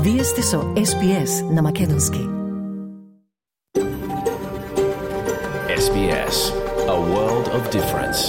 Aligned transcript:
Вие 0.00 0.24
сте 0.24 0.42
со 0.42 0.56
SPS 0.56 1.52
на 1.52 1.62
Македонски. 1.62 2.18
SBS, 5.68 6.36
a 6.88 6.98
world 7.12 7.46
of 7.48 7.70
difference. 7.70 8.20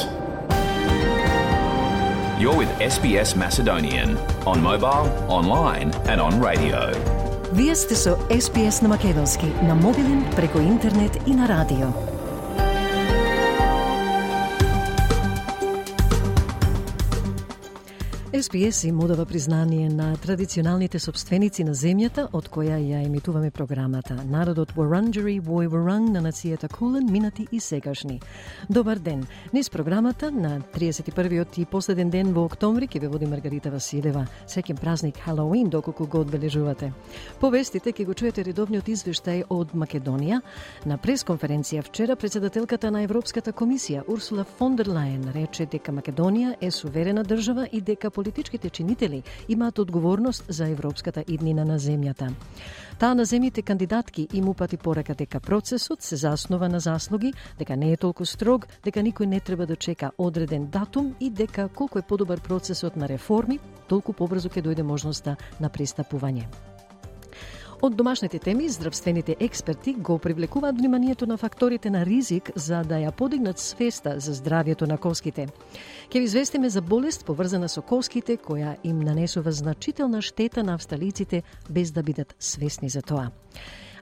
You're 2.40 2.58
with 2.62 2.72
SBS 2.80 3.30
Macedonian 3.36 4.10
on 4.46 4.62
mobile, 4.62 5.08
online, 5.30 5.90
and 6.12 6.20
on 6.22 6.34
radio. 6.42 6.80
Вие 7.54 7.76
сте 7.76 7.96
со 7.96 8.10
SPS 8.30 8.82
на 8.82 8.88
Македонски 8.88 9.46
на 9.64 9.76
мобилен, 9.76 10.26
преку 10.36 10.60
интернет 10.60 11.18
и 11.28 11.34
на 11.34 11.48
радио. 11.48 12.11
SPS 18.43 18.89
им 18.89 19.01
одава 19.01 19.27
признание 19.27 19.89
на 19.89 20.17
традиционалните 20.17 20.99
собственици 20.99 21.63
на 21.65 21.75
земјата 21.79 22.25
од 22.33 22.49
која 22.51 22.75
ја 22.75 23.05
емитуваме 23.07 23.51
програмата. 23.51 24.17
Народот 24.27 24.73
Варанджери 24.75 25.37
Вој 25.41 25.69
Варанг 25.71 26.11
на 26.11 26.23
нацијата 26.27 26.67
Кулен, 26.69 27.07
минати 27.13 27.47
и 27.53 27.61
сегашни. 27.61 28.21
Добар 28.71 28.99
ден. 28.99 29.27
Низ 29.53 29.71
програмата 29.71 30.31
на 30.31 30.61
31-виот 30.75 31.59
и 31.59 31.65
последен 31.65 32.11
ден 32.11 32.33
во 32.35 32.45
октомври 32.45 32.89
ќе 32.89 33.01
ве 33.01 33.09
води 33.09 33.27
Маргарита 33.27 33.71
Василева. 33.71 34.27
Секен 34.47 34.77
празник 34.77 35.19
Халоуин 35.19 35.69
доколку 35.71 36.07
го 36.07 36.21
одбележувате. 36.21 36.93
Повестите 37.41 37.93
ќе 37.93 38.07
го 38.07 38.15
чуете 38.15 38.43
редовниот 38.43 38.89
извештај 38.89 39.45
од 39.51 39.71
Македонија. 39.71 40.41
На 40.87 40.99
пресконференција 40.99 41.83
вчера 41.83 42.17
председателката 42.17 42.91
на 42.91 43.03
Европската 43.03 43.53
комисија 43.53 44.03
Урсула 44.09 44.45
фон 44.45 44.77
дер 44.77 44.91
Лајен 44.91 45.31
рече 45.33 45.67
дека 45.67 45.93
Македонија 45.93 46.57
е 46.61 46.71
суверена 46.71 47.23
држава 47.23 47.69
и 47.73 47.81
дека 47.81 48.11
политичките 48.33 48.71
чинители 48.71 49.23
имаат 49.49 49.79
одговорност 49.79 50.45
за 50.49 50.69
европската 50.69 51.25
иднина 51.29 51.65
на 51.65 51.79
земјата. 51.79 52.33
Таа 52.99 53.15
на 53.15 53.27
земјите 53.29 53.63
кандидатки 53.63 54.29
им 54.33 54.49
упати 54.49 54.77
порека 54.77 55.15
дека 55.15 55.41
процесот 55.41 56.03
се 56.03 56.17
заснова 56.17 56.69
на 56.69 56.81
заслуги, 56.81 57.33
дека 57.59 57.77
не 57.77 57.93
е 57.93 57.97
толку 57.97 58.25
строг, 58.25 58.67
дека 58.85 59.05
никој 59.05 59.27
не 59.27 59.41
треба 59.41 59.67
да 59.67 59.77
чека 59.77 60.13
одреден 60.19 60.67
датум 60.67 61.15
и 61.21 61.31
дека 61.31 61.69
колку 61.69 61.99
е 61.99 62.09
подобар 62.09 62.41
процесот 62.41 62.97
на 62.97 63.09
реформи, 63.09 63.61
толку 63.89 64.13
побрзо 64.13 64.49
ќе 64.49 64.65
дојде 64.65 64.83
можноста 64.83 65.37
на 65.61 65.69
пристапување. 65.69 66.72
Од 67.83 67.95
домашните 67.95 68.39
теми, 68.39 68.69
здравствените 68.69 69.37
експерти 69.41 69.95
го 69.95 70.19
привлекуваат 70.19 70.79
вниманието 70.79 71.27
на 71.27 71.37
факторите 71.37 71.91
на 71.91 72.07
ризик 72.07 72.51
за 72.55 72.85
да 72.87 73.01
ја 73.03 73.11
подигнат 73.11 73.59
свеста 73.59 74.21
за 74.21 74.35
здравјето 74.39 74.87
на 74.87 74.99
коските. 74.99 75.49
Ке 76.07 76.19
ви 76.19 76.25
известиме 76.25 76.71
за 76.71 76.83
болест 76.83 77.27
поврзана 77.27 77.67
со 77.69 77.83
коските 77.83 78.37
која 78.39 78.77
им 78.85 79.01
нанесува 79.03 79.51
значителна 79.51 80.23
штета 80.23 80.63
на 80.63 80.75
австралиците 80.75 81.43
без 81.71 81.91
да 81.91 82.03
бидат 82.03 82.37
свесни 82.39 82.89
за 82.89 83.03
тоа. 83.03 83.31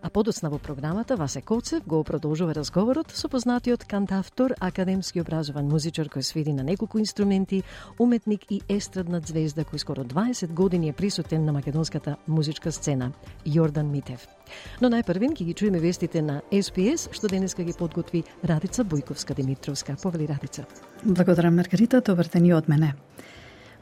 А 0.03 0.09
подоцна 0.09 0.48
во 0.48 0.59
програмата 0.59 1.17
Васе 1.17 1.43
Коцев 1.43 1.84
го 1.87 2.03
продолжува 2.05 2.55
разговорот 2.55 3.12
со 3.12 3.29
познатиот 3.29 3.84
кантавтор, 3.84 4.55
академски 4.59 5.20
образован 5.20 5.69
музичар 5.69 6.09
кој 6.09 6.25
свиди 6.25 6.55
на 6.56 6.65
неколку 6.65 6.98
инструменти, 6.98 7.62
уметник 7.98 8.47
и 8.48 8.62
естрадна 8.69 9.21
звезда 9.21 9.61
кој 9.61 9.77
скоро 9.77 10.05
20 10.05 10.55
години 10.55 10.89
е 10.89 10.97
присутен 10.97 11.45
на 11.45 11.53
македонската 11.53 12.17
музичка 12.27 12.73
сцена, 12.73 13.12
Јордан 13.45 13.93
Митев. 13.93 14.25
Но 14.81 14.89
најпрвен 14.89 15.37
ќе 15.37 15.45
ги 15.45 15.55
чуеме 15.55 15.81
вестите 15.84 16.23
на 16.23 16.41
СПС, 16.48 17.11
што 17.12 17.28
денеска 17.28 17.62
ги 17.62 17.77
подготви 17.77 18.25
Радица 18.43 18.84
Бојковска 18.84 19.37
Димитровска. 19.37 19.98
Повели 20.01 20.27
Радица. 20.27 20.65
Благодарам 21.05 21.56
Маргарита, 21.56 22.01
добар 22.01 22.27
ден 22.33 22.47
и 22.47 22.55
од 22.55 22.69
мене. 22.69 22.95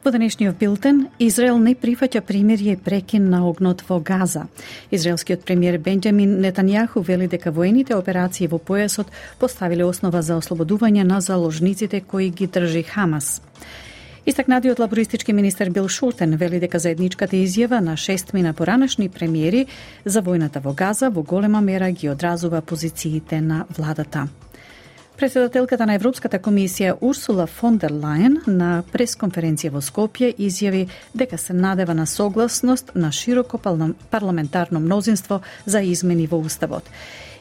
Во 0.04 0.12
денешниот 0.14 0.54
билтен, 0.60 1.08
Израел 1.18 1.58
не 1.58 1.72
прифаќа 1.74 2.20
примирје 2.22 2.76
и 2.76 2.78
прекин 2.78 3.24
на 3.32 3.40
огнот 3.48 3.82
во 3.88 3.98
Газа. 3.98 4.44
Израелскиот 4.94 5.42
премиер 5.42 5.80
Бенџамин 5.82 6.38
Нетањаху 6.38 7.02
вели 7.02 7.26
дека 7.26 7.50
воените 7.50 7.96
операции 7.96 8.46
во 8.46 8.60
појасот 8.62 9.10
поставиле 9.40 9.84
основа 9.84 10.22
за 10.22 10.38
ослободување 10.38 11.02
на 11.02 11.20
заложниците 11.20 12.00
кои 12.00 12.30
ги 12.30 12.46
држи 12.46 12.84
Хамас. 12.86 13.42
Истакнатиот 14.26 14.78
лабористички 14.78 15.32
министер 15.32 15.70
Бил 15.70 15.88
Шултен 15.88 16.36
вели 16.36 16.60
дека 16.60 16.78
заедничката 16.78 17.36
изјава 17.36 17.80
на 17.80 17.96
шест 17.96 18.32
мина 18.32 18.52
поранешни 18.52 19.08
премиери 19.08 19.66
за 20.04 20.22
војната 20.22 20.62
во 20.62 20.74
Газа 20.74 21.10
во 21.10 21.22
голема 21.22 21.60
мера 21.60 21.90
ги 21.90 22.08
одразува 22.08 22.60
позициите 22.60 23.40
на 23.40 23.64
владата. 23.76 24.28
Председателката 25.18 25.82
на 25.86 25.96
Европската 25.98 26.38
комисија 26.38 26.92
Урсула 27.02 27.48
фон 27.50 27.74
дер 27.82 27.90
Лајен 27.90 28.36
на 28.46 28.84
пресконференција 28.92 29.72
во 29.74 29.80
Скопје 29.82 30.28
изјави 30.30 30.84
дека 31.10 31.38
се 31.42 31.56
надева 31.58 31.94
на 31.94 32.06
согласност 32.06 32.92
на 32.94 33.10
широко 33.12 33.58
парламентарно 34.10 34.80
мнозинство 34.80 35.40
за 35.66 35.82
измени 35.82 36.28
во 36.30 36.38
Уставот. 36.38 36.84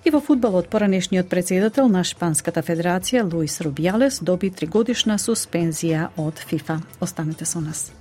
И 0.06 0.10
во 0.10 0.22
фудбалот 0.22 0.70
поранешниот 0.70 1.30
председател 1.30 1.88
на 1.88 2.02
Шпанската 2.04 2.64
федерација 2.66 3.22
Луис 3.22 3.62
Рубијалес 3.62 4.24
доби 4.24 4.50
тригодишна 4.50 5.20
суспензија 5.22 6.10
од 6.18 6.42
ФИФА. 6.50 6.82
Останете 7.00 7.46
со 7.46 7.62
нас. 7.62 7.92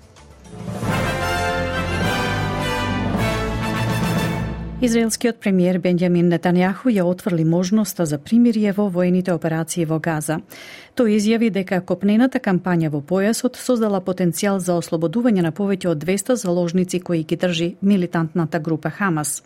Израелскиот 4.76 5.38
премиер 5.40 5.78
Бенјамин 5.80 6.26
Нетањаху 6.28 6.90
ја 6.92 7.06
отврли 7.08 7.46
можноста 7.48 8.04
за 8.04 8.18
примирие 8.20 8.74
во 8.76 8.90
воените 8.92 9.32
операции 9.32 9.86
во 9.88 9.96
Газа. 10.04 10.36
Тој 10.96 11.12
изјави 11.12 11.50
дека 11.52 11.82
копнената 11.84 12.40
кампања 12.40 12.88
во 12.88 13.02
појасот 13.04 13.58
создала 13.60 13.98
потенцијал 14.00 14.62
за 14.64 14.78
ослободување 14.80 15.42
на 15.44 15.50
повеќе 15.52 15.90
од 15.90 15.98
200 16.00 16.36
заложници 16.40 17.00
кои 17.04 17.18
ги 17.28 17.36
држи 17.36 17.66
милитантната 17.82 18.58
група 18.58 18.88
Хамас. 18.90 19.42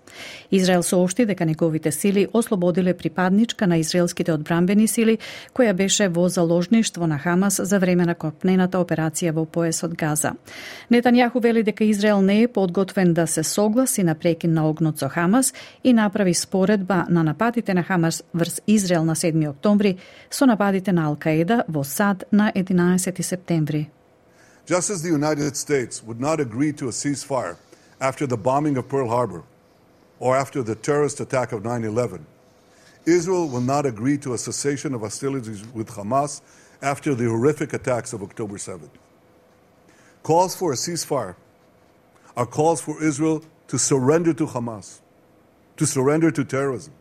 Израел 0.53 0.83
соопшти 0.83 1.27
дека 1.27 1.45
неговите 1.45 1.91
сили 1.93 2.29
ослободиле 2.33 2.95
припадничка 2.95 3.67
на 3.67 3.79
израелските 3.79 4.33
одбранбени 4.33 4.87
сили 4.87 5.17
која 5.53 5.73
беше 5.73 6.09
во 6.09 6.29
заложништво 6.29 7.07
на 7.07 7.19
Хамас 7.19 7.59
за 7.63 7.79
време 7.79 8.07
на 8.07 8.15
копнената 8.15 8.79
операција 8.79 9.35
во 9.35 9.43
појасот 9.43 9.99
Газа. 9.99 10.37
Нетанјаху 10.91 11.43
вели 11.43 11.67
дека 11.67 11.85
Израел 11.85 12.23
не 12.23 12.43
е 12.43 12.49
подготвен 12.49 13.15
да 13.15 13.27
се 13.27 13.43
согласи 13.43 14.03
на 14.03 14.15
прекин 14.15 14.55
на 14.55 14.69
огнот 14.71 14.99
со 14.99 15.09
Хамас 15.09 15.53
и 15.85 15.93
направи 15.93 16.35
споредба 16.35 17.07
на 17.09 17.25
нападите 17.25 17.75
на 17.75 17.83
Хамас 17.83 18.23
врз 18.35 18.63
Израел 18.67 19.05
на 19.05 19.17
7 19.17 19.51
октомври 19.51 19.97
со 20.31 20.47
нападите 20.47 20.93
на 20.93 21.11
11. 21.41 23.91
Just 24.67 24.91
as 24.91 25.03
the 25.03 25.09
United 25.09 25.57
States 25.57 26.03
would 26.03 26.21
not 26.21 26.41
agree 26.41 26.73
to 26.73 26.89
a 26.89 26.91
ceasefire 26.91 27.57
after 28.01 28.27
the 28.27 28.37
bombing 28.37 28.77
of 28.77 28.89
Pearl 28.89 29.09
Harbor 29.09 29.45
or 30.19 30.37
after 30.37 30.63
the 30.63 30.75
terrorist 30.75 31.21
attack 31.21 31.53
of 31.53 31.65
9 31.65 31.85
11, 31.85 32.27
Israel 33.07 33.49
will 33.49 33.61
not 33.61 33.87
agree 33.87 34.19
to 34.19 34.35
a 34.35 34.39
cessation 34.39 34.95
of 34.95 35.01
hostilities 35.01 35.67
with 35.69 35.89
Hamas 35.89 36.43
after 36.83 37.15
the 37.15 37.25
horrific 37.25 37.73
attacks 37.73 38.13
of 38.13 38.23
October 38.23 38.57
7th. 38.57 38.91
Calls 40.23 40.55
for 40.55 40.73
a 40.73 40.77
ceasefire 40.77 41.35
are 42.37 42.47
calls 42.47 42.81
for 42.81 43.03
Israel 43.03 43.43
to 43.69 43.79
surrender 43.79 44.33
to 44.35 44.47
Hamas, 44.47 45.01
to 45.77 45.87
surrender 45.87 46.31
to 46.31 46.45
terrorism, 46.45 46.93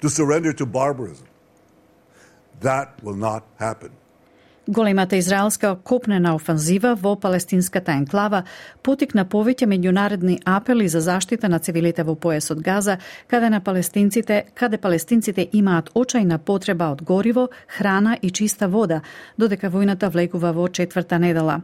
to 0.00 0.08
surrender 0.08 0.52
to 0.52 0.66
barbarism. 0.66 1.26
That 2.60 2.88
will 3.02 3.16
not 3.16 3.42
happen. 3.58 3.90
Големата 4.68 5.16
израелска 5.16 5.76
копнена 5.84 6.34
офанзива 6.34 6.94
во 6.94 7.14
палестинската 7.16 7.92
енклава 7.92 8.40
потикна 8.82 9.22
повеќе 9.22 9.68
меѓународни 9.70 10.40
апели 10.44 10.88
за 10.88 11.00
заштита 11.00 11.48
на 11.48 11.60
цивилите 11.62 12.02
во 12.02 12.16
појасот 12.18 12.62
Газа, 12.66 12.96
каде 13.30 13.50
на 13.50 13.60
палестинците, 13.60 14.42
каде 14.54 14.78
палестинците 14.78 15.46
имаат 15.52 15.92
очајна 15.94 16.38
потреба 16.38 16.90
од 16.96 17.04
гориво, 17.06 17.48
храна 17.68 18.18
и 18.22 18.30
чиста 18.30 18.66
вода, 18.68 19.02
додека 19.38 19.70
војната 19.70 20.10
влегува 20.10 20.50
во 20.52 20.66
четврта 20.68 21.18
недела. 21.18 21.60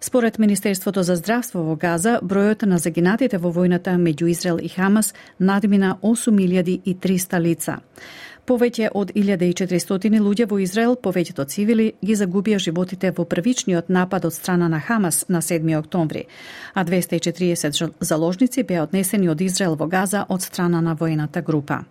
Според 0.00 0.38
Министерството 0.38 1.02
за 1.02 1.16
здравство 1.16 1.60
во 1.62 1.76
Газа, 1.76 2.18
бројот 2.22 2.64
на 2.64 2.78
загинатите 2.78 3.36
во 3.38 3.52
војната 3.52 3.92
меѓу 4.00 4.30
Израел 4.30 4.58
и 4.62 4.68
Хамас 4.68 5.12
надмина 5.38 5.98
8300 6.02 7.40
лица. 7.40 7.78
Повеќе 8.48 8.88
од 8.96 9.10
1400 9.12 10.22
луѓе 10.24 10.46
во 10.48 10.56
Израел, 10.64 10.94
повеќето 10.96 11.44
цивили, 11.52 11.90
ги 12.00 12.14
загубија 12.16 12.56
животите 12.64 13.10
во 13.12 13.26
првичниот 13.28 13.90
напад 13.92 14.24
од 14.24 14.32
страна 14.32 14.70
на 14.72 14.80
Хамас 14.80 15.26
на 15.28 15.42
7 15.44 15.74
октомври, 15.76 16.24
а 16.72 16.84
240 16.84 17.92
заложници 18.00 18.64
беа 18.64 18.86
однесени 18.86 19.28
од 19.28 19.44
Израел 19.44 19.76
во 19.76 19.86
Газа 19.86 20.24
од 20.28 20.42
страна 20.42 20.80
на 20.80 20.94
воената 20.94 21.42
група. 21.42 21.82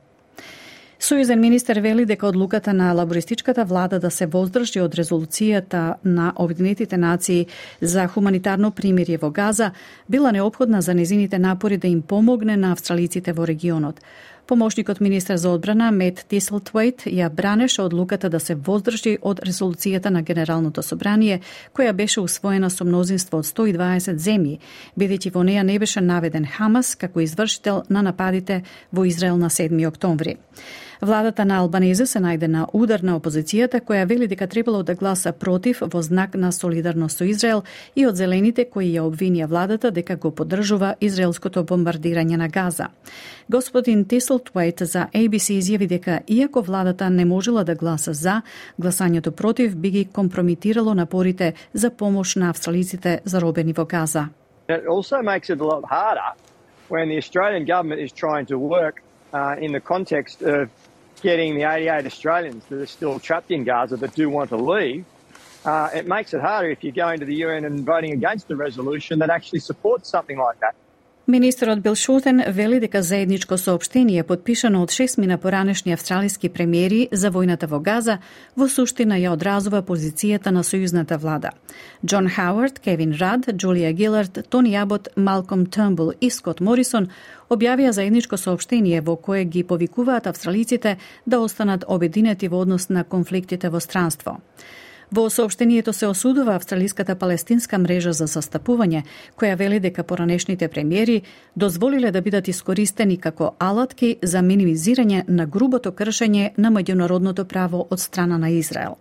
Сојузен 0.99 1.37
министер 1.37 1.77
вели 1.77 2.05
дека 2.09 2.27
одлуката 2.27 2.73
на 2.73 2.93
лабористичката 2.93 3.65
влада 3.65 3.99
да 3.99 4.09
се 4.09 4.25
воздржи 4.25 4.81
од 4.81 4.95
резолуцијата 4.97 5.93
на 6.03 6.31
Обединетите 6.35 6.97
нации 6.97 7.45
за 7.81 8.07
хуманитарно 8.07 8.71
примирје 8.71 9.21
во 9.21 9.29
Газа 9.29 9.71
била 10.09 10.31
необходна 10.31 10.81
за 10.81 10.93
незините 10.93 11.39
напори 11.39 11.77
да 11.77 11.87
им 11.87 12.01
помогне 12.01 12.57
на 12.57 12.71
австралиците 12.71 13.33
во 13.33 13.45
регионот. 13.45 14.01
Помошникот 14.47 15.01
министер 15.01 15.37
за 15.37 15.49
одбрана 15.49 15.89
Мет 15.91 16.21
Тиселтвейт 16.29 17.03
ја 17.03 17.27
бранеше 17.29 17.81
одлуката 17.81 18.29
да 18.29 18.39
се 18.39 18.55
воздржи 18.55 19.17
од 19.21 19.41
резолуцијата 19.43 20.07
на 20.09 20.21
Генералното 20.21 20.83
собрание, 20.83 21.41
која 21.75 21.91
беше 21.91 22.21
усвоена 22.21 22.69
со 22.69 22.87
мнозинство 22.87 23.41
од 23.43 23.45
120 23.45 24.15
земји, 24.15 24.59
бидејќи 24.95 25.33
во 25.35 25.43
неја 25.43 25.67
не 25.67 25.75
беше 25.79 26.01
наведен 26.01 26.47
Хамас 26.47 26.95
како 26.95 27.19
извршител 27.19 27.83
на 27.89 28.01
нападите 28.01 28.63
во 28.91 29.03
Израел 29.03 29.37
на 29.37 29.49
7 29.49 29.87
октомври. 29.87 30.37
Владата 31.01 31.45
на 31.45 31.59
Албанезе 31.59 32.05
се 32.05 32.19
најде 32.19 32.47
на 32.47 32.65
удар 32.73 33.03
на 33.05 33.19
опозицијата 33.19 33.81
која 33.85 34.05
вели 34.09 34.27
дека 34.27 34.47
требало 34.47 34.83
да 34.83 34.95
гласа 34.95 35.31
против 35.31 35.81
во 35.81 36.01
знак 36.01 36.33
на 36.35 36.51
солидарност 36.51 37.17
со 37.17 37.23
Израел 37.23 37.63
и 37.95 38.07
од 38.07 38.15
зелените 38.15 38.65
кои 38.65 38.89
ја 38.95 39.05
обвинија 39.05 39.47
владата 39.47 39.91
дека 39.91 40.15
го 40.15 40.31
поддржува 40.31 40.95
израелското 41.01 41.63
бомбардирање 41.63 42.37
на 42.37 42.47
Газа. 42.47 42.87
Господин 43.49 44.05
Тиселтвейт 44.05 44.79
за 44.79 45.07
ABC 45.13 45.59
изјави 45.59 45.87
дека 45.87 46.19
иако 46.27 46.61
владата 46.61 47.09
не 47.09 47.25
можела 47.25 47.63
да 47.63 47.75
гласа 47.75 48.13
за, 48.13 48.41
гласањето 48.81 49.31
против 49.31 49.75
би 49.75 49.89
ги 49.89 50.05
компромитирало 50.05 50.93
напорите 50.93 51.53
за 51.73 51.89
помош 51.89 52.35
на 52.35 52.49
австралиците 52.49 53.21
заробени 53.25 53.73
во 53.73 53.85
Газа. 53.85 54.29
It 54.67 54.87
also 54.87 55.21
makes 55.21 55.49
it 55.49 55.61
a 55.61 55.63
lot 55.63 55.83
harder 55.85 56.33
when 56.89 57.07
the 57.09 57.17
Australian 57.17 57.65
government 57.65 58.01
is 58.01 58.11
trying 58.11 58.45
to 58.47 58.57
work 58.57 58.95
uh, 59.33 59.55
in 59.65 59.71
the 59.71 59.79
context 59.79 60.41
of 60.41 60.69
getting 61.21 61.55
the 61.55 61.63
88 61.63 62.05
Australians 62.05 62.65
that 62.65 62.79
are 62.79 62.85
still 62.85 63.19
trapped 63.19 63.51
in 63.51 63.63
Gaza 63.63 63.97
that 63.97 64.13
do 64.13 64.29
want 64.29 64.49
to 64.49 64.57
leave, 64.57 65.05
uh, 65.65 65.89
it 65.93 66.07
makes 66.07 66.33
it 66.33 66.41
harder 66.41 66.69
if 66.69 66.83
you're 66.83 66.93
going 66.93 67.19
to 67.19 67.25
the 67.25 67.35
UN 67.35 67.65
and 67.65 67.85
voting 67.85 68.13
against 68.13 68.49
a 68.51 68.55
resolution 68.55 69.19
that 69.19 69.29
actually 69.29 69.59
supports 69.59 70.09
something 70.09 70.37
like 70.37 70.59
that. 70.59 70.75
Министерот 71.29 71.79
Бил 71.79 71.95
Шутен 71.95 72.41
вели 72.47 72.79
дека 72.79 73.01
заедничко 73.03 73.57
соопштение 73.57 74.23
подпишано 74.23 74.79
од 74.81 74.91
шестмина 74.95 75.37
поранешни 75.37 75.91
австралиски 75.91 76.47
премиери 76.49 77.09
за 77.11 77.31
војната 77.35 77.67
во 77.67 77.81
Газа 77.83 78.19
во 78.55 78.69
суштина 78.71 79.17
ја 79.19 79.33
одразува 79.35 79.81
позицијата 79.83 80.55
на 80.55 80.63
сојузната 80.63 81.17
влада. 81.19 81.51
Џон 81.99 82.31
Хауард, 82.31 82.79
Кевин 82.79 83.11
Рад, 83.19 83.51
Джулија 83.51 83.91
Гилард, 83.91 84.39
Тони 84.49 84.75
Абот, 84.79 85.09
Малком 85.17 85.65
Тумбл 85.65 86.13
и 86.21 86.29
Скот 86.29 86.61
Морисон 86.61 87.11
објавија 87.49 87.91
заедничко 87.91 88.37
соопштение 88.37 89.01
во 89.01 89.17
кое 89.17 89.43
ги 89.43 89.67
повикуваат 89.67 90.27
австралиците 90.27 90.97
да 91.25 91.39
останат 91.39 91.83
обединети 91.87 92.47
во 92.47 92.63
однос 92.63 92.87
на 92.87 93.03
конфликтите 93.03 93.67
во 93.69 93.79
странство. 93.79 94.39
Во 95.11 95.29
сообштението 95.29 95.93
се 95.93 96.07
осудува 96.07 96.55
австралиската 96.55 97.15
палестинска 97.15 97.77
мрежа 97.79 98.11
за 98.11 98.25
састапување, 98.27 99.05
која 99.39 99.55
вели 99.55 99.79
дека 99.79 100.03
поранешните 100.03 100.67
премиери 100.67 101.21
дозволиле 101.55 102.11
да 102.11 102.21
бидат 102.21 102.47
искористени 102.47 103.17
како 103.17 103.53
алатки 103.59 104.17
за 104.21 104.41
минимизирање 104.43 105.23
на 105.27 105.45
грубото 105.45 105.91
кршење 105.91 106.51
на 106.57 106.71
меѓународното 106.71 107.43
право 107.43 107.87
од 107.89 107.99
страна 107.99 108.37
на 108.37 108.49
Израел. 108.49 108.97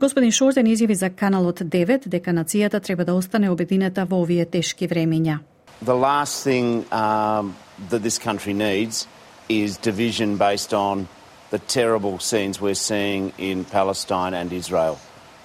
Господин 0.00 0.32
Шортен 0.32 0.66
изјави 0.66 0.94
за 0.94 1.10
каналот 1.10 1.60
9 1.60 2.08
дека 2.08 2.30
нацијата 2.30 2.80
треба 2.80 3.04
да 3.04 3.14
остане 3.14 3.50
обединета 3.50 4.04
во 4.04 4.22
овие 4.22 4.44
тешки 4.44 4.88
времења. 4.88 5.38
The 5.84 5.94
last 5.94 6.42
thing 6.42 6.84
um, 6.90 7.54
that 7.90 8.02
this 8.02 8.18
country 8.18 8.54
needs 8.54 9.06
is 9.48 9.78
division 9.78 10.36
based 10.36 10.74
on 10.74 11.06
the 11.50 11.58
terrible 11.58 12.18
scenes 12.18 12.60
we're 12.60 12.74
seeing 12.74 13.32
in 13.38 13.64
Palestine 13.64 14.34
and 14.34 14.52
Israel. 14.52 14.98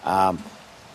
Um, 0.05 0.43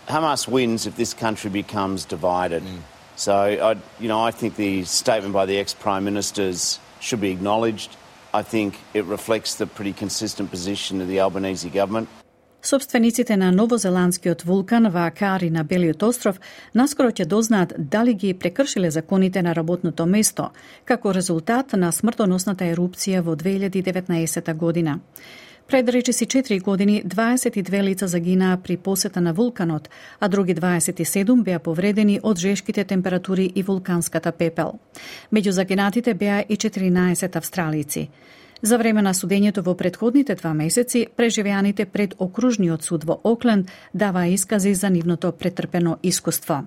Hamas 0.08 0.48
wins 0.48 0.86
if 0.86 0.96
this 0.96 1.14
country 1.14 1.50
becomes 1.50 2.04
divided. 2.04 2.62
Mm. 2.62 2.80
So, 3.16 3.34
I, 3.34 3.76
you 4.00 4.08
know, 4.08 4.20
I 4.20 4.30
think 4.30 4.56
the 4.56 4.84
statement 4.84 5.34
by 5.34 5.44
the 5.46 5.58
ex-prime 5.58 6.04
ministers 6.04 6.78
should 7.00 7.20
be 7.20 7.30
acknowledged. 7.30 7.96
I 8.32 8.42
think 8.42 8.78
it 8.94 9.04
reflects 9.04 9.56
the 9.56 9.66
pretty 9.66 9.92
consistent 9.92 10.50
position 10.50 11.00
of 11.00 11.08
the 11.08 11.20
Albanese 11.20 11.68
government. 11.68 12.08
Собствениците 12.62 13.36
на 13.36 13.52
новозеландскиот 13.52 14.42
вулкан 14.42 14.90
Ваакари 14.90 15.50
на 15.50 15.64
Белиот 15.64 16.02
остров 16.02 16.40
наскоро 16.74 17.10
ќе 17.10 17.24
дознаат 17.24 17.72
дали 17.78 18.14
ги 18.14 18.34
прекршиле 18.34 18.90
законите 18.90 19.42
на 19.42 19.54
работното 19.54 20.06
место, 20.06 20.50
како 20.84 21.14
резултат 21.14 21.72
на 21.72 21.92
смртоносната 21.92 22.64
ерупција 22.64 23.22
во 23.22 23.36
2019 23.36 24.54
година. 24.54 24.98
Пред 25.68 25.88
речиси 25.88 26.26
4 26.26 26.62
години 26.62 27.02
22 27.04 27.82
лица 27.82 28.06
загинаа 28.06 28.56
при 28.56 28.76
посета 28.76 29.20
на 29.20 29.32
вулканот, 29.32 29.90
а 30.20 30.28
други 30.28 30.54
27 30.54 31.42
беа 31.42 31.58
повредени 31.58 32.20
од 32.22 32.38
жешките 32.38 32.84
температури 32.84 33.52
и 33.54 33.62
вулканската 33.62 34.32
пепел. 34.32 34.78
Меѓу 35.32 35.50
загинатите 35.50 36.14
беа 36.14 36.40
и 36.48 36.56
14 36.56 37.36
австралици. 37.36 38.08
За 38.62 38.78
време 38.78 39.02
на 39.02 39.12
судењето 39.14 39.60
во 39.60 39.74
предходните 39.74 40.34
два 40.34 40.54
месеци, 40.54 41.06
преживеаните 41.16 41.84
пред 41.84 42.14
окружниот 42.18 42.82
суд 42.82 43.04
во 43.04 43.20
Окленд 43.24 43.68
даваа 43.94 44.26
искази 44.26 44.74
за 44.74 44.90
нивното 44.90 45.32
претрпено 45.32 45.98
искуство. 46.02 46.64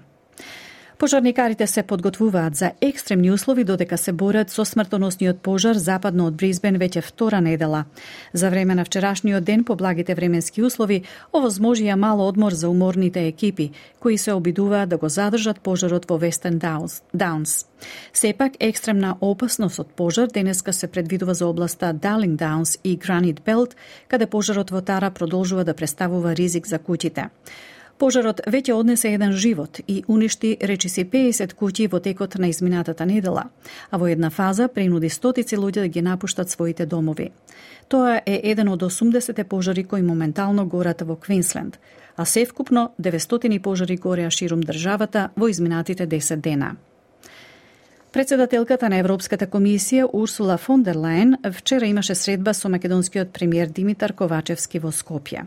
Пожарникарите 1.02 1.68
се 1.68 1.84
подготвуваат 1.84 2.56
за 2.56 2.72
екстремни 2.82 3.32
услови 3.32 3.64
додека 3.64 3.98
се 3.98 4.12
борат 4.12 4.52
со 4.54 4.62
смртоносниот 4.66 5.40
пожар 5.42 5.74
западно 5.74 6.28
од 6.30 6.36
Бризбен 6.38 6.76
веќе 6.78 7.02
втора 7.02 7.40
недела. 7.42 7.86
За 8.34 8.50
време 8.54 8.76
на 8.76 8.86
вчерашниот 8.86 9.44
ден 9.44 9.64
по 9.64 9.76
благите 9.76 10.14
временски 10.14 10.62
услови 10.62 11.00
овозможија 11.34 11.96
мало 11.96 12.28
одмор 12.30 12.54
за 12.54 12.70
уморните 12.70 13.26
екипи, 13.28 13.72
кои 14.00 14.18
се 14.18 14.34
обидуваат 14.34 14.90
да 14.90 14.98
го 14.98 15.10
задржат 15.10 15.60
пожарот 15.60 16.06
во 16.06 16.18
Вестен 16.18 16.62
Даунс. 17.14 17.66
Сепак, 18.14 18.54
екстремна 18.60 19.18
опасност 19.22 19.80
од 19.80 19.90
пожар 19.98 20.28
денеска 20.28 20.74
се 20.74 20.88
предвидува 20.88 21.34
за 21.34 21.48
областа 21.48 21.94
Далинг 21.94 22.38
Даунс 22.40 22.78
и 22.84 22.96
Гранит 22.96 23.42
Белт, 23.46 23.76
каде 24.08 24.28
пожарот 24.28 24.70
во 24.70 24.82
Тара 24.82 25.10
продолжува 25.10 25.64
да 25.64 25.74
представува 25.74 26.36
ризик 26.36 26.68
за 26.68 26.78
куќите. 26.78 27.30
Пожарот 28.02 28.40
веќе 28.50 28.74
однесе 28.74 29.12
еден 29.14 29.36
живот 29.38 29.78
и 29.88 30.00
уништи 30.10 30.56
речиси 30.70 31.04
50 31.06 31.54
куќи 31.60 31.86
во 31.92 32.00
текот 32.02 32.34
на 32.42 32.50
изминатата 32.50 33.06
недела, 33.06 33.44
а 33.92 34.00
во 34.02 34.08
една 34.10 34.32
фаза 34.34 34.68
принуди 34.74 35.10
стотици 35.10 35.60
луѓе 35.62 35.86
да 35.86 35.88
ги 35.88 36.02
напуштат 36.02 36.50
своите 36.50 36.88
домови. 36.90 37.30
Тоа 37.94 38.18
е 38.26 38.42
еден 38.44 38.74
од 38.74 38.82
80 38.90 39.44
пожари 39.44 39.84
кои 39.84 40.02
моментално 40.02 40.66
горат 40.66 41.06
во 41.06 41.16
Квинсленд, 41.16 41.78
а 42.18 42.26
севкупно 42.26 42.92
900 43.00 43.60
пожари 43.62 43.98
гореа 43.98 44.32
ширум 44.32 44.64
државата 44.64 45.30
во 45.38 45.48
изминатите 45.48 46.08
10 46.08 46.42
дена. 46.42 46.78
Председателката 48.12 48.90
на 48.92 48.98
Европската 49.00 49.46
комисија 49.48 50.04
Урсула 50.04 50.58
фон 50.60 50.82
дер 50.84 50.98
Лајен 51.00 51.38
вчера 51.56 51.88
имаше 51.88 52.16
средба 52.16 52.54
со 52.54 52.68
македонскиот 52.70 53.32
премиер 53.32 53.70
Димитар 53.72 54.12
Ковачевски 54.12 54.80
во 54.84 54.92
Скопје. 54.92 55.46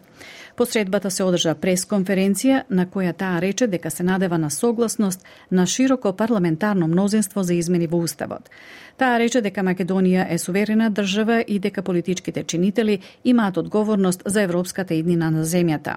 По 0.56 0.66
средбата 0.66 1.10
се 1.10 1.24
одржа 1.26 1.56
пресконференција 1.58 2.60
на 2.70 2.84
која 2.86 3.10
таа 3.18 3.40
рече 3.42 3.66
дека 3.66 3.90
се 3.90 4.04
надева 4.06 4.38
на 4.38 4.50
согласност 4.50 5.24
на 5.50 5.66
широко 5.66 6.12
парламентарно 6.12 6.86
мнозинство 6.88 7.42
за 7.42 7.54
измени 7.54 7.86
во 7.86 7.98
Уставот. 7.98 8.50
Таа 8.96 9.18
рече 9.18 9.40
дека 9.42 9.64
Македонија 9.66 10.28
е 10.30 10.38
суверена 10.38 10.90
држава 10.90 11.40
и 11.48 11.58
дека 11.58 11.82
политичките 11.82 12.44
чинители 12.44 12.98
имаат 13.24 13.56
одговорност 13.56 14.22
за 14.26 14.42
европската 14.42 14.94
иднина 14.94 15.30
на 15.30 15.44
земјата. 15.44 15.96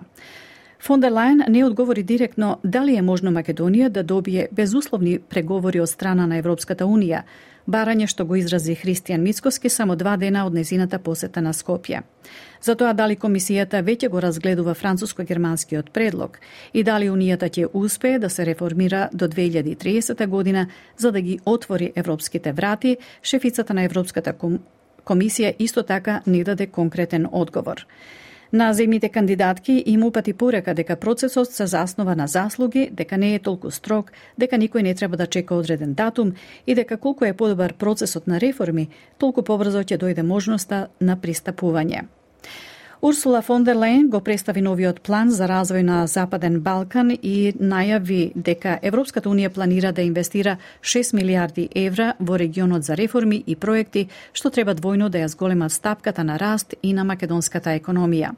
Фон 0.80 1.00
дер 1.02 1.12
Лајен 1.12 1.50
не 1.50 1.64
одговори 1.66 2.04
директно 2.04 2.58
дали 2.64 2.98
е 2.98 3.02
можно 3.02 3.32
Македонија 3.32 3.90
да 3.90 4.04
добие 4.04 4.48
безусловни 4.52 5.20
преговори 5.20 5.82
од 5.82 5.90
страна 5.90 6.28
на 6.28 6.38
Европската 6.38 6.86
Унија, 6.86 7.22
барање 7.68 8.08
што 8.08 8.26
го 8.26 8.36
изрази 8.36 8.76
Христијан 8.76 9.22
Мицкоски 9.22 9.70
само 9.70 9.96
два 9.96 10.16
дена 10.18 10.46
од 10.48 10.54
незината 10.54 11.00
посета 11.00 11.42
на 11.42 11.54
Скопје. 11.54 12.02
За 12.62 12.76
тоа 12.76 12.94
дали 12.94 13.16
комисијата 13.16 13.84
веќе 13.84 14.10
го 14.10 14.22
разгледува 14.24 14.74
француско-германскиот 14.74 15.92
предлог 15.92 16.40
и 16.74 16.84
дали 16.84 17.10
Унијата 17.10 17.50
ќе 17.50 17.70
успее 17.74 18.20
да 18.20 18.30
се 18.30 18.46
реформира 18.46 19.10
до 19.14 19.28
2030 19.28 20.28
година 20.28 20.68
за 20.98 21.12
да 21.12 21.22
ги 21.22 21.40
отвори 21.46 21.92
европските 21.96 22.52
врати, 22.52 22.98
шефицата 23.24 23.74
на 23.74 23.84
Европската 23.84 24.34
комисија 25.06 25.56
исто 25.60 25.84
така 25.84 26.22
не 26.28 26.44
даде 26.44 26.68
конкретен 26.68 27.28
одговор. 27.32 27.86
На 28.54 28.74
земните 28.74 29.10
кандидатки 29.10 29.84
им 29.86 30.04
упати 30.04 30.34
порека 30.34 30.74
дека 30.74 30.96
процесот 30.96 31.52
се 31.52 31.68
заснова 31.68 32.16
на 32.16 32.28
заслуги, 32.28 32.90
дека 32.92 33.18
не 33.18 33.36
е 33.36 33.40
толку 33.40 33.72
строг, 33.72 34.12
дека 34.38 34.56
никој 34.56 34.82
не 34.82 34.96
треба 34.96 35.18
да 35.18 35.28
чека 35.28 35.56
одреден 35.56 35.94
датум 35.94 36.34
и 36.68 36.76
дека 36.76 36.98
колку 36.98 37.26
е 37.26 37.34
подобар 37.34 37.74
процесот 37.74 38.28
на 38.28 38.40
реформи, 38.40 38.90
толку 39.18 39.44
побрзо 39.44 39.84
ќе 39.84 40.00
дојде 40.00 40.24
можноста 40.24 40.88
на 41.00 41.18
пристапување. 41.18 42.08
Урсула 43.02 43.42
фон 43.42 43.64
дер 43.64 43.76
Лейн 43.76 44.10
го 44.10 44.22
представи 44.22 44.62
новиот 44.62 45.02
план 45.06 45.30
за 45.30 45.46
развој 45.46 45.84
на 45.86 46.08
Западен 46.10 46.56
Балкан 46.66 47.12
и 47.14 47.54
најави 47.54 48.32
дека 48.34 48.80
Европската 48.82 49.30
Унија 49.30 49.52
планира 49.54 49.92
да 49.94 50.02
инвестира 50.02 50.56
6 50.82 51.14
милиарди 51.14 51.70
евра 51.76 52.16
во 52.20 52.40
регионот 52.42 52.84
за 52.84 52.98
реформи 52.98 53.44
и 53.46 53.56
проекти 53.56 54.08
што 54.34 54.50
треба 54.50 54.74
двојно 54.74 55.10
да 55.10 55.22
ја 55.22 55.30
зголемат 55.30 55.72
стапката 55.72 56.24
на 56.24 56.40
раст 56.40 56.74
и 56.82 56.94
на 56.94 57.04
македонската 57.04 57.78
економија. 57.78 58.34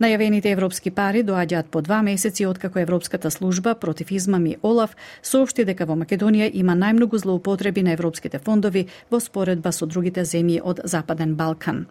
Најавените 0.00 0.48
европски 0.48 0.90
пари 0.90 1.20
доаѓаат 1.20 1.68
по 1.68 1.82
два 1.82 2.00
месеци 2.02 2.46
откако 2.46 2.78
Европската 2.78 3.30
служба 3.30 3.74
против 3.74 4.10
измами 4.10 4.56
ОЛАФ 4.62 4.96
соопшти 5.22 5.64
дека 5.64 5.84
во 5.84 5.92
Македонија 5.92 6.50
има 6.54 6.72
најмногу 6.72 7.20
злоупотреби 7.20 7.82
на 7.82 7.92
европските 7.92 8.38
фондови 8.38 8.88
во 9.10 9.20
споредба 9.20 9.72
со 9.72 9.86
другите 9.86 10.24
земји 10.24 10.60
од 10.64 10.80
Западен 10.84 11.36
Балкан. 11.36 11.86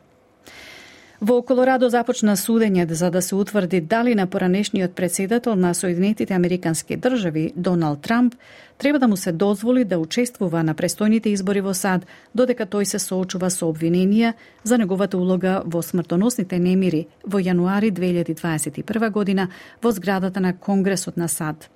Во 1.20 1.42
Колорадо 1.44 1.90
започна 1.92 2.38
судење 2.40 2.86
за 2.96 3.10
да 3.12 3.22
се 3.22 3.36
утврди 3.36 3.82
дали 3.82 4.16
на 4.16 4.26
поранешниот 4.28 4.94
председател 4.96 5.56
на 5.56 5.74
Соединетите 5.74 6.34
Американски 6.34 6.96
држави 6.98 7.52
Доналд 7.56 8.02
Трамп 8.02 8.36
треба 8.78 9.00
да 9.00 9.08
му 9.08 9.18
се 9.18 9.32
дозволи 9.32 9.84
да 9.84 10.00
учествува 10.00 10.64
на 10.64 10.76
престојните 10.76 11.28
избори 11.28 11.62
во 11.62 11.74
САД, 11.74 12.06
додека 12.36 12.64
тој 12.64 12.84
се 12.84 13.00
соочува 13.00 13.50
со 13.50 13.68
обвиненија 13.68 14.34
за 14.64 14.78
неговата 14.78 15.18
улога 15.18 15.62
во 15.66 15.82
смртоносните 15.84 16.60
немири 16.60 17.08
во 17.28 17.44
јануари 17.44 17.92
2021 17.92 19.12
година 19.12 19.50
во 19.84 19.92
зградата 19.92 20.40
на 20.40 20.54
Конгресот 20.56 21.18
на 21.18 21.28
САД. 21.28 21.70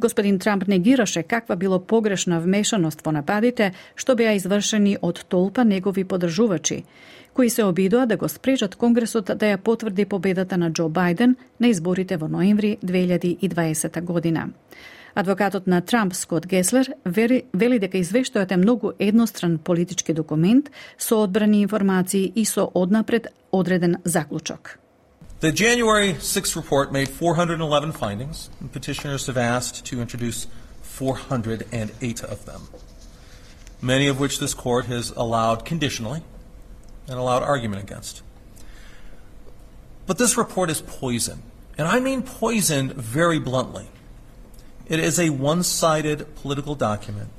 Господин 0.00 0.38
Трамп 0.38 0.66
негираше 0.66 1.22
каква 1.22 1.56
било 1.56 1.78
погрешна 1.78 2.40
вмешаност 2.40 3.06
во 3.06 3.12
нападите 3.12 3.72
што 3.94 4.16
беа 4.18 4.34
извршени 4.34 4.96
од 5.02 5.24
толпа 5.28 5.64
негови 5.64 6.04
подржувачи 6.04 6.82
кои 7.34 7.50
се 7.50 7.64
обидоа 7.64 8.06
да 8.06 8.16
го 8.16 8.28
спречат 8.28 8.76
Конгресот 8.76 9.24
да 9.24 9.46
ја 9.46 9.56
потврди 9.56 10.04
победата 10.04 10.56
на 10.56 10.70
Џо 10.70 10.88
Бајден 10.88 11.34
на 11.60 11.68
изборите 11.68 12.16
во 12.16 12.28
ноември 12.28 12.78
2020 12.84 14.00
година. 14.02 14.48
Адвокатот 15.14 15.66
на 15.66 15.80
Трамп, 15.80 16.14
Скот 16.14 16.46
Геслер, 16.46 16.92
вели, 17.04 17.42
вели 17.54 17.78
дека 17.78 17.98
извештајот 17.98 18.52
е 18.52 18.56
многу 18.56 18.92
едностран 18.98 19.58
политички 19.58 20.12
документ 20.12 20.70
со 20.98 21.22
одбрани 21.22 21.62
информации 21.62 22.32
и 22.34 22.44
со 22.44 22.70
однапред 22.74 23.26
одреден 23.52 23.96
заклучок. 24.04 24.78
The 25.40 25.52
January 25.52 26.14
6 26.20 26.56
report 26.56 26.92
made 26.92 27.08
411 27.08 27.92
findings, 27.92 28.48
and 28.60 28.70
petitioners 28.72 29.26
have 29.26 29.36
asked 29.36 29.84
to 29.86 30.00
introduce 30.00 30.46
408 30.82 32.22
of 32.22 32.44
them, 32.46 32.68
many 33.82 34.06
of 34.06 34.20
which 34.20 34.38
this 34.38 34.54
court 34.54 34.86
has 34.86 35.12
allowed 35.16 35.64
conditionally 35.64 36.22
and 37.08 37.18
allowed 37.18 37.42
argument 37.42 37.82
against. 37.82 38.22
But 40.06 40.18
this 40.18 40.36
report 40.36 40.70
is 40.70 40.80
poison, 40.80 41.42
and 41.78 41.86
I 41.86 42.00
mean 42.00 42.22
poison 42.22 42.92
very 42.96 43.38
bluntly. 43.38 43.86
It 44.88 44.98
is 44.98 45.18
a 45.18 45.30
one 45.30 45.62
sided 45.62 46.26
political 46.42 46.74
document 46.74 47.30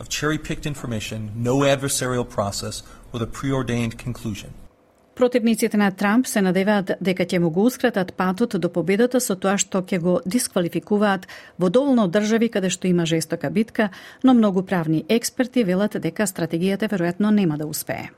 of 0.00 0.08
cherry 0.08 0.38
picked 0.38 0.66
information, 0.66 1.32
no 1.36 1.58
adversarial 1.58 2.28
process, 2.28 2.82
with 3.12 3.22
a 3.22 3.26
preordained 3.26 3.98
conclusion. 3.98 4.54
Противниците 5.14 5.76
на 5.76 5.90
Трамп 5.90 6.26
се 6.26 6.40
надеваат 6.40 6.90
дека 7.02 7.24
ќе 7.26 7.38
му 7.42 7.50
гоускратат 7.50 8.12
патот 8.14 8.54
до 8.60 8.68
победата 8.70 9.18
со 9.20 9.34
тоа 9.34 9.56
што 9.58 9.82
ќе 9.82 9.98
го 9.98 10.20
дисквалификуваат 10.26 11.26
во 11.58 11.70
доволно 11.74 12.06
држави 12.06 12.48
каде 12.48 12.70
што 12.70 12.86
има 12.86 13.06
жестока 13.06 13.50
битка, 13.50 13.90
но 14.22 14.34
многу 14.34 14.62
правни 14.62 15.04
експерти 15.08 15.64
велат 15.64 15.98
дека 15.98 16.22
стратегијата 16.22 16.86
веројатно 16.86 17.34
нема 17.34 17.58
да 17.58 17.66
успее. 17.66 18.10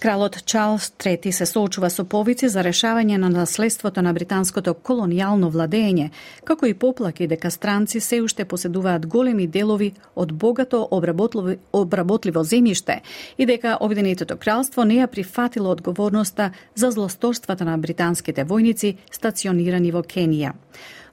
Кралот 0.00 0.44
Чарлс 0.44 0.92
III 0.98 1.30
се 1.30 1.46
соочува 1.46 1.90
со 1.92 2.06
повици 2.08 2.48
за 2.48 2.62
решавање 2.64 3.18
на 3.20 3.28
наследството 3.28 4.00
на 4.00 4.14
британското 4.16 4.72
колонијално 4.72 5.50
владење, 5.52 6.06
како 6.48 6.64
и 6.66 6.72
поплаки 6.72 7.26
дека 7.28 7.50
странци 7.52 8.00
се 8.00 8.22
уште 8.24 8.46
поседуваат 8.48 9.04
големи 9.06 9.46
делови 9.46 9.90
од 10.16 10.32
богато 10.32 10.80
обработливо, 10.90 11.58
обработливо 11.72 12.40
земјиште 12.40 13.02
и 13.36 13.46
дека 13.46 13.76
Обединетото 13.80 14.38
кралство 14.40 14.84
не 14.88 15.02
ја 15.02 15.06
прифатило 15.06 15.68
одговорноста 15.70 16.50
за 16.74 16.90
злосторствата 16.90 17.64
на 17.64 17.76
британските 17.76 18.44
војници 18.44 18.96
стационирани 19.12 19.92
во 19.92 20.00
Кенија. 20.00 20.54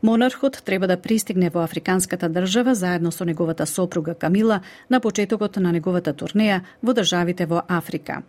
Монархот 0.02 0.62
треба 0.66 0.88
да 0.88 0.98
пристигне 0.98 1.50
во 1.50 1.64
африканската 1.64 2.30
држава 2.30 2.76
заедно 2.76 3.12
со 3.12 3.26
неговата 3.26 3.66
сопруга 3.66 4.14
Камила 4.14 4.62
на 4.90 5.00
почетокот 5.00 5.58
на 5.58 5.72
неговата 5.72 6.14
турнеја 6.14 6.62
во 6.84 6.94
државите 6.94 7.46
во 7.46 7.62
Африка. 7.68 8.22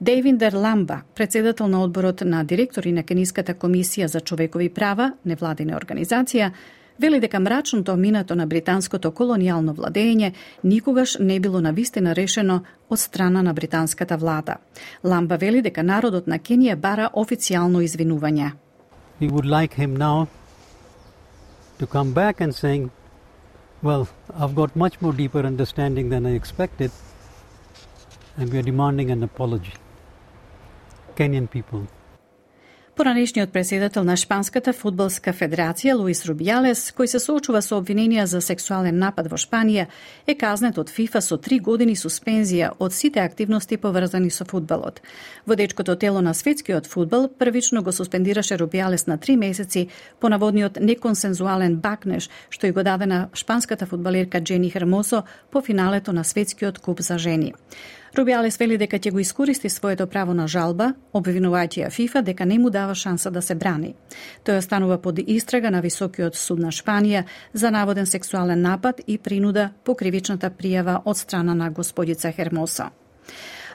Дейвиндер 0.00 0.54
Ламба, 0.54 1.02
председател 1.14 1.68
на 1.68 1.82
одборот 1.82 2.20
на 2.20 2.44
директори 2.44 2.92
на 2.92 3.02
Кениската 3.02 3.54
комисија 3.54 4.06
за 4.06 4.20
човекови 4.20 4.68
права, 4.68 5.12
невладина 5.24 5.76
организација, 5.76 6.52
вели 6.98 7.20
дека 7.20 7.40
мрачното 7.40 7.96
минато 7.96 8.34
на 8.34 8.46
британското 8.46 9.10
колонијално 9.10 9.74
владење 9.76 10.32
никогаш 10.64 11.18
не 11.20 11.40
било 11.40 11.60
на 11.60 11.72
вистина 11.72 12.14
решено 12.14 12.62
од 12.88 12.98
страна 12.98 13.42
на 13.42 13.54
британската 13.54 14.16
влада. 14.16 14.56
Ламба 15.04 15.36
вели 15.36 15.62
дека 15.62 15.82
народот 15.82 16.26
на 16.26 16.38
Кенија 16.38 16.76
бара 16.76 17.10
официјално 17.14 17.84
извинување. 17.84 18.52
We 19.20 19.28
would 19.28 19.44
like 19.44 19.74
him 19.74 19.96
now 19.96 20.26
to 21.80 21.86
come 21.86 22.12
back 22.12 22.42
and 22.42 22.54
saying, 22.54 22.90
well, 23.82 24.06
I've 24.36 24.54
got 24.54 24.76
much 24.76 25.00
more 25.00 25.14
deeper 25.14 25.40
understanding 25.40 26.10
than 26.10 26.26
I 26.26 26.32
expected, 26.32 26.90
and 28.36 28.52
we 28.52 28.58
are 28.58 28.62
demanding 28.62 29.10
an 29.10 29.22
apology. 29.22 29.72
Kenyan 31.16 31.50
people. 31.50 31.86
Поранешниот 33.00 33.52
председател 33.52 34.04
на 34.04 34.12
Шпанската 34.16 34.74
фудбалска 34.76 35.32
федерација 35.32 35.94
Луис 35.96 36.20
Рубијалес, 36.28 36.82
кој 36.92 37.08
се 37.08 37.18
соочува 37.24 37.62
со 37.64 37.78
обвиненија 37.80 38.26
за 38.28 38.42
сексуален 38.44 38.98
напад 39.00 39.30
во 39.32 39.38
Шпанија, 39.40 39.86
е 40.28 40.34
казнет 40.36 40.76
од 40.76 40.92
ФИФА 40.92 41.22
со 41.24 41.38
три 41.40 41.62
години 41.64 41.94
суспензија 41.96 42.74
од 42.76 42.92
сите 42.92 43.22
активности 43.24 43.78
поврзани 43.80 44.28
со 44.28 44.44
фудбалот. 44.44 45.00
Водечкото 45.46 45.96
тело 45.96 46.20
на 46.20 46.34
светскиот 46.34 46.86
фудбал 46.86 47.30
првично 47.38 47.82
го 47.82 47.92
суспендираше 47.92 48.58
Рубијалес 48.60 49.06
на 49.08 49.16
три 49.16 49.36
месеци 49.36 49.86
по 50.20 50.28
наводниот 50.28 50.76
неконсензуален 50.76 51.80
бакнеш 51.80 52.28
што 52.50 52.66
и 52.66 52.72
го 52.76 52.82
даде 52.82 53.06
на 53.06 53.30
шпанската 53.32 53.86
фудбалерка 53.86 54.44
Джени 54.44 54.70
Хермосо 54.70 55.22
по 55.50 55.62
финалето 55.62 56.12
на 56.12 56.24
светскиот 56.24 56.78
куп 56.78 57.00
за 57.00 57.16
жени. 57.16 57.54
Рубиалес 58.16 58.56
вели 58.58 58.74
дека 58.78 58.98
ќе 58.98 59.12
го 59.12 59.20
искористи 59.22 59.68
своето 59.70 60.06
право 60.10 60.34
на 60.34 60.48
жалба, 60.50 60.94
обвинувајќи 61.14 61.84
ја 61.84 61.90
ФИФА 61.94 62.22
дека 62.26 62.44
не 62.44 62.58
му 62.58 62.70
дава 62.70 62.94
шанса 62.94 63.30
да 63.30 63.42
се 63.42 63.54
брани. 63.54 63.94
Тој 64.44 64.58
останува 64.58 64.98
под 64.98 65.18
истрага 65.26 65.70
на 65.70 65.80
Високиот 65.80 66.36
суд 66.36 66.58
на 66.58 66.72
Шпанија 66.74 67.24
за 67.54 67.70
наводен 67.70 68.06
сексуален 68.06 68.62
напад 68.62 69.00
и 69.06 69.18
принуда 69.18 69.70
по 69.84 69.94
кривичната 69.94 70.50
пријава 70.50 71.02
од 71.04 71.16
страна 71.16 71.54
на 71.54 71.70
господица 71.70 72.32
Хермоса 72.32 72.90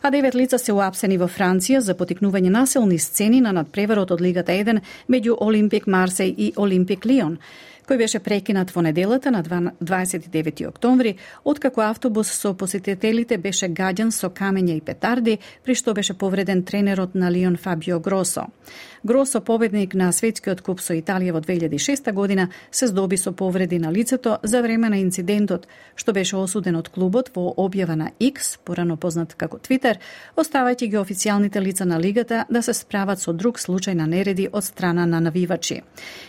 а 0.06 0.12
девет 0.12 0.36
лица 0.36 0.60
се 0.62 0.74
уапсени 0.74 1.16
во 1.18 1.26
Франција 1.26 1.80
за 1.82 1.96
потикнување 1.98 2.52
насилни 2.54 3.00
сцени 3.02 3.40
на 3.42 3.54
надпреварот 3.58 4.12
од 4.14 4.22
Лигата 4.22 4.54
1 4.54 4.82
меѓу 5.10 5.38
Олимпик 5.42 5.88
Марсеј 5.88 6.30
и 6.38 6.52
Олимпик 6.62 7.08
Лион 7.10 7.40
кој 7.88 7.98
беше 7.98 8.20
прекинат 8.20 8.72
во 8.72 8.82
неделата 8.82 9.32
на 9.32 9.44
29 9.44 10.68
октомври, 10.68 11.16
откако 11.44 11.82
автобус 11.82 12.32
со 12.32 12.54
посетителите 12.54 13.38
беше 13.38 13.68
гаден 13.68 14.12
со 14.12 14.30
камења 14.30 14.78
и 14.78 14.82
петарди, 14.82 15.38
при 15.64 15.76
што 15.76 15.94
беше 15.94 16.14
повреден 16.14 16.64
тренерот 16.64 17.16
на 17.16 17.32
Лион 17.32 17.58
Фабио 17.58 18.00
Гросо. 18.00 18.48
Гросо, 19.06 19.42
победник 19.42 19.94
на 19.94 20.08
светскиот 20.10 20.64
куп 20.66 20.80
со 20.82 20.96
Италија 20.98 21.36
во 21.36 21.38
2006 21.38 22.10
година, 22.18 22.48
се 22.72 22.88
здоби 22.90 23.20
со 23.22 23.36
повреди 23.38 23.78
на 23.78 23.92
лицето 23.94 24.40
за 24.42 24.64
време 24.66 24.90
на 24.90 24.98
инцидентот, 24.98 25.68
што 25.96 26.14
беше 26.14 26.38
осуден 26.42 26.74
од 26.76 26.90
клубот 26.90 27.30
во 27.36 27.54
објава 27.54 27.94
на 27.94 28.08
X, 28.20 28.58
порано 28.66 28.98
познат 28.98 29.36
како 29.38 29.60
Твитер, 29.62 30.00
оставајќи 30.36 30.90
ги 30.90 30.98
официјалните 30.98 31.62
лица 31.62 31.86
на 31.86 32.00
лигата 32.02 32.46
да 32.50 32.64
се 32.64 32.74
справат 32.74 33.22
со 33.22 33.34
друг 33.34 33.60
случај 33.62 33.94
на 33.94 34.08
нереди 34.08 34.48
од 34.52 34.66
страна 34.66 35.06
на 35.06 35.22
навивачи. 35.22 35.84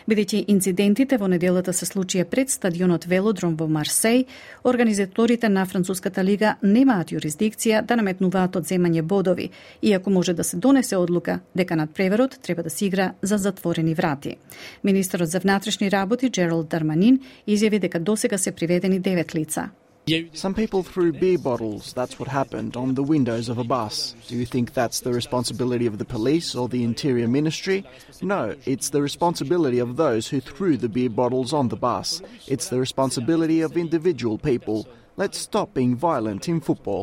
Бидејќи 0.04 0.44
инцидентите 0.46 1.16
во 1.16 1.32
неделата 1.32 1.72
се 1.72 1.88
случија 1.88 2.28
пред 2.28 2.52
стадионот 2.52 3.06
Велодром 3.06 3.56
во 3.56 3.64
Марсеј, 3.64 4.26
организаторите 4.64 5.48
на 5.48 5.64
Француската 5.64 6.20
лига 6.20 6.58
немаат 6.60 7.08
јурисдикција 7.08 7.86
да 7.86 7.96
наметнуваат 7.96 8.60
одземање 8.60 9.00
бодови, 9.00 9.50
иако 9.80 10.10
може 10.10 10.34
да 10.34 10.44
се 10.44 10.56
донесе 10.56 10.96
одлука 10.96 11.40
дека 11.54 11.76
надпреварот 11.76 12.36
треба 12.42 12.65
да 12.65 12.65
да 12.66 12.70
се 12.70 12.84
игра 12.84 13.12
за 13.22 13.38
затворени 13.38 13.94
врати. 13.94 14.36
Министерот 14.84 15.28
за 15.28 15.40
внатрешни 15.40 15.90
работи 15.90 16.30
Джералд 16.30 16.68
Дарманин 16.68 17.20
изјави 17.48 17.78
дека 17.78 18.00
досега 18.00 18.38
се 18.38 18.52
приведени 18.52 19.00
9 19.00 19.34
лица. 19.34 19.70
Some 20.44 20.54
people 20.62 20.82
threw 20.92 21.10
beer 21.22 21.38
bottles, 21.50 21.84
that's 21.98 22.16
what 22.20 22.28
happened, 22.40 22.72
on 22.84 22.88
the 22.98 23.06
windows 23.14 23.46
of 23.52 23.58
a 23.58 23.68
bus. 23.76 23.94
Do 24.28 24.34
you 24.40 24.46
think 24.54 24.66
that's 24.80 25.00
the 25.06 25.14
responsibility 25.20 25.86
of 25.92 25.98
the 26.00 26.10
police 26.16 26.48
or 26.58 26.66
the 26.68 26.84
Interior 26.90 27.28
Ministry? 27.38 27.78
No, 28.34 28.42
it's 28.72 28.88
the 28.90 29.02
responsibility 29.10 29.80
of 29.86 29.90
those 30.04 30.24
who 30.30 30.38
threw 30.50 30.72
the 30.76 30.92
beer 30.96 31.12
bottles 31.20 31.50
on 31.60 31.66
the 31.68 31.80
bus. 31.88 32.08
It's 32.52 32.68
the 32.72 32.80
responsibility 32.86 33.58
of 33.66 33.70
individual 33.76 34.36
people. 34.50 34.78
Let's 35.22 35.38
stop 35.48 35.68
being 35.80 35.92
violent 36.08 36.42
in 36.52 36.58
football. 36.68 37.02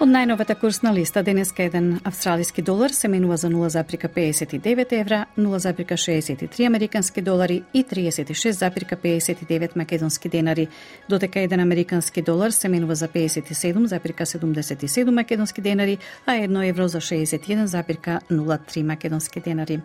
Од 0.00 0.08
најновата 0.08 0.54
курсна 0.56 0.94
листа 0.96 1.20
денеска 1.20 1.66
еден 1.68 2.00
австралиски 2.08 2.62
долар 2.64 2.94
се 2.96 3.08
менува 3.08 3.36
за 3.36 3.50
0,59 3.52 4.92
евра, 5.00 5.26
0,63 5.38 6.66
американски 6.66 7.20
долари 7.20 7.62
и 7.74 7.84
36,59 7.84 9.76
македонски 9.76 10.28
денари, 10.28 10.68
додека 11.08 11.40
еден 11.40 11.60
американски 11.60 12.22
долар 12.22 12.50
се 12.50 12.68
менува 12.68 12.94
за 12.94 13.08
57,77 13.08 15.10
македонски 15.10 15.60
денари, 15.60 15.98
а 16.26 16.34
едно 16.34 16.62
евро 16.62 16.88
за 16.88 17.00
61,03 17.00 18.82
македонски 18.82 19.40
денари. 19.40 19.80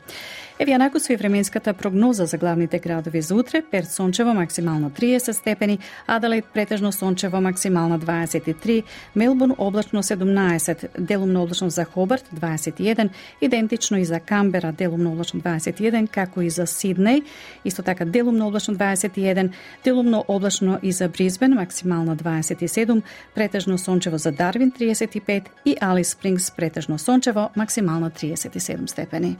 Еве 0.60 0.72
ја 0.72 1.12
и 1.12 1.16
временската 1.16 1.74
прогноза 1.74 2.26
за 2.26 2.38
главните 2.38 2.80
градови 2.80 3.22
за 3.22 3.36
утре. 3.36 3.64
Перт 3.72 3.92
сончево 3.92 4.34
максимално 4.34 4.90
30 4.90 5.32
степени, 5.32 5.80
Аделаид 6.08 6.46
претежно 6.54 6.92
сончево 6.92 7.42
максимално 7.42 8.00
23, 8.00 8.84
Мелбурн 9.16 9.56
облачно 9.58 10.04
17, 10.06 11.00
делумно 11.00 11.44
облачно 11.44 11.70
за 11.70 11.84
Хобарт 11.86 12.30
21, 12.36 13.10
идентично 13.42 13.98
и 13.98 14.06
за 14.06 14.20
Камбера 14.20 14.72
делумно 14.72 15.12
облачно 15.12 15.40
21, 15.42 16.08
како 16.08 16.42
и 16.42 16.50
за 16.50 16.68
Сиднеј, 16.68 17.24
исто 17.66 17.84
така 17.84 18.06
делумно 18.06 18.48
облачно 18.48 18.76
21, 18.76 19.50
делумно 19.84 20.26
облачно 20.28 20.80
и 20.84 20.92
за 20.92 21.10
Бризбен 21.10 21.54
максимално 21.54 22.16
27, 22.16 23.02
претежно 23.36 23.78
сончево 23.78 24.18
за 24.18 24.32
Дарвин 24.32 24.72
35 24.72 25.44
и 25.66 25.76
Алис 25.82 26.10
Спрингс 26.10 26.52
претежно 26.52 27.00
сончево 27.00 27.50
максимално 27.56 28.10
37 28.10 28.90
степени. 28.90 29.38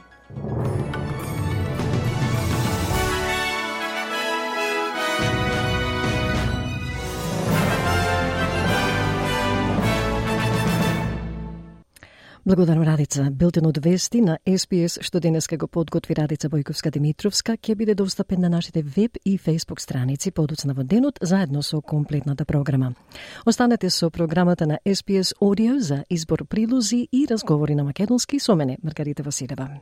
Благодарам 12.46 12.84
Радица. 12.84 13.28
Билтенот 13.30 13.84
вести 13.84 14.20
на 14.20 14.38
СПС 14.46 15.00
што 15.02 15.18
денеска 15.18 15.56
го 15.58 15.66
подготви 15.66 16.14
Радица 16.14 16.46
Бојковска 16.48 16.92
Димитровска 16.94 17.56
ќе 17.58 17.74
биде 17.74 17.94
достапен 17.98 18.40
на 18.40 18.48
нашите 18.48 18.82
веб 18.86 19.18
и 19.24 19.34
фейсбук 19.36 19.80
страници 19.82 20.30
подоцна 20.30 20.72
во 20.72 20.84
денот 20.84 21.18
заедно 21.20 21.62
со 21.62 21.80
комплетната 21.80 22.44
програма. 22.44 22.94
Останете 23.44 23.90
со 23.90 24.10
програмата 24.10 24.66
на 24.66 24.78
СПС 24.86 25.34
Audio 25.42 25.78
за 25.78 26.04
избор 26.08 26.46
прилози 26.46 27.08
и 27.10 27.26
разговори 27.26 27.74
на 27.74 27.82
македонски 27.82 28.38
со 28.38 28.54
мене 28.54 28.78
Маргарита 28.82 29.24
Василева. 29.24 29.80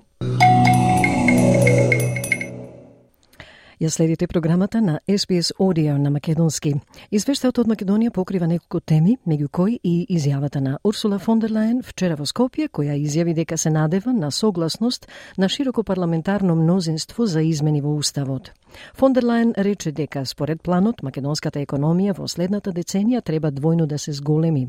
Ја 3.81 3.89
следите 3.91 4.27
програмата 4.27 4.81
на 4.81 5.01
SBS 5.09 5.53
Audio 5.59 5.97
на 5.99 6.11
Македонски. 6.11 6.75
Извештајот 7.11 7.59
од 7.59 7.67
Македонија 7.67 8.13
покрива 8.15 8.47
неколку 8.47 8.79
теми, 8.81 9.17
меѓу 9.27 9.49
кои 9.51 9.81
и 9.83 10.07
изјавата 10.15 10.61
на 10.63 10.77
Урсула 10.85 11.19
фон 11.19 11.41
дер 11.43 11.51
Лајен 11.51 11.81
вчера 11.83 12.15
во 12.15 12.23
Скопје, 12.23 12.69
која 12.71 12.95
изјави 12.95 13.35
дека 13.35 13.59
се 13.59 13.71
надева 13.75 14.13
на 14.13 14.31
согласност 14.31 15.09
на 15.39 15.49
широко 15.49 15.83
парламентарно 15.83 16.55
мнозинство 16.55 17.27
за 17.27 17.43
измени 17.43 17.81
во 17.81 17.97
Уставот. 17.97 18.53
Фон 18.95 19.13
дер 19.13 19.25
Лајен 19.25 19.53
рече 19.59 19.91
дека 19.93 20.25
според 20.25 20.63
планот 20.63 21.03
македонската 21.03 21.59
економија 21.59 22.15
во 22.15 22.29
следната 22.29 22.71
деценија 22.71 23.25
треба 23.25 23.51
двојно 23.51 23.87
да 23.87 23.99
се 23.99 24.13
зголеми. 24.13 24.69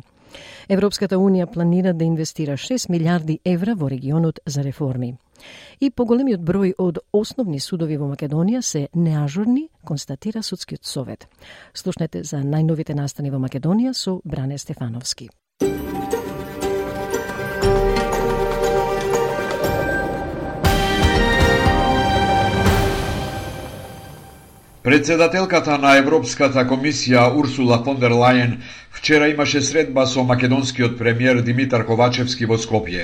Европската 0.70 1.18
Унија 1.18 1.46
планира 1.46 1.94
да 1.94 2.06
инвестира 2.06 2.58
6 2.58 2.90
милиарди 2.90 3.40
евра 3.46 3.76
во 3.76 3.90
регионот 3.90 4.40
за 4.46 4.64
реформи. 4.64 5.16
И 5.80 5.90
поголемиот 5.92 6.42
број 6.42 6.74
од 6.78 7.00
основни 7.14 7.60
судови 7.60 7.98
во 7.98 8.08
Македонија 8.14 8.62
се 8.62 8.88
неажурни, 8.96 9.70
констатира 9.84 10.44
Судскиот 10.44 10.86
совет. 10.86 11.28
Слушнете 11.74 12.24
за 12.24 12.38
најновите 12.38 12.96
настани 12.96 13.32
во 13.32 13.40
Македонија 13.40 13.94
со 13.94 14.22
Бране 14.24 14.58
Стефановски. 14.58 15.30
Председателката 24.86 25.80
на 25.82 25.96
Европската 25.98 26.62
комисија 26.70 27.24
Урсула 27.34 27.80
фон 27.82 27.98
дер 27.98 28.14
Лајен 28.14 28.60
вчера 29.06 29.28
имаше 29.28 29.62
средба 29.62 30.08
со 30.08 30.24
македонскиот 30.24 30.98
премиер 30.98 31.42
Димитар 31.42 31.86
Ковачевски 31.86 32.46
во 32.50 32.58
Скопје. 32.58 33.04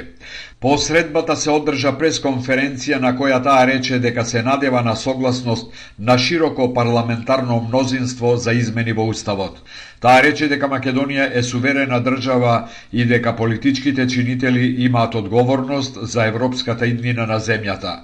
По 0.60 0.78
средбата 0.78 1.36
се 1.38 1.52
одржа 1.54 1.92
пресконференција 1.94 2.98
на 3.04 3.12
која 3.14 3.38
таа 3.46 3.68
рече 3.70 4.00
дека 4.02 4.26
се 4.26 4.42
надева 4.42 4.82
на 4.82 4.96
согласност 4.96 5.70
на 6.00 6.18
широко 6.18 6.74
парламентарно 6.74 7.60
мнозинство 7.68 8.36
за 8.38 8.54
измени 8.54 8.98
во 8.98 9.06
Уставот. 9.14 9.62
Таа 10.02 10.24
рече 10.26 10.50
дека 10.50 10.66
Македонија 10.66 11.30
е 11.38 11.44
суверена 11.44 12.02
држава 12.02 12.70
и 12.92 13.06
дека 13.06 13.36
политичките 13.36 14.08
чинители 14.08 14.82
имаат 14.82 15.16
одговорност 15.16 16.02
за 16.02 16.26
европската 16.26 16.88
иднина 16.88 17.28
на 17.30 17.38
земјата. 17.40 18.00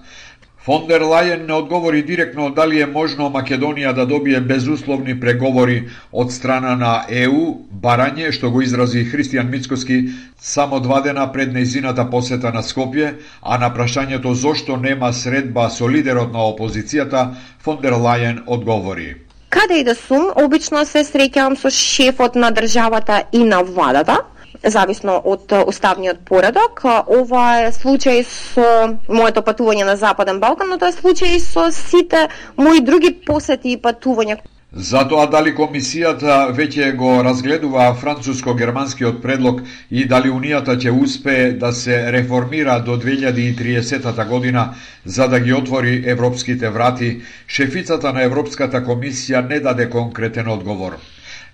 Фон 0.68 0.84
дер 0.84 1.00
Лајен 1.08 1.46
не 1.48 1.54
одговори 1.56 2.02
директно 2.04 2.50
дали 2.52 2.82
е 2.84 2.86
можно 2.92 3.30
Македонија 3.32 3.94
да 3.96 4.06
добие 4.06 4.42
безусловни 4.44 5.14
преговори 5.20 5.78
од 6.12 6.34
страна 6.36 6.74
на 6.76 6.90
ЕУ, 7.08 7.54
барање 7.72 8.34
што 8.36 8.52
го 8.52 8.60
изрази 8.66 9.06
Христијан 9.08 9.48
Мицкоски 9.48 10.02
само 10.36 10.82
два 10.84 11.00
дена 11.06 11.32
пред 11.32 11.54
неизината 11.56 12.04
посета 12.12 12.52
на 12.52 12.66
Скопје, 12.68 13.14
а 13.42 13.58
на 13.58 13.72
прашањето 13.72 14.36
зошто 14.36 14.76
нема 14.76 15.14
средба 15.14 15.70
со 15.72 15.88
лидерот 15.88 16.36
на 16.36 16.44
опозицијата, 16.52 17.30
фон 17.64 17.80
дер 17.82 17.96
Лајен 17.96 18.44
одговори. 18.48 19.16
Каде 19.50 19.80
и 19.80 19.84
да 19.88 19.96
сум, 19.96 20.34
обично 20.36 20.84
се 20.84 21.08
среќавам 21.08 21.56
со 21.56 21.72
шефот 21.72 22.36
на 22.36 22.52
државата 22.52 23.24
и 23.32 23.48
на 23.48 23.64
владата, 23.64 24.20
зависно 24.64 25.22
од 25.26 25.54
уставниот 25.68 26.20
поредок. 26.26 26.84
Ова 27.08 27.46
е 27.68 27.72
случај 27.72 28.24
со 28.24 28.68
моето 29.08 29.42
патување 29.42 29.86
на 29.86 29.96
Западен 29.96 30.40
Балкан, 30.40 30.70
но 30.70 30.78
тоа 30.78 30.90
е 30.90 31.00
случај 31.00 31.40
со 31.40 31.72
сите 31.72 32.28
мои 32.58 32.82
други 32.82 33.12
посети 33.26 33.72
и 33.72 33.82
патувања. 33.82 34.38
Затоа 34.76 35.26
дали 35.32 35.54
комисијата 35.56 36.34
веќе 36.56 36.90
го 37.00 37.12
разгледува 37.24 37.86
француско-германскиот 38.02 39.22
предлог 39.22 39.62
и 39.90 40.04
дали 40.06 40.30
Унијата 40.30 40.76
ќе 40.76 40.92
успее 40.92 41.52
да 41.54 41.72
се 41.74 42.12
реформира 42.12 42.80
до 42.80 42.98
2030 42.98 44.28
година 44.28 44.74
за 45.06 45.28
да 45.28 45.40
ги 45.40 45.54
отвори 45.54 46.04
европските 46.06 46.70
врати, 46.70 47.22
шефицата 47.48 48.14
на 48.14 48.24
Европската 48.24 48.84
комисија 48.84 49.48
не 49.50 49.60
даде 49.60 49.90
конкретен 49.90 50.48
одговор. 50.48 51.00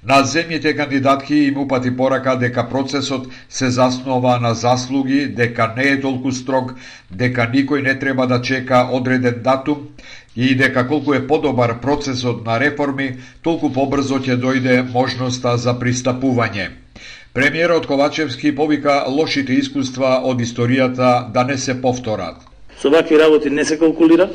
На 0.04 0.18
земјите 0.28 0.74
кандидатки 0.76 1.36
им 1.36 1.58
упати 1.62 1.92
порака 1.98 2.36
дека 2.36 2.66
процесот 2.70 3.28
се 3.50 3.70
заснова 3.70 4.40
на 4.40 4.54
заслуги, 4.54 5.28
дека 5.28 5.74
не 5.78 5.84
е 5.84 6.02
толку 6.02 6.32
строг, 6.32 6.74
дека 7.12 7.48
никој 7.54 7.84
не 7.86 7.94
треба 8.00 8.28
да 8.28 8.42
чека 8.42 8.90
одреден 8.92 9.40
датум 9.44 9.88
и 10.36 10.56
дека 10.56 10.88
колку 10.88 11.14
е 11.14 11.28
подобар 11.28 11.80
процесот 11.80 12.46
на 12.46 12.60
реформи, 12.60 13.16
толку 13.42 13.72
побрзо 13.72 14.20
ќе 14.20 14.36
дојде 14.36 14.84
можноста 14.92 15.56
за 15.58 15.80
пристапување. 15.80 16.68
Премиерот 17.34 17.88
Ковачевски 17.88 18.56
повика 18.56 19.06
лошите 19.08 19.54
искуства 19.56 20.20
од 20.24 20.42
историјата 20.42 21.32
да 21.32 21.44
не 21.44 21.58
се 21.58 21.82
повторат. 21.82 22.44
Со 22.82 22.90
вакви 22.90 23.16
работи 23.20 23.50
не 23.50 23.64
се 23.66 23.80
калкулира, 23.80 24.28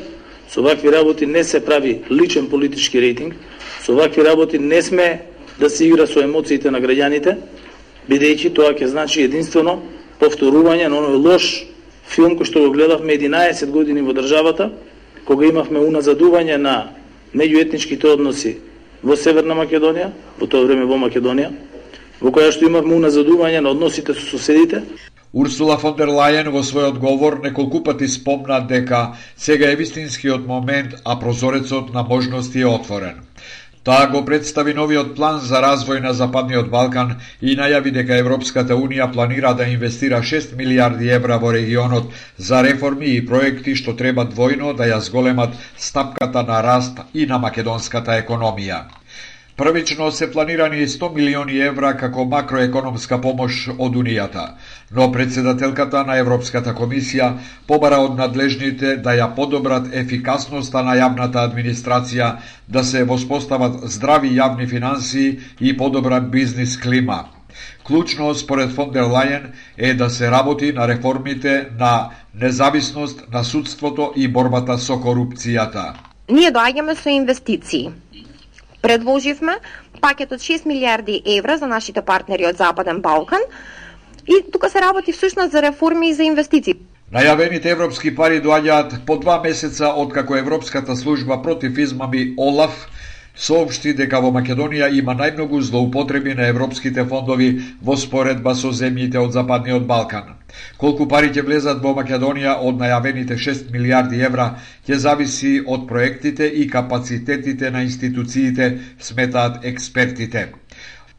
со 0.49 0.61
вакви 0.65 0.91
работи 0.91 1.25
не 1.25 1.43
се 1.43 1.65
прави 1.65 2.01
личен 2.09 2.49
политички 2.49 3.01
рейтинг, 3.01 3.35
со 3.85 3.93
вакви 3.93 4.25
работи 4.25 4.57
не 4.57 4.81
сме 4.81 5.29
да 5.59 5.69
се 5.69 5.85
игра 5.85 6.07
со 6.07 6.21
емоциите 6.23 6.71
на 6.71 6.79
граѓаните, 6.79 7.35
бидејќи 8.09 8.53
тоа 8.55 8.73
ќе 8.73 8.87
значи 8.87 9.23
единствено 9.23 9.79
повторување 10.19 10.87
на 10.87 10.99
оној 11.01 11.19
лош 11.19 11.49
филм 12.09 12.37
кој 12.39 12.47
што 12.47 12.63
го 12.63 12.71
гледавме 12.73 13.17
11 13.19 13.71
години 13.71 14.01
во 14.01 14.15
државата, 14.17 14.71
кога 15.25 15.45
имавме 15.45 15.79
уназадување 15.79 16.57
на 16.57 16.75
меѓуетничките 17.35 18.13
односи 18.15 18.57
во 19.03 19.15
Северна 19.15 19.55
Македонија, 19.55 20.09
во 20.39 20.47
тоа 20.47 20.65
време 20.65 20.87
во 20.89 20.97
Македонија, 20.97 21.51
во 22.19 22.31
која 22.35 22.51
што 22.55 22.65
имавме 22.67 22.95
уназадување 22.97 23.61
на 23.61 23.75
односите 23.75 24.13
со 24.13 24.25
соседите. 24.25 24.83
Урсула 25.31 25.77
фон 25.77 25.93
дер 25.95 26.09
Лајен 26.09 26.49
во 26.49 26.63
својот 26.65 26.97
говор 26.97 27.37
неколку 27.43 27.83
пати 27.85 28.07
спомна 28.09 28.63
дека 28.65 29.13
сега 29.37 29.69
е 29.69 29.77
вистинскиот 29.77 30.47
момент, 30.47 30.95
а 31.05 31.19
прозорецот 31.19 31.93
на 31.93 32.03
можности 32.03 32.59
е 32.59 32.65
отворен. 32.65 33.21
Таа 33.83 34.07
го 34.11 34.25
представи 34.25 34.73
новиот 34.75 35.13
план 35.15 35.37
за 35.39 35.61
развој 35.63 36.01
на 36.03 36.11
Западниот 36.13 36.67
Балкан 36.71 37.13
и 37.41 37.53
најави 37.55 37.93
дека 37.95 38.17
Европската 38.19 38.75
Унија 38.75 39.07
планира 39.13 39.53
да 39.55 39.67
инвестира 39.71 40.19
6 40.31 40.51
милиарди 40.59 41.07
евра 41.07 41.37
во 41.39 41.53
регионот 41.55 42.11
за 42.37 42.59
реформи 42.67 43.15
и 43.15 43.25
проекти 43.25 43.77
што 43.79 43.95
треба 43.95 44.27
двојно 44.27 44.75
да 44.75 44.89
ја 44.91 44.99
зголемат 45.07 45.55
стапката 45.77 46.43
на 46.43 46.59
раст 46.63 46.99
и 47.13 47.25
на 47.25 47.39
македонската 47.39 48.19
економија. 48.19 48.83
Првично 49.59 50.11
се 50.11 50.31
планирани 50.31 50.87
100 50.87 51.15
милиони 51.15 51.57
евра 51.59 51.95
како 51.97 52.25
макроекономска 52.25 53.17
помош 53.21 53.65
од 53.77 53.95
Унијата, 53.95 54.45
но 54.91 55.11
председателката 55.11 56.03
на 56.03 56.17
Европската 56.17 56.73
комисија 56.73 57.33
побара 57.67 57.99
од 58.01 58.17
надлежните 58.17 58.95
да 58.97 59.13
ја 59.17 59.29
подобрат 59.35 59.89
ефикасноста 59.93 60.83
на 60.83 60.95
јавната 60.97 61.43
администрација, 61.45 62.35
да 62.67 62.83
се 62.83 63.03
воспостават 63.03 63.83
здрави 63.89 64.33
јавни 64.33 64.69
финансии 64.69 65.39
и 65.59 65.77
подобра 65.77 66.21
бизнис 66.21 66.77
клима. 66.77 67.25
Клучно 67.83 68.33
според 68.35 68.71
фон 68.71 68.91
дер 68.91 69.03
Лајен 69.03 69.51
е 69.77 69.93
да 69.93 70.09
се 70.09 70.31
работи 70.31 70.73
на 70.73 70.87
реформите 70.87 71.67
на 71.79 72.09
независност 72.35 73.23
на 73.33 73.43
судството 73.43 74.13
и 74.15 74.27
борбата 74.27 74.77
со 74.77 74.93
корупцијата. 74.93 75.93
Ние 76.29 76.51
доаѓаме 76.51 76.93
со 76.93 77.09
инвестиции. 77.09 77.89
Предложивме 78.81 79.57
пакет 80.01 80.31
од 80.31 80.39
6 80.39 80.65
милиарди 80.65 81.21
евра 81.25 81.57
за 81.57 81.67
нашите 81.67 82.01
партнери 82.01 82.45
од 82.45 82.57
Западен 82.57 83.01
Балкан 83.01 83.41
и 84.29 84.51
тука 84.51 84.69
се 84.69 84.81
работи 84.81 85.11
всушност 85.11 85.51
за 85.51 85.61
реформи 85.61 86.09
и 86.09 86.13
за 86.13 86.23
инвестиции. 86.23 86.75
Најавените 87.09 87.71
европски 87.73 88.11
пари 88.15 88.37
доаѓаат 88.45 88.99
по 89.05 89.17
два 89.17 89.39
месеца 89.41 89.87
откако 89.97 90.35
Европската 90.37 90.95
служба 90.95 91.41
против 91.41 91.77
измами 91.77 92.33
ОЛАФ 92.37 92.75
соопшти 93.39 93.93
дека 93.95 94.19
во 94.21 94.29
Македонија 94.35 94.91
има 94.93 95.15
најмногу 95.17 95.61
злоупотреби 95.65 96.35
на 96.35 96.49
европските 96.51 97.05
фондови 97.09 97.49
во 97.81 97.95
споредба 97.97 98.53
со 98.61 98.69
земјите 98.81 99.17
од 99.17 99.33
Западниот 99.33 99.87
Балкан. 99.89 100.35
Колку 100.77 101.07
пари 101.07 101.31
ќе 101.33 101.45
влезат 101.47 101.81
во 101.81 101.95
Македонија 101.97 102.59
од 102.69 102.77
најавените 102.83 103.39
6 103.47 103.71
милиарди 103.73 104.21
евра 104.29 104.49
ќе 104.87 105.01
зависи 105.05 105.53
од 105.65 105.87
проектите 105.87 106.45
и 106.45 106.67
капацитетите 106.69 107.71
на 107.71 107.83
институциите, 107.87 108.71
сметаат 108.99 109.65
експертите. 109.65 110.49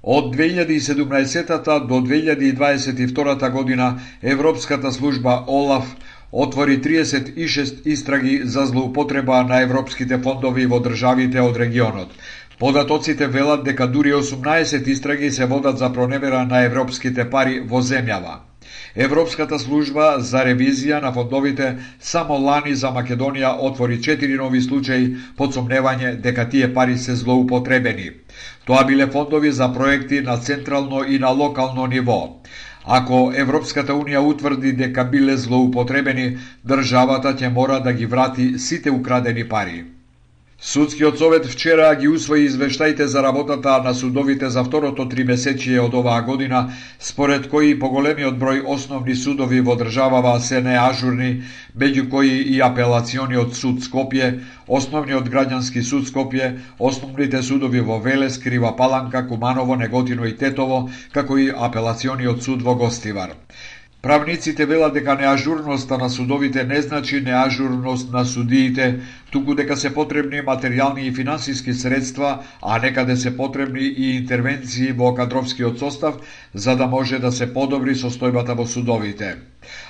Од 0.02 0.34
2017 0.34 1.86
до 1.86 1.94
2022 1.94 3.50
година 3.50 4.00
Европската 4.22 4.92
служба 4.92 5.44
ОЛАФ 5.46 5.96
отвори 6.32 6.80
36 6.80 7.86
истраги 7.86 8.40
за 8.44 8.66
злоупотреба 8.66 9.42
на 9.44 9.60
европските 9.60 10.18
фондови 10.18 10.66
во 10.66 10.80
државите 10.80 11.40
од 11.40 11.56
регионот. 11.56 12.08
Податоците 12.58 13.26
велат 13.26 13.64
дека 13.64 13.86
дури 13.86 14.12
18 14.12 14.88
истраги 14.88 15.30
се 15.30 15.44
водат 15.46 15.78
за 15.78 15.92
проневера 15.92 16.46
на 16.46 16.64
европските 16.64 17.30
пари 17.30 17.60
во 17.60 17.82
земјава. 17.82 18.38
Европската 18.96 19.58
служба 19.58 20.16
за 20.20 20.44
ревизија 20.44 21.02
на 21.02 21.12
фондовите 21.12 21.76
само 22.00 22.38
лани 22.38 22.74
за 22.74 22.88
Македонија 22.88 23.52
отвори 23.60 23.98
4 23.98 24.36
нови 24.36 24.60
случаи 24.60 25.16
под 25.36 25.54
сомневање 25.54 26.16
дека 26.16 26.48
тие 26.48 26.74
пари 26.74 26.98
се 26.98 27.14
злоупотребени. 27.14 28.10
Тоа 28.70 28.84
биле 28.84 29.06
фондови 29.06 29.50
за 29.50 29.72
проекти 29.72 30.20
на 30.20 30.36
централно 30.36 31.04
и 31.04 31.18
на 31.18 31.28
локално 31.28 31.86
ниво. 31.86 32.38
Ако 32.86 33.32
Европската 33.34 33.92
Унија 33.92 34.22
утврди 34.22 34.72
дека 34.72 35.04
биле 35.04 35.34
злоупотребени, 35.36 36.36
државата 36.62 37.32
ќе 37.34 37.50
мора 37.50 37.80
да 37.80 37.92
ги 37.92 38.06
врати 38.06 38.58
сите 38.58 38.90
украдени 38.90 39.44
пари. 39.44 39.84
Судскиот 40.62 41.18
совет 41.18 41.46
вчера 41.46 41.94
ги 41.96 42.08
усвои 42.08 42.44
извештаите 42.44 43.06
за 43.06 43.22
работата 43.22 43.82
на 43.82 43.94
судовите 43.94 44.48
за 44.50 44.64
второто 44.64 45.08
три 45.08 45.24
месечие 45.24 45.80
од 45.80 45.94
оваа 45.94 46.20
година, 46.22 46.60
според 47.00 47.48
кои 47.48 47.78
поголемиот 47.80 48.36
број 48.36 48.60
основни 48.74 49.16
судови 49.16 49.62
во 49.64 49.78
државава 49.80 50.34
се 50.40 50.60
неажурни, 50.60 51.30
меѓу 51.72 52.04
кои 52.12 52.36
и 52.52 52.60
апелациониот 52.60 53.56
суд 53.56 53.80
Скопје, 53.80 54.44
основниот 54.68 55.32
граѓански 55.32 55.80
суд 55.80 56.04
Скопје, 56.12 56.52
основните 56.78 57.42
судови 57.42 57.80
во 57.80 57.96
Велес, 57.98 58.36
Крива 58.36 58.76
Паланка, 58.76 59.26
Куманово, 59.28 59.80
Неготино 59.80 60.28
и 60.28 60.36
Тетово, 60.36 60.90
како 61.12 61.38
и 61.38 61.48
апелациониот 61.48 62.42
суд 62.42 62.62
во 62.62 62.74
Гостивар. 62.74 63.32
Правниците 64.02 64.64
велат 64.66 64.94
дека 64.94 65.14
неажурноста 65.14 65.98
на 65.98 66.10
судовите 66.10 66.64
не 66.64 66.82
значи 66.82 67.20
неажурност 67.20 68.12
на 68.12 68.24
судиите, 68.24 69.00
туку 69.30 69.54
дека 69.54 69.76
се 69.76 69.90
потребни 69.94 70.40
материјални 70.40 71.04
и 71.04 71.12
финансиски 71.12 71.74
средства, 71.74 72.38
а 72.62 72.78
некаде 72.78 73.16
се 73.16 73.36
потребни 73.36 73.82
и 73.82 74.16
интервенции 74.16 74.92
во 74.92 75.12
кадровскиот 75.14 75.78
состав, 75.78 76.16
за 76.54 76.76
да 76.76 76.86
може 76.86 77.18
да 77.18 77.32
се 77.32 77.52
подобри 77.52 77.94
состојбата 77.94 78.56
во 78.56 78.66
судовите. 78.66 79.36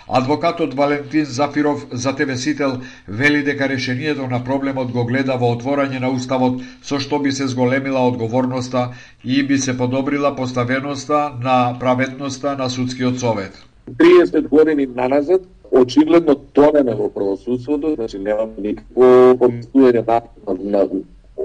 Адвокатот 0.08 0.74
Валентин 0.74 1.24
Зафиров 1.24 1.86
за 1.92 2.16
ТВ 2.16 2.36
Сител 2.36 2.80
вели 3.08 3.42
дека 3.42 3.68
решението 3.68 4.26
на 4.26 4.44
проблемот 4.44 4.90
го 4.90 5.04
гледа 5.04 5.38
во 5.38 5.54
отворање 5.54 6.00
на 6.00 6.10
Уставот, 6.10 6.62
со 6.82 6.98
што 6.98 7.22
би 7.22 7.30
се 7.30 7.46
зголемила 7.46 8.02
одговорноста 8.10 8.90
и 9.24 9.42
би 9.46 9.58
се 9.58 9.78
подобрила 9.78 10.36
поставеноста 10.36 11.32
на 11.40 11.78
праведноста 11.78 12.56
на 12.56 12.70
судскиот 12.70 13.20
совет. 13.20 13.69
30 13.88 14.48
години 14.48 14.86
наназад, 14.86 15.42
очигледно 15.70 16.34
тонеме 16.34 16.94
во 16.94 17.08
правосудството, 17.08 17.94
значи 17.94 18.18
немаме 18.18 18.58
никакво 18.58 19.04
помислување 19.42 20.02
на, 20.06 20.22
на, 20.46 20.88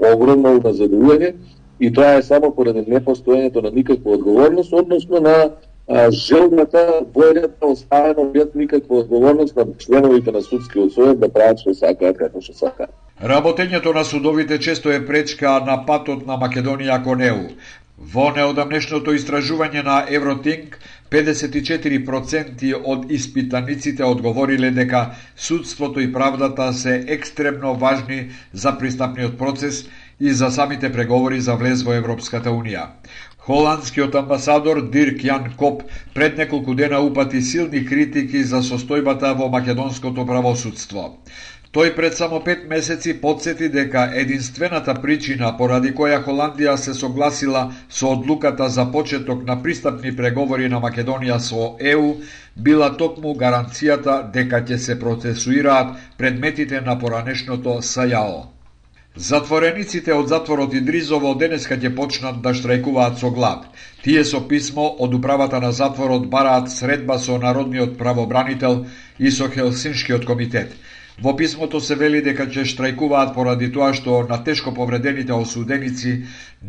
на 0.02 0.12
огромно 0.14 0.56
уназадување 0.58 1.34
и 1.80 1.92
тоа 1.92 2.16
е 2.18 2.22
само 2.22 2.50
поради 2.54 2.82
непостоењето 2.88 3.62
на 3.62 3.70
никаква 3.70 4.12
одговорност, 4.12 4.72
односно 4.72 5.20
на 5.20 5.36
а, 5.88 6.10
желбата, 6.10 7.02
војната 7.14 7.64
оставено 7.64 8.30
без 8.32 8.54
никаква 8.54 8.98
одговорност 8.98 9.56
на 9.56 9.66
членовите 9.78 10.32
на 10.32 10.42
судскиот 10.42 10.92
совет 10.92 11.20
да 11.20 11.28
прават 11.28 11.60
што 11.60 11.74
сакаат 11.74 12.18
како 12.18 12.40
што 12.40 12.54
сакаат. 12.54 12.90
Работењето 13.22 13.94
на 13.94 14.04
судовите 14.04 14.58
често 14.58 14.90
е 14.92 15.06
пречка 15.06 15.60
на 15.66 15.84
патот 15.86 16.26
на 16.26 16.36
Македонија 16.36 17.02
кон 17.04 17.22
ЕУ. 17.22 17.46
Во 17.96 18.30
неодамнешното 18.36 19.14
истражување 19.16 19.84
на 19.84 20.04
Евротинг, 20.10 20.76
54% 21.10 22.74
од 22.84 23.10
испитаниците 23.10 24.04
одговориле 24.04 24.70
дека 24.70 25.14
судството 25.36 26.00
и 26.00 26.12
правдата 26.12 26.72
се 26.72 27.04
екстремно 27.06 27.74
важни 27.74 28.28
за 28.52 28.78
пристапниот 28.78 29.38
процес 29.38 29.84
и 30.20 30.32
за 30.32 30.50
самите 30.50 30.92
преговори 30.92 31.40
за 31.40 31.54
влез 31.54 31.82
во 31.82 31.92
Европската 31.92 32.50
Унија. 32.50 32.88
Холандскиот 33.46 34.14
амбасадор 34.18 34.80
Дирк 34.90 35.20
Јан 35.22 35.52
Коп 35.56 35.82
пред 36.14 36.38
неколку 36.38 36.74
дена 36.74 36.98
упати 37.00 37.42
силни 37.42 37.84
критики 37.86 38.42
за 38.44 38.58
состојбата 38.58 39.36
во 39.38 39.46
македонското 39.48 40.26
правосудство. 40.26 41.04
Тој 41.76 41.90
пред 41.96 42.14
само 42.16 42.38
пет 42.40 42.62
месеци 42.68 43.12
подсети 43.20 43.66
дека 43.68 44.02
единствената 44.20 44.94
причина 45.00 45.50
поради 45.58 45.90
која 45.98 46.22
Холандија 46.24 46.76
се 46.80 46.94
согласила 46.96 47.64
со 47.98 48.12
одлуката 48.14 48.68
за 48.76 48.86
почеток 48.94 49.42
на 49.50 49.58
пристапни 49.62 50.14
преговори 50.16 50.70
на 50.72 50.80
Македонија 50.80 51.36
со 51.48 51.66
ЕУ 51.90 52.06
била 52.56 52.88
токму 53.02 53.34
гаранцијата 53.42 54.16
дека 54.38 54.62
ќе 54.64 54.78
се 54.86 54.96
процесуираат 55.04 55.92
предметите 56.16 56.80
на 56.80 56.96
поранешното 56.98 57.76
САЈАО. 57.82 58.40
Затворениците 59.16 60.14
од 60.14 60.32
затворот 60.32 60.72
Идризово 60.80 61.34
денеска 61.34 61.76
ќе 61.76 61.92
почнат 62.00 62.40
да 62.40 62.56
штрајкуваат 62.56 63.20
со 63.20 63.30
глад. 63.30 63.68
Тие 64.02 64.24
со 64.24 64.40
писмо 64.48 64.88
од 64.98 65.14
управата 65.20 65.60
на 65.60 65.76
затворот 65.76 66.26
бараат 66.32 66.72
средба 66.72 67.18
со 67.18 67.36
Народниот 67.38 67.98
правобранител 67.98 68.86
и 69.18 69.30
со 69.30 69.52
Хелсиншкиот 69.52 70.24
комитет. 70.24 70.72
Во 71.22 71.32
писмото 71.36 71.78
се 71.80 71.94
вели 71.96 72.18
дека 72.20 72.44
ќе 72.44 72.62
штрајкуваат 72.70 73.30
поради 73.34 73.70
тоа 73.72 73.94
што 73.96 74.16
на 74.28 74.36
тешко 74.44 74.72
повредените 74.78 75.32
осуденици 75.32 76.10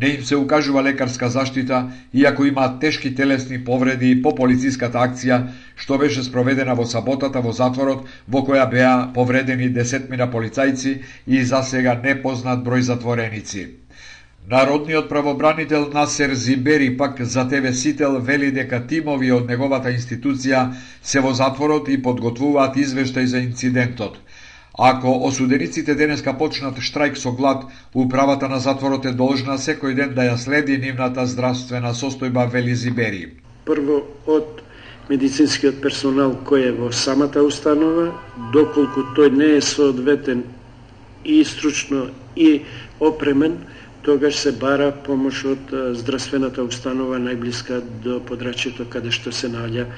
не 0.00 0.12
им 0.14 0.22
се 0.24 0.38
укажува 0.40 0.82
лекарска 0.86 1.28
заштита, 1.28 1.80
иако 2.14 2.46
имаат 2.48 2.78
тешки 2.80 3.14
телесни 3.14 3.58
повреди 3.64 4.14
по 4.22 4.32
полициската 4.38 5.02
акција 5.04 5.38
што 5.76 5.98
беше 5.98 6.24
спроведена 6.24 6.74
во 6.78 6.86
саботата 6.88 7.42
во 7.44 7.52
затворот, 7.52 8.06
во 8.26 8.40
која 8.46 8.64
беа 8.70 8.94
повредени 9.18 9.68
десетмина 9.68 10.30
полицајци 10.32 10.94
и 11.26 11.44
за 11.44 11.60
сега 11.62 11.98
непознат 12.08 12.64
број 12.64 12.88
затвореници. 12.88 13.66
Народниот 14.48 15.10
правобранител 15.10 15.90
Насер 15.92 16.32
Зибери 16.34 16.96
пак 16.96 17.20
за 17.20 17.44
ТВ 17.48 17.74
Сител 17.74 18.18
вели 18.20 18.50
дека 18.50 18.80
тимови 18.80 19.28
од 19.30 19.44
неговата 19.44 19.92
институција 19.92 20.72
се 21.02 21.20
во 21.20 21.34
затворот 21.36 21.92
и 21.92 22.00
подготвуваат 22.02 22.80
извештај 22.80 23.24
за 23.24 23.44
инцидентот. 23.44 24.16
Ако 24.80 25.10
осудениците 25.26 25.94
денеска 25.98 26.32
почнат 26.38 26.76
штрајк 26.78 27.16
со 27.18 27.32
глад, 27.34 27.64
управата 27.94 28.48
на 28.48 28.60
затворот 28.62 29.08
е 29.10 29.12
должна 29.20 29.56
секој 29.58 29.94
ден 29.98 30.12
да 30.14 30.28
ја 30.28 30.36
следи 30.38 30.76
нивната 30.78 31.24
здравствена 31.26 31.90
состојба 31.98 32.44
вели 32.52 32.76
Зибери. 32.78 33.24
Прво 33.66 33.96
од 34.30 34.60
медицинскиот 35.08 35.80
персонал 35.82 36.36
кој 36.46 36.68
е 36.68 36.76
во 36.76 36.92
самата 36.94 37.42
установа, 37.42 38.12
доколку 38.54 39.02
тој 39.18 39.34
не 39.34 39.48
е 39.56 39.64
соодветен 39.66 40.44
и 41.24 41.42
стручно 41.44 42.04
и 42.36 42.62
опремен, 43.00 43.58
тогаш 44.06 44.38
се 44.44 44.52
бара 44.52 44.92
помош 44.92 45.42
од 45.56 45.74
здравствената 45.98 46.62
установа 46.62 47.18
најблиска 47.18 47.80
до 48.06 48.20
подрачјето 48.30 48.86
каде 48.86 49.10
што 49.10 49.34
се 49.34 49.50
наоѓа 49.50 49.88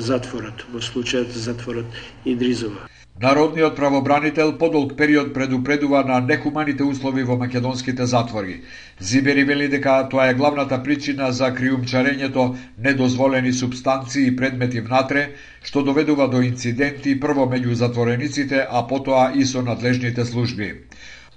затворот, 0.00 0.64
во 0.72 0.80
случајот 0.80 1.36
затворот 1.36 2.02
Идризова. 2.24 2.88
Народниот 3.20 3.76
правобранител 3.76 4.58
подолг 4.58 4.96
период 4.96 5.34
предупредува 5.34 6.04
на 6.04 6.20
нехуманите 6.20 6.82
услови 6.82 7.22
во 7.22 7.36
македонските 7.36 8.06
затвори. 8.06 8.62
Зибери 9.00 9.44
вели 9.44 9.68
дека 9.68 10.08
тоа 10.08 10.30
е 10.30 10.34
главната 10.34 10.82
причина 10.82 11.28
за 11.32 11.52
криумчарењето 11.52 12.56
недозволени 12.78 13.52
субстанции 13.52 14.26
и 14.26 14.36
предмети 14.36 14.80
внатре, 14.80 15.28
што 15.62 15.82
доведува 15.82 16.28
до 16.28 16.42
инциденти 16.42 17.20
прво 17.20 17.46
меѓу 17.46 17.72
затворениците, 17.72 18.66
а 18.70 18.86
потоа 18.88 19.30
и 19.36 19.44
со 19.44 19.62
надлежните 19.62 20.24
служби. 20.24 20.74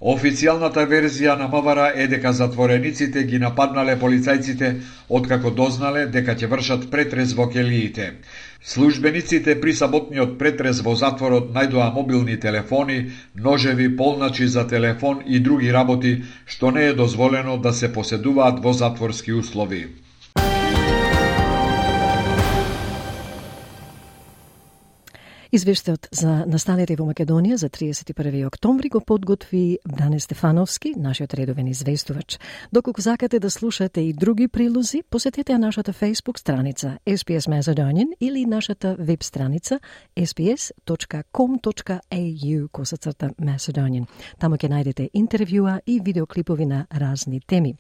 Официјалната 0.06 0.84
верзија 0.86 1.34
на 1.38 1.46
МВР 1.50 1.86
е 2.02 2.04
дека 2.10 2.32
затворениците 2.40 3.24
ги 3.30 3.40
нападнале 3.42 3.96
полицајците 4.04 4.70
откако 5.20 5.52
дознале 5.60 6.04
дека 6.16 6.36
ќе 6.42 6.50
вршат 6.52 6.86
претрез 6.92 7.34
во 7.40 7.48
келиите. 7.56 8.06
Службениците 8.74 9.58
при 9.64 9.74
саботниот 9.74 10.38
претрез 10.38 10.84
во 10.86 10.94
затворот 11.02 11.50
најдоа 11.58 11.90
мобилни 11.98 12.38
телефони, 12.46 13.02
ножеви, 13.50 13.90
полначи 13.98 14.48
за 14.48 14.68
телефон 14.68 15.26
и 15.26 15.40
други 15.40 15.74
работи 15.74 16.16
што 16.46 16.72
не 16.72 16.86
е 16.92 16.98
дозволено 17.04 17.58
да 17.58 17.74
се 17.74 17.94
поседуваат 17.94 18.62
во 18.62 18.74
затворски 18.74 19.34
услови. 19.34 19.88
Извештајот 25.56 26.10
за 26.12 26.44
настаните 26.52 26.98
во 27.00 27.06
Македонија 27.08 27.56
за 27.62 27.70
31. 27.72 28.44
октомври 28.50 28.90
го 28.92 29.00
подготви 29.00 29.80
Бране 29.88 30.20
Стефановски, 30.20 30.94
нашиот 31.00 31.34
редовен 31.34 31.68
известувач. 31.72 32.40
Доколку 32.74 33.02
сакате 33.02 33.40
да 33.40 33.50
слушате 33.52 34.02
и 34.02 34.14
други 34.14 34.48
прилози, 34.48 35.04
посетете 35.10 35.58
нашата 35.58 35.94
Facebook 35.94 36.40
страница 36.40 36.98
SPS 37.08 37.48
Macedonian 37.48 38.08
или 38.20 38.46
нашата 38.46 38.96
веб 39.00 39.24
страница 39.24 39.80
sps.com.au 40.18 41.22
косацрта 42.72 43.30
Macedonian. 43.40 44.06
Таму 44.40 44.56
ќе 44.60 44.68
најдете 44.68 45.10
интервјуа 45.16 45.80
и 45.88 46.02
видеоклипови 46.04 46.66
на 46.66 46.86
разни 46.92 47.40
теми. 47.40 47.76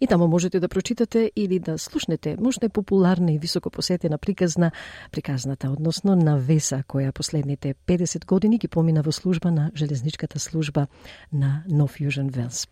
И 0.00 0.06
тамо 0.06 0.28
можете 0.28 0.60
да 0.60 0.68
прочитате 0.68 1.32
или 1.36 1.58
да 1.58 1.78
слушнете 1.78 2.36
можна 2.40 2.68
популарна 2.68 3.32
и 3.32 3.38
високо 3.38 3.70
посетена 3.70 4.18
приказна, 4.18 4.70
приказната 5.12 5.70
односно 5.70 6.16
на 6.16 6.38
Веса, 6.38 6.84
која 6.88 7.12
последните 7.12 7.74
50 7.86 8.26
години 8.26 8.58
ги 8.58 8.68
помина 8.68 9.02
во 9.02 9.12
служба 9.12 9.50
на 9.50 9.70
железничката 9.74 10.38
служба 10.38 10.86
на 11.32 11.64
No 11.68 11.86
Fusion 11.86 12.30
Wells. 12.30 12.68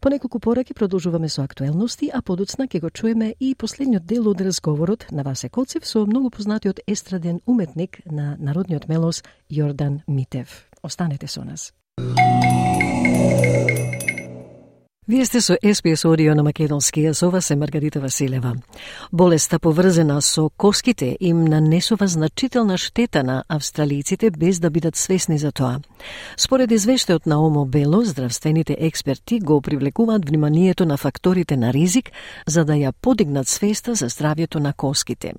По 0.00 0.08
неколку 0.08 0.40
пораки 0.40 0.74
продолжуваме 0.74 1.28
со 1.28 1.42
актуелности, 1.44 2.10
а 2.12 2.22
подоцна 2.22 2.66
ќе 2.66 2.80
го 2.80 2.90
чуеме 2.90 3.34
и 3.40 3.54
последниот 3.54 4.06
дел 4.06 4.28
од 4.28 4.40
разговорот 4.40 5.06
на 5.10 5.22
Васе 5.22 5.48
Коцев 5.48 5.86
со 5.86 6.06
многу 6.06 6.30
познатиот 6.30 6.80
естраден 6.86 7.40
уметник 7.46 8.00
на 8.06 8.36
народниот 8.38 8.88
мелос 8.88 9.22
Јордан 9.50 10.02
Митев. 10.06 10.66
Останете 10.82 11.26
со 11.26 11.44
нас. 11.44 11.72
Вие 15.08 15.24
сте 15.24 15.40
со 15.40 15.56
СПС 15.74 16.04
Одио 16.04 16.34
на 16.34 16.42
Македонски, 16.44 17.06
а 17.06 17.14
со 17.14 17.28
вас 17.30 17.50
е 17.50 17.56
Маргарита 17.56 18.00
Василева. 18.00 18.56
Болеста 19.12 19.58
поврзена 19.58 20.22
со 20.22 20.48
коските 20.56 21.16
им 21.20 21.44
нанесува 21.44 22.06
значителна 22.06 22.78
штета 22.78 23.24
на 23.24 23.44
австралиците 23.48 24.30
без 24.30 24.60
да 24.60 24.70
бидат 24.70 24.96
свесни 24.96 25.38
за 25.38 25.50
тоа. 25.52 25.80
Според 26.36 26.70
извештајот 26.70 27.26
на 27.26 27.42
Омо 27.42 27.64
Бело, 27.64 28.04
здравствените 28.04 28.76
експерти 28.78 29.40
го 29.40 29.60
привлекуваат 29.60 30.28
вниманието 30.28 30.86
на 30.86 30.96
факторите 30.96 31.56
на 31.56 31.72
ризик 31.72 32.10
за 32.46 32.64
да 32.64 32.72
ја 32.72 32.92
подигнат 32.92 33.48
свеста 33.48 33.94
за 33.94 34.06
здравјето 34.06 34.60
на 34.60 34.72
коските. 34.72 35.32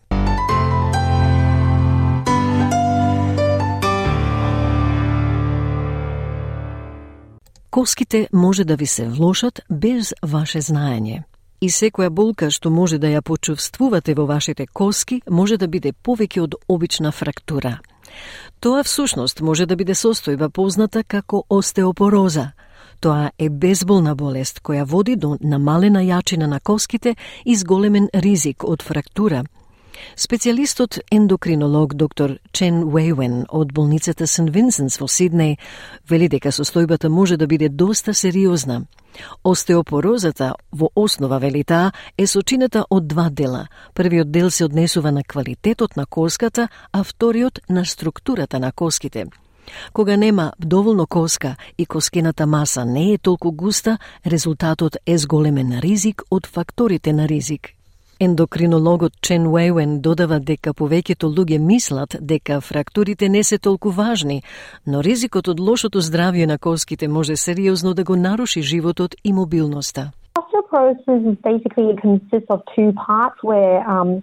Коските 7.73 8.27
може 8.33 8.63
да 8.63 8.75
ви 8.75 8.86
се 8.86 9.07
влошат 9.07 9.62
без 9.69 10.13
ваше 10.21 10.59
знаење. 10.62 11.23
И 11.62 11.69
секоја 11.73 12.09
болка 12.09 12.51
што 12.53 12.69
може 12.69 12.99
да 13.01 13.09
ја 13.09 13.21
почувствувате 13.25 14.13
во 14.13 14.27
вашите 14.29 14.67
коски 14.67 15.21
може 15.29 15.57
да 15.57 15.67
биде 15.67 15.89
повеќе 15.93 16.43
од 16.43 16.53
обична 16.67 17.12
фрактура. 17.12 17.79
Тоа 18.59 18.83
всушност 18.83 19.41
може 19.41 19.65
да 19.65 19.75
биде 19.75 19.95
состојба 19.97 20.49
позната 20.49 21.03
како 21.03 21.43
остеопороза. 21.49 22.51
Тоа 22.99 23.31
е 23.39 23.49
безболна 23.49 24.13
болест 24.15 24.62
која 24.62 24.86
води 24.86 25.15
до 25.15 25.38
намалена 25.41 26.05
јачина 26.05 26.45
на 26.45 26.59
коските 26.59 27.15
и 27.45 27.55
зголемен 27.55 28.09
ризик 28.13 28.63
од 28.63 28.83
фрактура– 28.83 29.43
Специјалистот 30.15 30.99
ендокринолог 31.11 31.93
доктор 31.93 32.37
Чен 32.51 32.83
Уейвен 32.83 33.45
од 33.49 33.73
болницата 33.73 34.27
Сен 34.27 34.49
Винсенс 34.49 34.99
во 35.01 35.07
Сиднеј 35.07 35.57
вели 36.09 36.29
дека 36.29 36.51
состојбата 36.51 37.09
може 37.09 37.37
да 37.37 37.47
биде 37.47 37.69
доста 37.69 38.13
сериозна. 38.13 38.85
Остеопорозата 39.43 40.53
во 40.71 40.89
основа 40.95 41.39
вели 41.39 41.63
таа 41.63 41.91
е 42.17 42.27
сочинета 42.27 42.85
од 42.89 43.07
два 43.07 43.29
дела. 43.29 43.67
Првиот 43.93 44.31
дел 44.31 44.51
се 44.51 44.65
однесува 44.65 45.11
на 45.11 45.23
квалитетот 45.23 45.95
на 45.95 46.05
коската, 46.05 46.69
а 46.91 47.03
вториот 47.03 47.59
на 47.69 47.85
структурата 47.85 48.59
на 48.59 48.71
коските. 48.71 49.25
Кога 49.93 50.17
нема 50.17 50.53
доволно 50.59 51.07
коска 51.07 51.55
и 51.77 51.85
коскената 51.85 52.45
маса 52.45 52.85
не 52.85 53.13
е 53.13 53.17
толку 53.17 53.51
густа, 53.51 53.97
резултатот 54.27 54.97
е 55.05 55.17
зголемен 55.17 55.79
ризик 55.79 56.23
од 56.31 56.47
факторите 56.47 57.13
на 57.13 57.27
ризик. 57.27 57.83
Ендокринологот 58.19 59.12
Чен 59.21 59.47
Уейуен 59.47 60.02
додава 60.02 60.38
дека 60.39 60.73
повеќето 60.73 61.28
луѓе 61.34 61.58
мислат 61.60 62.15
дека 62.21 62.62
фрактурите 62.62 63.30
не 63.30 63.43
се 63.43 63.58
толку 63.58 63.89
важни, 63.89 64.43
но 64.88 65.02
ризикот 65.02 65.47
од 65.47 65.60
лошото 65.60 66.02
здравје 66.02 66.45
на 66.45 66.58
коските 66.58 67.08
може 67.08 67.36
сериозно 67.36 67.93
да 67.93 68.04
го 68.04 68.15
наруши 68.15 68.62
животот 68.62 69.15
и 69.23 69.34
мобилноста. 69.34 70.12
Osteoporosis 70.38 71.38
basically 71.41 71.95
consists 72.02 72.49
of 72.49 72.62
two 72.76 72.91
parts 73.08 73.38
where 73.49 73.82
um, 73.95 74.21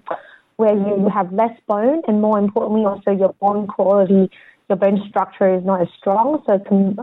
where 0.61 0.77
you 0.89 1.09
have 1.17 1.33
less 1.33 1.57
bone 1.67 2.01
and 2.09 2.21
more 2.21 2.39
importantly 2.39 2.85
also 2.85 3.11
your 3.11 3.35
bone 3.41 3.67
quality, 3.67 4.31
your 4.69 4.79
bone 4.85 4.99
structure 5.09 5.49
is 5.59 5.65
not 5.65 5.81
as 5.81 5.91
strong. 6.01 6.27
So 6.47 6.53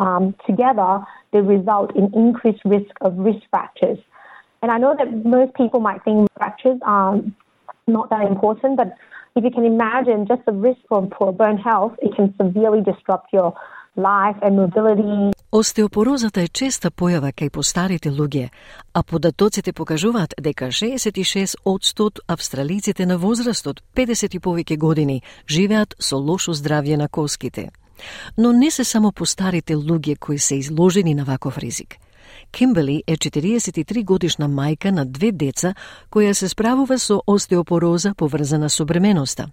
um, 0.07 0.23
together 0.49 0.91
they 1.31 1.41
result 1.41 1.89
in 1.99 2.05
increased 2.13 2.63
risk 2.65 2.93
of 3.01 3.11
risk 3.17 3.43
fractures. 3.51 3.99
And 4.67 4.75
I 4.75 4.79
know 4.83 4.95
that 4.99 5.09
most 5.37 5.53
people 5.53 5.79
might 5.79 6.03
think 6.03 6.29
fractures 6.35 6.79
are 6.81 7.21
not 7.87 8.09
that 8.09 8.23
important, 8.27 8.75
but 8.75 8.89
if 9.37 9.41
you 9.45 9.51
can 9.57 9.63
imagine 9.63 10.27
just 10.27 10.43
the 10.45 10.51
risk 10.51 10.81
for 10.89 11.07
poor 11.07 11.31
bone 11.31 11.57
health, 11.57 11.93
it 12.01 12.11
can 12.17 12.27
severely 12.41 12.81
disrupt 12.81 13.27
your 13.31 13.53
life 13.95 14.35
and 14.41 14.57
mobility. 14.57 15.31
Остеопорозата 15.51 16.41
е 16.41 16.47
честа 16.47 16.91
појава 16.91 17.31
кај 17.31 17.49
постарите 17.49 18.11
луѓе, 18.11 18.49
а 18.93 19.03
податоците 19.03 19.71
покажуваат 19.73 20.33
дека 20.41 20.65
66 20.65 21.55
од 21.65 21.81
100 21.81 22.19
австралиците 22.27 23.05
на 23.05 23.17
возраст 23.17 23.67
од 23.67 23.79
50 23.95 24.35
и 24.35 24.39
повеќе 24.39 24.77
години 24.77 25.21
живеат 25.47 25.95
со 25.99 26.17
лошо 26.17 26.51
здравје 26.51 26.97
на 26.97 27.07
коските. 27.07 27.69
Но 28.37 28.51
не 28.51 28.71
се 28.71 28.83
само 28.83 29.11
постарите 29.11 29.75
луѓе 29.75 30.19
кои 30.19 30.37
се 30.39 30.55
изложени 30.55 31.15
на 31.15 31.23
ваков 31.23 31.57
ризик– 31.57 31.95
Кимбели 32.51 33.03
е 33.07 33.15
43 33.15 34.05
годишна 34.05 34.47
мајка 34.47 34.91
на 34.91 35.05
две 35.05 35.31
деца 35.31 35.73
која 36.11 36.33
се 36.33 36.49
справува 36.49 36.97
со 36.97 37.21
остеопороза 37.27 38.13
поврзана 38.17 38.69
со 38.69 38.85
бременоста. 38.85 39.47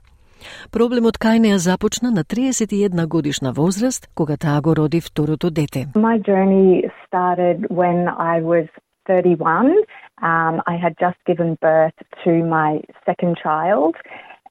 Проблемот 0.72 1.18
кај 1.18 1.38
неа 1.44 1.58
започна 1.58 2.10
на 2.10 2.24
31 2.24 3.06
годишна 3.06 3.52
возраст, 3.52 4.08
кога 4.14 4.36
таа 4.36 4.60
го 4.60 4.76
роди 4.76 5.00
второто 5.00 5.50
дете. 5.50 5.86
My 5.94 6.18
journey 6.18 6.84
started 7.06 7.66
when 7.70 8.08
I 8.08 8.40
was 8.40 8.66
31. 9.06 9.84
Um, 10.22 10.62
I 10.66 10.76
had 10.76 10.94
just 10.98 11.18
given 11.26 11.56
birth 11.60 11.98
to 12.24 12.32
my 12.44 12.80
second 13.06 13.36
child, 13.42 13.94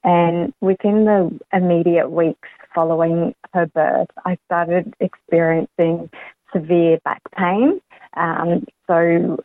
and 0.03 0.53
within 0.61 1.05
the 1.05 1.19
immediate 1.53 2.11
weeks 2.11 2.49
following 2.75 3.33
her 3.53 3.67
birth, 3.67 4.11
I 4.25 4.37
started 4.45 4.93
experiencing 4.99 6.09
severe 6.53 6.97
back 7.03 7.21
pain. 7.37 7.81
Um, 8.15 8.65
so 8.87 9.37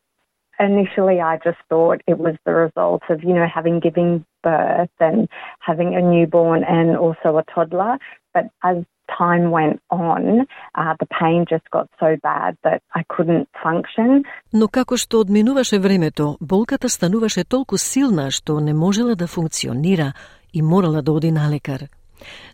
initially 0.59 1.21
I 1.21 1.39
just 1.43 1.59
thought 1.69 2.03
it 2.07 2.19
was 2.19 2.35
the 2.45 2.53
result 2.53 3.03
of, 3.09 3.23
you 3.23 3.35
know, 3.35 3.47
having 3.53 3.81
given 3.81 4.25
birth 4.43 4.91
and 5.01 5.29
having 5.61 5.95
a 5.95 6.03
newborn 6.03 6.65
and 6.65 6.97
also 6.97 7.39
a 7.39 7.45
toddler. 7.55 7.99
But 8.35 8.47
as 8.63 8.85
time 9.17 9.51
went 9.51 9.81
on, 9.91 10.47
uh, 10.75 10.95
the 11.01 11.07
pain 11.07 11.47
just 11.49 11.69
got 11.71 11.89
so 11.99 12.17
bad 12.23 12.57
that 12.63 12.83
I 12.95 13.03
couldn't 13.09 13.49
function. 13.63 14.25
Но 14.53 14.69
како 14.69 14.97
што 14.97 15.21
одминуваше 15.21 15.79
времето, 15.79 16.37
болката 16.41 16.89
стануваше 16.89 17.45
толку 17.45 17.79
силна 17.79 18.31
што 18.31 18.61
не 18.61 18.75
можела 18.75 19.17
да 19.17 19.27
функционира 19.27 20.13
и 20.53 20.63
морала 20.63 21.03
да 21.03 21.13
оди 21.13 21.33
на 21.33 21.49
лекар. 21.51 21.89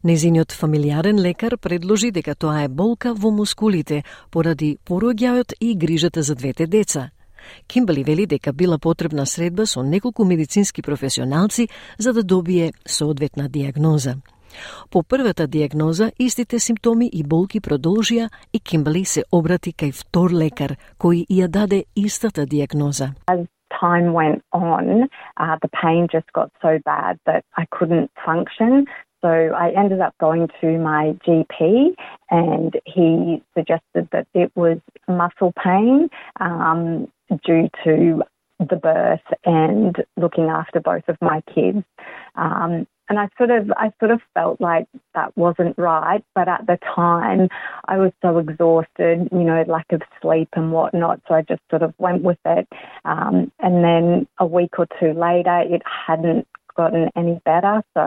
Незиниот 0.05 0.53
фамилиарен 0.53 1.21
лекар 1.21 1.57
предложи 1.57 2.11
дека 2.11 2.35
тоа 2.35 2.65
е 2.65 2.69
болка 2.69 3.15
во 3.15 3.31
мускулите 3.31 4.05
поради 4.31 4.79
пороѓајот 4.87 5.55
и 5.61 5.75
грижата 5.75 6.23
за 6.23 6.35
двете 6.35 6.67
деца. 6.67 7.11
Кимбали 7.67 8.05
вели 8.05 8.27
дека 8.27 8.53
била 8.53 8.79
потребна 8.79 9.27
средба 9.27 9.67
со 9.67 9.83
неколку 9.83 10.25
медицински 10.25 10.83
професионалци 10.83 11.69
за 11.99 12.13
да 12.13 12.23
добие 12.23 12.73
соодветна 12.87 13.49
диагноза. 13.49 14.17
По 14.91 15.03
првата 15.03 15.47
диагноза, 15.47 16.13
истите 16.19 16.59
симптоми 16.59 17.11
и 17.13 17.23
болки 17.23 17.61
продолжија 17.61 18.29
и 18.53 18.61
Кимбали 18.61 19.05
се 19.05 19.25
обрати 19.33 19.73
кај 19.73 19.93
втор 19.93 20.31
лекар, 20.31 20.77
кој 20.99 21.27
ја 21.31 21.49
даде 21.49 21.85
истата 21.97 22.47
диагноза. 22.47 23.15
As 23.27 23.47
time 23.81 24.13
went 24.13 24.43
on, 24.53 25.09
uh, 25.37 25.57
the 25.63 25.69
pain 25.83 26.07
just 26.13 26.31
got 26.33 26.51
so 26.63 26.79
bad 26.85 27.19
that 27.27 27.43
I 27.57 27.65
couldn't 27.77 28.11
function. 28.25 28.87
So 29.25 29.31
I 29.31 29.71
ended 29.71 30.03
up 30.03 30.15
going 30.21 30.49
to 30.61 30.79
my 30.79 31.17
GP, 31.27 31.95
and 32.31 32.75
he 32.85 33.43
suggested 33.57 34.07
that 34.13 34.27
it 34.35 34.53
was 34.55 34.79
muscle 35.09 35.55
pain 35.65 36.11
um, 36.41 37.11
due 37.43 37.71
to 37.85 38.23
the 38.59 38.77
birth 38.77 39.21
and 39.47 39.97
looking 40.19 40.51
after 40.51 40.79
both 40.79 41.05
of 41.09 41.17
my 41.23 41.43
kids. 41.55 41.83
Um, 42.35 42.87
and 43.09 43.19
I 43.19 43.29
sort 43.39 43.51
of 43.51 43.73
I 43.79 43.93
sort 43.99 44.11
of 44.11 44.21
felt 44.35 44.61
like 44.61 44.87
that 45.15 45.35
wasn't 45.39 45.79
right, 45.79 46.23
but 46.35 46.47
at 46.47 46.67
the 46.67 46.79
time 46.95 47.49
I 47.87 47.97
was 47.97 48.13
so 48.21 48.37
exhausted, 48.39 49.29
you 49.33 49.45
know, 49.45 49.65
lack 49.67 49.87
of 49.91 50.03
sleep 50.21 50.51
and 50.55 50.71
whatnot. 50.71 51.21
So 51.29 51.35
I 51.35 51.43
just 51.43 51.63
sort 51.71 51.83
of 51.83 51.95
went 51.97 52.23
with 52.23 52.39
it. 52.45 52.69
Um, 53.07 53.51
and 53.59 53.83
then 53.85 54.27
a 54.39 54.47
week 54.47 54.79
or 54.79 54.87
two 55.01 55.19
later, 55.19 55.61
it 55.61 55.83
hadn't 55.85 56.47
gotten 56.75 57.11
any 57.17 57.41
better. 57.45 57.83
So 57.95 58.05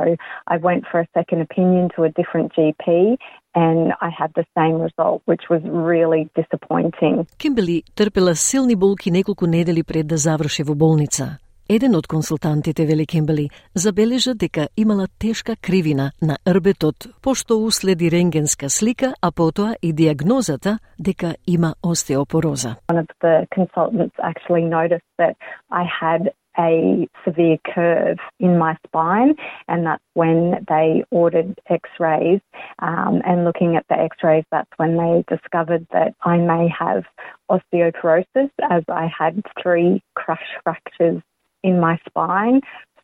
I 0.53 0.57
went 0.57 0.83
for 0.91 0.99
a 0.99 1.07
second 1.13 1.41
opinion 1.41 1.89
to 1.95 2.03
a 2.03 2.11
different 2.19 2.53
GP 2.55 3.17
and 3.55 3.93
I 4.07 4.09
had 4.09 4.31
the 4.35 4.45
same 4.57 4.77
result, 4.87 5.21
which 5.25 5.45
was 5.49 5.61
really 5.63 6.29
disappointing. 6.35 7.25
Кимбели 7.37 7.83
трпела 7.95 8.35
силни 8.35 8.75
болки 8.75 9.09
неколку 9.09 9.45
недели 9.45 9.81
пред 9.83 10.07
да 10.07 10.17
заврши 10.17 10.63
во 10.63 10.75
болница. 10.75 11.39
Еден 11.69 11.95
од 11.95 12.07
консултантите, 12.07 12.85
вели 12.85 13.05
Кембели, 13.05 13.49
забележа 13.75 14.33
дека 14.33 14.67
имала 14.77 15.07
тешка 15.19 15.55
кривина 15.61 16.11
на 16.21 16.37
рбетот, 16.47 17.07
пошто 17.21 17.57
уследи 17.59 18.11
рентгенска 18.11 18.69
слика, 18.69 19.13
а 19.21 19.31
потоа 19.31 19.75
и 19.81 19.93
диагнозата 19.93 20.79
дека 20.99 21.35
има 21.47 21.75
остеопороза. 21.83 22.75
One 22.87 22.99
of 23.03 23.09
the 23.21 23.47
consultants 23.51 24.15
actually 24.23 24.63
noticed 24.63 25.11
that 25.19 25.35
I 25.69 25.83
had 26.01 26.31
a 26.59 27.07
severe 27.23 27.57
curve 27.73 28.17
in 28.39 28.57
my 28.57 28.77
spine, 28.85 29.35
and 29.67 29.85
that's 29.85 30.03
when 30.13 30.65
they 30.67 31.03
ordered 31.11 31.59
x 31.69 31.89
rays. 31.99 32.41
Um, 32.79 33.21
and 33.25 33.45
looking 33.45 33.75
at 33.75 33.85
the 33.89 33.95
x 33.95 34.17
rays, 34.23 34.45
that's 34.51 34.69
when 34.77 34.97
they 34.97 35.23
discovered 35.27 35.87
that 35.91 36.13
I 36.23 36.37
may 36.37 36.67
have 36.77 37.03
osteoporosis, 37.49 38.49
as 38.69 38.83
I 38.89 39.07
had 39.07 39.43
three 39.61 40.01
crush 40.15 40.45
fractures 40.63 41.21
in 41.63 41.79
my 41.79 41.99
spine. 42.07 42.61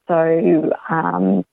So, 0.08 0.72
um, 0.89 1.46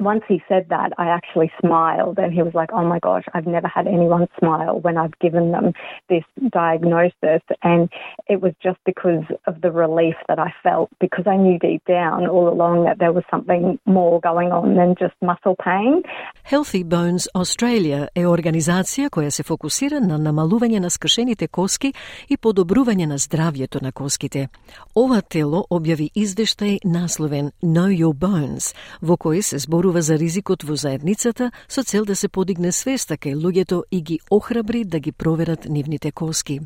once 0.00 0.22
he 0.28 0.42
said 0.48 0.66
that, 0.68 0.92
I 0.98 1.06
actually 1.08 1.50
smiled 1.60 2.18
and 2.18 2.32
he 2.32 2.42
was 2.42 2.54
like, 2.54 2.70
Oh 2.72 2.84
my 2.84 2.98
gosh, 2.98 3.24
I've 3.32 3.46
never 3.46 3.66
had 3.66 3.86
anyone 3.86 4.26
smile 4.38 4.78
when 4.80 4.98
I've 4.98 5.18
given 5.20 5.52
them 5.52 5.72
this 6.08 6.24
diagnosis. 6.52 7.42
And 7.62 7.88
it 8.28 8.40
was 8.42 8.52
just 8.62 8.78
because 8.84 9.24
of 9.46 9.60
the 9.62 9.70
relief 9.70 10.16
that 10.28 10.38
I 10.38 10.52
felt 10.62 10.90
because 11.00 11.26
I 11.26 11.36
knew 11.36 11.58
deep 11.58 11.82
down 11.88 12.26
all 12.26 12.48
along 12.48 12.84
that 12.84 12.98
there 12.98 13.12
was 13.12 13.24
something 13.30 13.78
more 13.86 14.20
going 14.20 14.52
on 14.52 14.76
than 14.76 14.94
just 14.98 15.14
muscle 15.22 15.56
pain. 15.56 16.02
Healthy 16.42 16.84
Bones 16.84 17.28
Australia 17.34 18.08
е 18.14 18.26
организација 18.26 19.10
која 19.10 19.30
се 19.30 19.42
фокусира 19.42 20.00
на 20.00 20.18
намалување 20.18 20.78
на 20.80 20.90
скршените 20.90 21.48
коски 21.48 21.92
и 22.28 22.36
подобрување 22.36 23.06
на 23.06 23.18
здравјето 23.18 23.82
на 23.82 23.92
коските. 23.92 24.48
Ова 24.94 25.22
тело 25.22 25.64
објави 25.70 26.10
извештај 26.14 26.78
насловен 26.84 27.50
Know 27.62 27.90
Your 27.90 28.14
Bones, 28.14 28.74
во 29.02 29.16
кој 29.16 29.40
се 29.42 29.58
зборува 29.58 29.86
зборува 29.91 30.01
за 30.01 30.17
ризикот 30.17 30.63
во 30.63 30.75
заедницата 30.75 31.51
со 31.67 31.83
цел 31.83 32.05
да 32.05 32.15
се 32.15 32.27
подигне 32.29 32.71
свеста 32.71 33.17
кај 33.17 33.35
луѓето 33.35 33.83
и 33.91 34.01
ги 34.01 34.19
охрабри 34.31 34.85
да 34.85 34.99
ги 34.99 35.11
проверат 35.11 35.67
нивните 35.67 36.11
коски. 36.11 36.61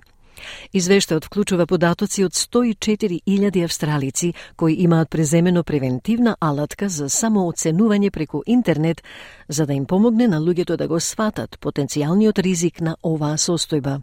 Извештајот 0.73 1.25
вклучува 1.25 1.65
податоци 1.65 2.23
од 2.23 2.33
104.000 2.33 3.63
австралици 3.63 4.33
кои 4.55 4.73
имаат 4.83 5.09
преземено 5.09 5.63
превентивна 5.63 6.35
алатка 6.39 6.89
за 6.89 7.09
самооценување 7.09 8.11
преку 8.11 8.43
интернет 8.45 9.01
за 9.49 9.65
да 9.65 9.73
им 9.73 9.85
помогне 9.85 10.27
на 10.27 10.39
луѓето 10.39 10.75
да 10.75 10.87
го 10.87 10.99
сватат 10.99 11.57
потенцијалниот 11.59 12.41
ризик 12.41 12.81
на 12.81 12.95
оваа 13.01 13.37
состојба. 13.37 14.01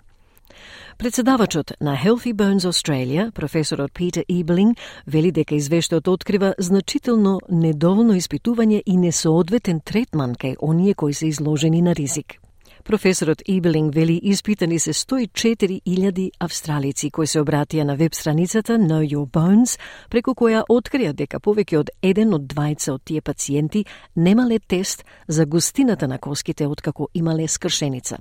Председавачот 0.99 1.73
на 1.81 1.97
Healthy 1.97 2.33
Bones 2.35 2.67
Australia, 2.67 3.31
професорот 3.33 3.93
Питер 3.93 4.25
Иблинг, 4.29 4.79
вели 5.07 5.33
дека 5.33 5.55
извештајот 5.55 6.09
открива 6.09 6.55
значително 6.59 7.41
недоволно 7.49 8.15
испитување 8.15 8.83
и 8.87 8.97
несоодветен 8.97 9.81
третман 9.81 10.35
кај 10.35 10.57
оние 10.61 10.95
кои 10.95 11.15
се 11.15 11.27
изложени 11.27 11.83
на 11.83 11.95
ризик. 11.95 12.43
Професорот 12.85 13.43
Ибелинг 13.47 13.95
вели 13.95 14.21
испитани 14.23 14.79
се 14.79 14.93
104.000 14.93 16.31
австралици 16.41 17.11
кои 17.11 17.27
се 17.27 17.38
обратија 17.38 17.83
на 17.83 17.97
веб 17.97 18.15
страницата 18.15 18.79
Know 18.79 19.07
Your 19.07 19.27
Bones, 19.31 19.79
преку 20.11 20.35
која 20.35 20.65
открија 20.67 21.12
дека 21.12 21.38
повеќе 21.38 21.79
од 21.79 21.91
еден 22.03 22.35
од 22.35 22.51
двајца 22.51 22.97
од 22.97 23.05
тие 23.05 23.21
пациенти 23.23 23.85
немале 24.17 24.59
тест 24.59 25.05
за 25.29 25.47
густината 25.47 26.09
на 26.09 26.19
коските 26.19 26.67
откако 26.67 27.09
имале 27.15 27.49
скршеница. 27.49 28.19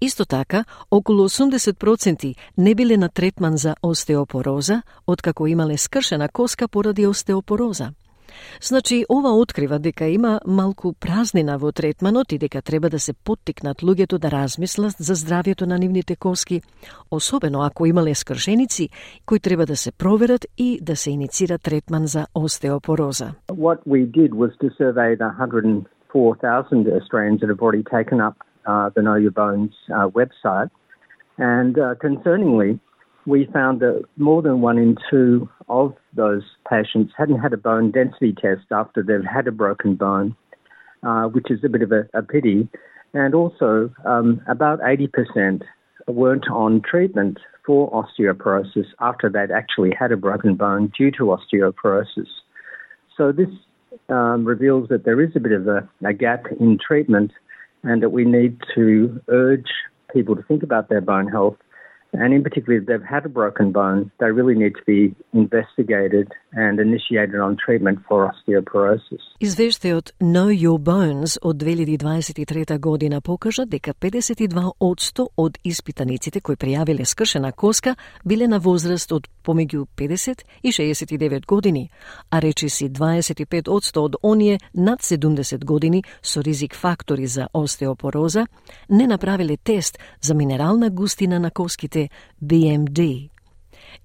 Исто 0.00 0.24
така, 0.24 0.64
околу 0.90 1.28
80% 1.28 2.34
не 2.58 2.74
биле 2.74 2.96
на 2.96 3.08
третман 3.08 3.56
за 3.56 3.74
остеопороза, 3.82 4.82
откако 5.06 5.46
имале 5.46 5.78
скршена 5.78 6.28
коска 6.28 6.68
поради 6.68 7.06
остеопороза. 7.06 7.90
Значи, 8.62 9.04
ова 9.08 9.30
открива 9.30 9.78
дека 9.78 10.06
има 10.06 10.40
малку 10.46 10.92
празнина 10.92 11.58
во 11.58 11.72
третманот 11.72 12.32
и 12.32 12.38
дека 12.38 12.62
треба 12.62 12.90
да 12.90 12.98
се 12.98 13.12
поттикнат 13.12 13.82
луѓето 13.82 14.18
да 14.18 14.30
размислат 14.30 14.94
за 14.98 15.14
здравјето 15.14 15.66
на 15.66 15.78
нивните 15.78 16.16
коски, 16.16 16.62
особено 17.10 17.62
ако 17.62 17.86
имале 17.86 18.14
скршеници 18.14 18.88
кои 19.26 19.40
треба 19.40 19.66
да 19.66 19.76
се 19.76 19.92
проверат 19.92 20.46
и 20.58 20.78
да 20.82 20.96
се 20.96 21.10
иницира 21.10 21.58
третман 21.58 22.06
за 22.06 22.26
остеопороза. 22.34 23.34
What 23.50 23.78
we 23.88 24.06
did 24.06 24.30
was 24.30 24.52
to 24.62 24.68
survey 24.80 25.16
the 25.16 25.30
104,000 25.38 26.86
Australians 26.98 27.40
that 27.40 27.48
have 27.48 27.62
already 27.62 27.84
taken 27.84 28.20
up 28.28 28.36
uh, 28.66 28.90
the 28.94 29.02
Know 29.02 29.14
Your 29.14 29.30
Bones 29.30 29.74
uh, 29.94 30.08
website. 30.08 30.70
And 31.38 31.78
uh, 31.78 31.94
concerningly, 32.02 32.78
we 33.26 33.48
found 33.52 33.80
that 33.80 34.04
more 34.16 34.42
than 34.42 34.60
one 34.60 34.78
in 34.78 34.96
two 35.10 35.48
of 35.68 35.94
those 36.14 36.42
patients 36.68 37.12
hadn't 37.16 37.38
had 37.38 37.52
a 37.52 37.56
bone 37.56 37.90
density 37.90 38.32
test 38.32 38.66
after 38.70 39.02
they've 39.02 39.24
had 39.24 39.46
a 39.46 39.52
broken 39.52 39.94
bone, 39.94 40.36
uh, 41.02 41.24
which 41.24 41.50
is 41.50 41.60
a 41.64 41.68
bit 41.68 41.82
of 41.82 41.92
a, 41.92 42.08
a 42.14 42.22
pity. 42.22 42.68
And 43.14 43.34
also, 43.34 43.90
um, 44.04 44.40
about 44.48 44.80
80% 44.80 45.62
weren't 46.08 46.48
on 46.50 46.82
treatment 46.82 47.38
for 47.64 47.90
osteoporosis 47.92 48.86
after 49.00 49.28
they'd 49.28 49.54
actually 49.54 49.92
had 49.96 50.10
a 50.10 50.16
broken 50.16 50.56
bone 50.56 50.92
due 50.96 51.10
to 51.12 51.36
osteoporosis. 51.36 52.26
So 53.16 53.30
this 53.30 53.48
um, 54.08 54.44
reveals 54.44 54.88
that 54.88 55.04
there 55.04 55.20
is 55.20 55.30
a 55.36 55.40
bit 55.40 55.52
of 55.52 55.68
a, 55.68 55.88
a 56.04 56.12
gap 56.12 56.46
in 56.58 56.78
treatment 56.84 57.30
and 57.82 58.02
that 58.02 58.10
we 58.10 58.24
need 58.24 58.60
to 58.74 59.20
urge 59.28 59.70
people 60.12 60.36
to 60.36 60.42
think 60.42 60.62
about 60.62 60.88
their 60.88 61.00
bone 61.00 61.26
health. 61.26 61.56
And 62.12 62.34
in 62.34 62.42
particular, 62.42 62.78
if 62.78 62.86
they've 62.86 63.02
had 63.02 63.24
a 63.24 63.28
broken 63.28 63.72
bone, 63.72 64.10
they 64.20 64.30
really 64.30 64.54
need 64.54 64.74
to 64.76 64.82
be 64.86 65.14
investigated 65.32 66.32
and 66.52 66.78
initiated 66.80 67.40
on 67.40 67.56
treatment 67.56 67.98
for 68.08 68.30
osteoporosis. 68.30 69.22
Извештајот 69.40 70.12
Know 70.20 70.50
Your 70.50 70.78
Bones 70.78 71.38
од 71.42 71.56
2023 71.56 72.78
година 72.78 73.20
покажа 73.20 73.64
дека 73.66 73.94
52% 73.94 75.26
од 75.36 75.58
испитаниците 75.64 76.40
кои 76.40 76.56
пријавиле 76.56 77.04
скршена 77.04 77.52
коска 77.52 77.94
биле 78.24 78.48
на 78.48 78.58
возраст 78.58 79.12
од 79.12 79.28
помеѓу 79.44 79.86
50 79.96 80.44
и 80.62 80.72
69 80.72 81.46
години, 81.46 81.90
а 82.30 82.40
речиси 82.40 82.90
25% 82.90 83.98
од 83.98 84.16
оние 84.22 84.58
над 84.74 85.00
70 85.00 85.64
години 85.64 86.04
со 86.22 86.42
ризик 86.42 86.74
фактори 86.74 87.26
за 87.26 87.48
остеопороза 87.52 88.46
не 88.88 89.06
направиле 89.06 89.56
тест 89.56 89.98
за 90.20 90.34
минерална 90.34 90.90
густина 90.90 91.40
на 91.40 91.50
коските 91.50 92.08
BMD. 92.44 93.31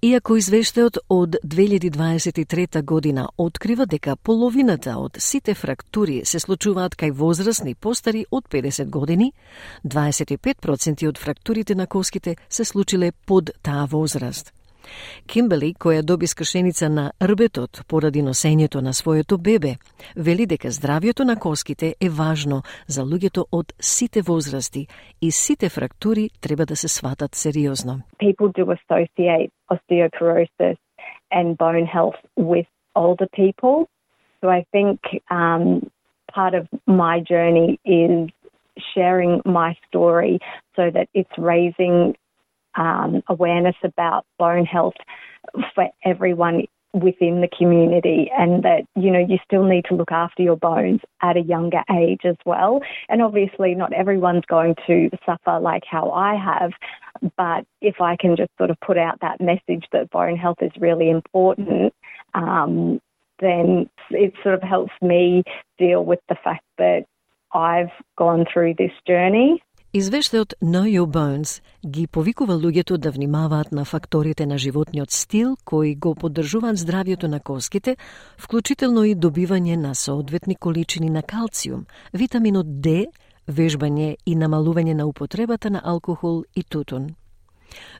Иако 0.02 0.36
извештајот 0.38 0.98
од 1.08 1.36
2023 1.42 2.82
година 2.82 3.28
открива 3.36 3.86
дека 3.86 4.16
половината 4.16 4.98
од 4.98 5.16
сите 5.18 5.54
фрактури 5.54 6.20
се 6.24 6.40
случуваат 6.40 6.94
кај 6.96 7.12
возрастни 7.12 7.74
постари 7.74 8.24
од 8.30 8.44
50 8.52 8.90
години, 8.90 9.32
25% 9.84 11.08
од 11.08 11.18
фрактурите 11.18 11.74
на 11.74 11.86
коските 11.86 12.36
се 12.48 12.64
случиле 12.64 13.12
под 13.26 13.50
таа 13.62 13.86
возраст. 13.90 14.57
Кимбели, 15.26 15.74
која 15.74 16.02
доби 16.02 16.26
скршеница 16.26 16.88
на 16.88 17.12
рбетот 17.22 17.82
поради 17.88 18.22
носењето 18.22 18.80
на 18.80 18.92
своето 18.92 19.38
бебе, 19.38 19.76
вели 20.16 20.46
дека 20.46 20.68
здравјето 20.68 21.24
на 21.24 21.36
коските 21.36 21.94
е 22.00 22.08
важно 22.08 22.62
за 22.86 23.02
луѓето 23.02 23.44
од 23.52 23.72
сите 23.80 24.22
возрасти 24.22 24.86
и 25.22 25.30
сите 25.30 25.68
фрактури 25.68 26.30
треба 26.40 26.66
да 26.66 26.76
се 26.76 26.88
сватат 26.88 27.34
сериозно. 27.34 28.00
People 28.18 28.52
do 28.52 28.64
associate 28.78 29.50
osteoporosis 29.70 30.78
and 31.30 31.56
bone 31.58 31.86
health 31.86 32.20
with 32.36 32.66
older 32.94 33.28
people. 33.40 33.88
So 34.40 34.48
I 34.48 34.64
think 34.72 35.00
um, 35.30 35.90
part 36.32 36.54
of 36.54 36.66
my 36.86 37.20
journey 37.20 37.78
is 37.84 38.30
sharing 38.94 39.42
my 39.44 39.76
story 39.86 40.38
so 40.76 40.90
that 40.90 41.08
it's 41.14 41.36
raising 41.38 42.14
um, 42.78 43.22
awareness 43.28 43.76
about 43.82 44.24
bone 44.38 44.64
health 44.64 44.94
for 45.74 45.88
everyone 46.04 46.64
within 46.94 47.42
the 47.42 47.48
community 47.48 48.30
and 48.36 48.62
that, 48.62 48.82
you 48.96 49.10
know, 49.10 49.18
you 49.18 49.38
still 49.44 49.64
need 49.64 49.84
to 49.86 49.94
look 49.94 50.10
after 50.10 50.42
your 50.42 50.56
bones 50.56 51.00
at 51.20 51.36
a 51.36 51.40
younger 51.40 51.82
age 51.94 52.20
as 52.24 52.36
well. 52.46 52.80
And 53.08 53.20
obviously, 53.20 53.74
not 53.74 53.92
everyone's 53.92 54.46
going 54.46 54.74
to 54.86 55.10
suffer 55.26 55.58
like 55.60 55.82
how 55.84 56.10
I 56.12 56.34
have. 56.34 56.72
But 57.36 57.66
if 57.82 58.00
I 58.00 58.16
can 58.16 58.36
just 58.36 58.50
sort 58.56 58.70
of 58.70 58.80
put 58.80 58.96
out 58.96 59.20
that 59.20 59.40
message 59.40 59.86
that 59.92 60.10
bone 60.10 60.36
health 60.36 60.58
is 60.62 60.72
really 60.78 61.10
important, 61.10 61.92
um, 62.34 63.00
then 63.40 63.90
it 64.10 64.32
sort 64.42 64.54
of 64.54 64.62
helps 64.62 64.92
me 65.02 65.42
deal 65.78 66.04
with 66.04 66.20
the 66.28 66.36
fact 66.42 66.64
that 66.78 67.04
I've 67.52 67.90
gone 68.16 68.46
through 68.50 68.74
this 68.74 68.92
journey 69.06 69.62
Извештајот 69.88 70.52
Know 70.60 70.84
Your 70.84 71.08
Bones 71.08 71.62
ги 71.80 72.06
повикува 72.06 72.52
луѓето 72.60 72.98
да 72.98 73.10
внимаваат 73.10 73.72
на 73.72 73.84
факторите 73.84 74.46
на 74.46 74.58
животниот 74.58 75.10
стил 75.10 75.56
кои 75.64 75.94
го 75.94 76.14
поддржуваат 76.14 76.76
здравјето 76.76 77.24
на 77.24 77.40
коските, 77.40 77.96
вклучително 78.36 79.04
и 79.04 79.14
добивање 79.16 79.76
на 79.76 79.94
соодветни 79.94 80.56
количини 80.56 81.08
на 81.10 81.22
калциум, 81.22 81.86
витаминот 82.12 82.80
Д, 82.80 83.06
вежбање 83.48 84.16
и 84.26 84.36
намалување 84.36 84.92
на 84.92 85.06
употребата 85.06 85.70
на 85.70 85.80
алкохол 85.84 86.44
и 86.54 86.62
тутун. 86.64 87.08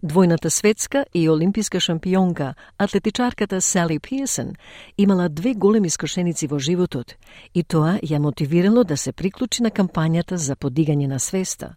Двојната 0.03 0.51
светска 0.51 1.05
и 1.15 1.29
олимписка 1.29 1.81
шампионка, 1.81 2.55
атлетичарката 2.79 3.61
Сали 3.61 3.99
Пиесен, 3.99 4.55
имала 4.99 5.29
две 5.29 5.55
големи 5.55 5.91
скршеници 5.91 6.47
во 6.47 6.59
животот 6.59 7.17
и 7.55 7.63
тоа 7.63 7.99
ја 8.03 8.19
мотивирало 8.19 8.85
да 8.85 8.97
се 8.97 9.13
приклучи 9.13 9.63
на 9.63 9.71
кампањата 9.71 10.35
за 10.35 10.57
подигање 10.57 11.07
на 11.07 11.19
свеста. 11.19 11.75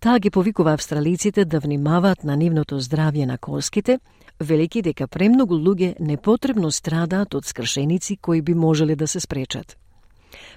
Таа 0.00 0.18
ги 0.18 0.30
повикува 0.30 0.72
австралиците 0.72 1.44
да 1.44 1.60
внимаваат 1.60 2.24
на 2.24 2.36
нивното 2.36 2.80
здравје 2.80 3.26
на 3.26 3.38
коските, 3.38 3.98
велики 4.40 4.82
дека 4.82 5.06
премногу 5.06 5.54
луѓе 5.54 5.94
непотребно 6.00 6.70
страдаат 6.70 7.34
од 7.34 7.46
скршеници 7.46 8.16
кои 8.16 8.42
би 8.42 8.54
можеле 8.54 8.96
да 8.96 9.08
се 9.08 9.20
спречат. 9.20 9.76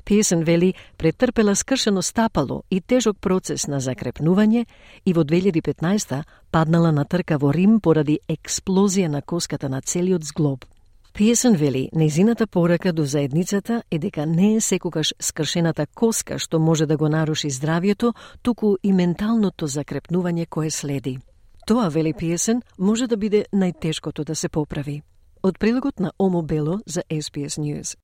Песен 0.05 0.43
вели 0.43 0.73
претрпела 0.97 1.55
скршено 1.55 2.01
стапало 2.01 2.63
и 2.71 2.81
тежок 2.81 3.17
процес 3.19 3.67
на 3.67 3.79
закрепнување 3.79 4.65
и 5.05 5.13
во 5.13 5.23
2015 5.23 6.23
паднала 6.51 6.91
на 6.91 7.05
трка 7.05 7.37
во 7.37 7.51
Рим 7.51 7.79
поради 7.79 8.19
експлозија 8.29 9.07
на 9.07 9.21
коската 9.21 9.69
на 9.69 9.81
целиот 9.81 10.23
зглоб. 10.23 10.65
Пиесен 11.15 11.55
вели, 11.55 11.89
незината 11.93 12.47
порака 12.47 12.93
до 12.93 13.05
заедницата 13.05 13.83
е 13.91 13.99
дека 13.99 14.25
не 14.25 14.55
е 14.55 14.61
секогаш 14.61 15.13
скршената 15.19 15.87
коска 15.87 16.39
што 16.39 16.59
може 16.59 16.85
да 16.85 16.97
го 16.97 17.07
наруши 17.09 17.47
здравјето, 17.47 18.13
туку 18.43 18.75
и 18.83 18.91
менталното 18.91 19.67
закрепнување 19.67 20.45
кое 20.49 20.69
следи. 20.69 21.19
Тоа, 21.65 21.89
вели 21.89 22.13
Пиесен, 22.13 22.61
може 22.77 23.07
да 23.07 23.17
биде 23.17 23.45
најтешкото 23.53 24.25
да 24.25 24.35
се 24.35 24.49
поправи. 24.49 25.01
Од 25.43 25.57
прилогот 25.57 25.99
на 25.99 26.11
Омо 26.19 26.41
Бело 26.41 26.79
за 26.85 27.01
SBS 27.09 27.57
News. 27.63 27.95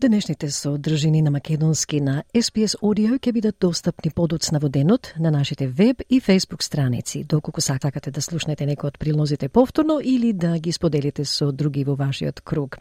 Денешните 0.00 0.50
содржини 0.50 1.22
на 1.22 1.30
македонски 1.30 2.00
на 2.00 2.22
SPS 2.34 2.78
Audio 2.80 3.18
ќе 3.20 3.32
бидат 3.36 3.56
достапни 3.60 4.08
подоцна 4.10 4.56
во 4.58 4.68
денот 4.72 5.10
на 5.20 5.30
нашите 5.30 5.66
веб 5.68 6.00
и 6.08 6.20
Facebook 6.20 6.62
страници, 6.62 7.24
доколку 7.24 7.60
сакате 7.60 8.10
да 8.10 8.22
слушнете 8.24 8.64
некој 8.64 8.94
од 8.94 8.96
прилозите 8.98 9.50
повторно 9.52 9.98
или 10.00 10.32
да 10.32 10.54
ги 10.58 10.72
споделите 10.72 11.24
со 11.24 11.50
други 11.52 11.84
во 11.84 11.98
вашиот 12.00 12.40
круг. 12.40 12.78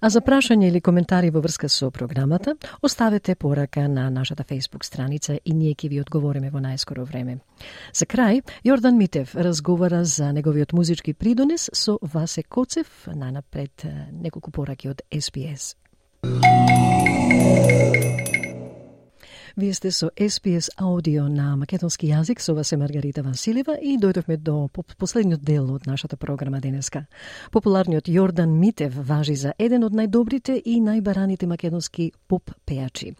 А 0.00 0.10
за 0.10 0.20
прашање 0.20 0.68
или 0.70 0.80
коментари 0.80 1.30
во 1.30 1.42
врска 1.42 1.68
со 1.68 1.90
програмата, 1.90 2.54
оставете 2.82 3.34
порака 3.34 3.88
на 3.88 4.08
нашата 4.10 4.44
Facebook 4.44 4.84
страница 4.84 5.40
и 5.44 5.52
ние 5.52 5.74
ќе 5.74 5.88
ви 5.88 6.00
одговориме 6.00 6.50
во 6.50 6.62
најскоро 6.62 7.02
време. 7.02 7.40
За 7.92 8.06
крај, 8.06 8.44
Јордан 8.64 8.94
Митев 8.94 9.34
разговара 9.34 10.04
за 10.04 10.30
неговиот 10.32 10.72
музички 10.72 11.14
придонес 11.14 11.68
со 11.72 11.98
Васе 12.00 12.42
Коцев, 12.42 12.86
најнапред 13.06 13.90
неколку 14.12 14.52
пораки 14.52 14.88
од 14.88 15.02
SPS. 15.10 15.74
Вие 19.60 19.74
сте 19.74 19.90
со 19.90 20.10
SPS 20.16 20.70
аудио 20.76 21.28
на 21.28 21.56
македонски 21.56 22.08
јазик, 22.08 22.40
со 22.40 22.54
вас 22.54 22.72
е 22.72 22.76
Маргарита 22.76 23.22
Василева 23.22 23.76
и 23.82 23.98
дојдовме 23.98 24.36
до 24.36 24.68
последниот 24.98 25.42
дел 25.42 25.72
од 25.74 25.86
нашата 25.86 26.16
програма 26.16 26.60
денеска. 26.60 27.06
Популарниот 27.52 28.08
Јордан 28.08 28.56
Митев 28.56 28.94
важи 28.94 29.34
за 29.34 29.52
еден 29.58 29.84
од 29.84 29.92
најдобрите 29.92 30.56
и 30.64 30.80
најбараните 30.80 31.46
македонски 31.46 32.12
поп 32.28 32.50
пејачи. 32.66 33.14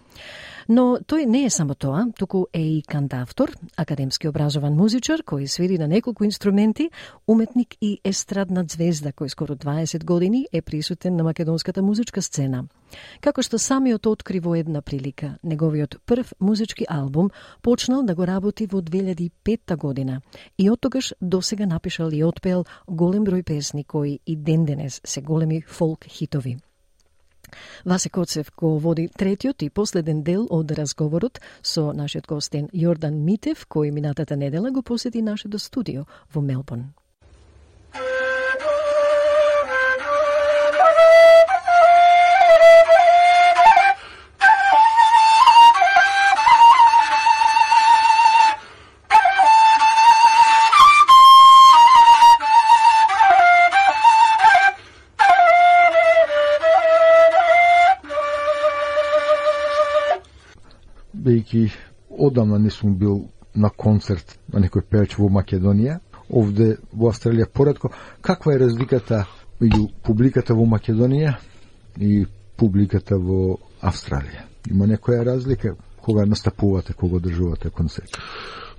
Но 0.69 0.99
тој 1.01 1.27
не 1.27 1.45
е 1.45 1.51
само 1.51 1.75
тоа, 1.75 2.07
туку 2.19 2.47
е 2.53 2.61
и 2.61 2.83
кантавтор, 2.83 3.53
академски 3.77 4.29
образован 4.29 4.77
музичар 4.77 5.23
кој 5.23 5.47
свири 5.47 5.79
на 5.79 5.89
неколку 5.89 6.25
инструменти, 6.25 6.91
уметник 7.27 7.77
и 7.81 7.99
естрадна 8.05 8.65
звезда 8.69 9.13
кој 9.13 9.29
скоро 9.29 9.57
20 9.57 10.05
години 10.05 10.47
е 10.53 10.63
присутен 10.63 11.17
на 11.17 11.25
македонската 11.25 11.83
музичка 11.83 12.23
сцена. 12.23 12.65
Како 13.21 13.43
што 13.43 13.59
самиот 13.59 14.07
откри 14.07 14.41
во 14.41 14.57
една 14.59 14.83
прилика, 14.83 15.39
неговиот 15.43 16.01
прв 16.07 16.33
музички 16.41 16.87
албум 16.89 17.31
почнал 17.63 18.03
да 18.03 18.15
го 18.15 18.27
работи 18.27 18.67
во 18.67 18.83
2005 18.83 19.77
година 19.77 20.21
и 20.59 20.71
од 20.71 20.81
тогаш 20.81 21.15
до 21.21 21.43
сега 21.43 21.67
напишал 21.67 22.11
и 22.11 22.25
отпел 22.25 22.65
голем 22.87 23.25
број 23.25 23.45
песни 23.45 23.85
кои 23.85 24.19
и 24.27 24.37
ден 24.37 24.65
денес 24.65 25.01
се 25.05 25.23
големи 25.23 25.63
фолк 25.63 26.05
хитови. 26.05 26.59
Васе 27.84 28.09
Коцев 28.09 28.53
го 28.57 28.78
води 28.78 29.09
третиот 29.09 29.62
и 29.62 29.70
последен 29.70 30.22
дел 30.22 30.46
од 30.51 30.70
разговорот 30.70 31.40
со 31.62 31.92
нашиот 31.92 32.26
гостен 32.26 32.68
Јордан 32.72 33.24
Митев, 33.24 33.66
кој 33.68 33.90
минатата 33.90 34.36
недела 34.36 34.70
го 34.70 34.82
посети 34.82 35.22
нашето 35.22 35.59
студио 35.59 36.05
во 36.34 36.40
Мелбон. 36.40 36.92
Бидејќи 61.31 61.70
одамна 62.11 62.59
не 62.59 62.70
сум 62.70 62.97
бил 62.99 63.28
на 63.55 63.70
концерт 63.70 64.39
на 64.53 64.61
некој 64.61 64.83
пеач 64.91 65.16
во 65.18 65.28
Македонија, 65.28 65.99
овде 66.31 66.76
во 66.93 67.11
Австралија 67.11 67.47
поредко. 67.53 67.91
Каква 68.20 68.55
е 68.55 68.62
разликата 68.64 69.24
меѓу 69.61 69.89
публиката 70.03 70.55
во 70.55 70.66
Македонија 70.66 71.37
и 71.99 72.26
публиката 72.57 73.18
во 73.18 73.59
Австралија? 73.83 74.47
Има 74.70 74.87
некоја 74.87 75.24
разлика 75.24 75.74
кога 76.01 76.26
настапувате, 76.26 76.93
кога 76.93 77.16
одржувате 77.16 77.70
концерт? 77.70 78.16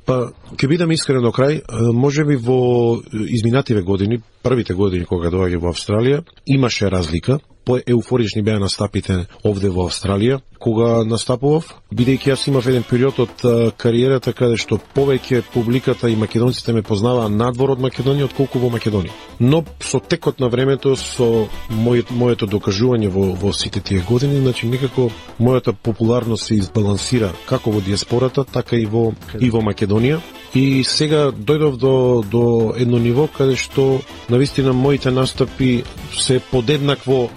Па, 0.06 0.32
ќе 0.58 0.68
бидам 0.68 0.92
искрен 0.92 1.22
до 1.22 1.30
крај, 1.30 1.62
може 1.94 2.26
би 2.26 2.36
во 2.36 3.02
изминативе 3.12 3.84
години, 3.86 4.22
првите 4.44 4.74
години 4.74 5.06
кога 5.06 5.30
доаѓа 5.30 5.60
во 5.62 5.74
Австралија, 5.76 6.24
имаше 6.46 6.90
разлика, 6.90 7.38
по-еуфорични 7.66 8.42
беа 8.42 8.60
настапите 8.60 9.26
овде 9.44 9.70
во 9.70 9.88
Австралија, 9.90 10.40
кога 10.62 11.02
настапував, 11.08 11.66
бидејќи 11.94 12.32
јас 12.32 12.48
имав 12.50 12.68
еден 12.70 12.84
период 12.88 13.20
од 13.24 13.44
кариерата 13.82 14.34
каде 14.38 14.60
што 14.62 14.78
повеќе 14.96 15.42
публиката 15.54 16.10
и 16.10 16.16
македонците 16.16 16.74
ме 16.74 16.84
познаваа 16.86 17.30
надвор 17.30 17.74
од 17.76 17.82
Македонија 17.82 18.30
отколку 18.30 18.62
во 18.62 18.70
Македонија. 18.74 19.14
Но 19.40 19.64
со 19.80 20.00
текот 20.00 20.40
на 20.40 20.50
времето, 20.54 20.96
со 20.96 21.48
мојето, 21.70 22.14
моето 22.14 22.48
докажување 22.48 23.10
во, 23.10 23.32
во 23.34 23.54
сите 23.54 23.82
тие 23.82 24.06
години, 24.06 24.42
значи 24.42 24.70
некако 24.70 25.10
мојата 25.40 25.74
популарност 25.74 26.48
се 26.48 26.60
избалансира 26.62 27.32
како 27.50 27.72
во 27.72 27.82
диаспората, 27.82 28.46
така 28.46 28.78
и 28.78 28.86
во 28.86 29.12
и 29.40 29.50
во 29.50 29.66
Македонија. 29.66 30.22
И 30.54 30.84
сега 30.84 31.32
дојдов 31.32 31.78
до, 31.80 32.24
до 32.28 32.74
едно 32.76 33.00
ниво 33.00 33.28
каде 33.32 33.56
што 33.56 34.02
навистина 34.30 34.74
моите 34.74 35.12
настапи 35.12 35.84
се 36.12 36.42
подеднакво 36.52 37.30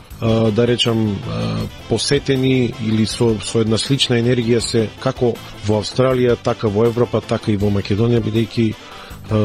да 0.56 0.66
речам 0.66 1.18
посетени 1.88 2.72
или 2.86 3.06
со 3.06 3.34
со 3.44 3.60
една 3.60 3.78
слична 3.78 4.16
енергија 4.16 4.60
се 4.60 4.88
како 5.00 5.34
во 5.66 5.80
Австралија, 5.82 6.36
така 6.42 6.68
во 6.68 6.86
Европа, 6.88 7.20
така 7.20 7.52
и 7.52 7.56
во 7.60 7.68
Македонија 7.70 8.22
бидејќи 8.24 8.74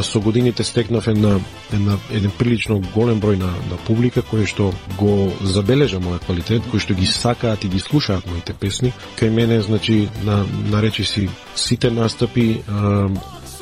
со 0.03 0.19
годините 0.19 0.63
стекнав 0.63 1.07
една, 1.07 1.39
една 1.73 1.97
еден 2.11 2.31
прилично 2.37 2.81
голем 2.95 3.21
број 3.21 3.37
на, 3.39 3.51
на 3.71 3.77
публика 3.87 4.21
кој 4.21 4.45
што 4.45 4.73
го 4.99 5.31
забележа 5.43 6.01
мојот 6.03 6.25
квалитет, 6.27 6.67
кој 6.71 6.83
што 6.83 6.93
ги 6.93 7.07
сакаат 7.07 7.63
и 7.63 7.69
ги 7.69 7.79
слушаат 7.79 8.27
моите 8.27 8.53
песни. 8.53 8.91
Кај 9.19 9.29
мене, 9.29 9.61
значи, 9.61 10.09
на, 10.23 10.45
наречи 10.71 11.03
си 11.03 11.29
сите 11.55 11.91
настапи 11.91 12.61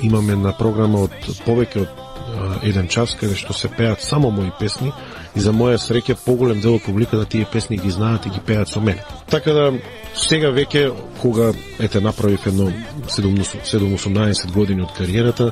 имаме 0.01 0.35
на 0.35 0.53
програма 0.57 1.05
од 1.05 1.13
повеќе 1.45 1.85
од 1.85 2.63
еден 2.63 2.87
час 2.87 3.15
каде 3.19 3.35
што 3.35 3.53
се 3.53 3.69
пеат 3.69 4.01
само 4.01 4.31
мои 4.31 4.51
песни 4.59 4.91
и 5.37 5.39
за 5.39 5.53
моја 5.53 5.77
среќа 5.77 6.15
поголем 6.25 6.61
дел 6.61 6.79
од 6.79 6.85
публиката 6.85 7.25
тие 7.29 7.45
песни 7.51 7.77
ги 7.77 7.91
знаат 7.93 8.25
и 8.25 8.29
ги 8.33 8.39
пеат 8.45 8.69
со 8.69 8.81
мене. 8.81 9.03
Така 9.29 9.53
да 9.53 9.65
сега 10.15 10.49
веќе 10.49 10.89
кога 11.21 11.51
ете 11.79 12.01
направив 12.01 12.47
едно 12.47 12.71
7-18 13.07 14.51
години 14.53 14.81
од 14.81 14.95
кариерата, 14.97 15.51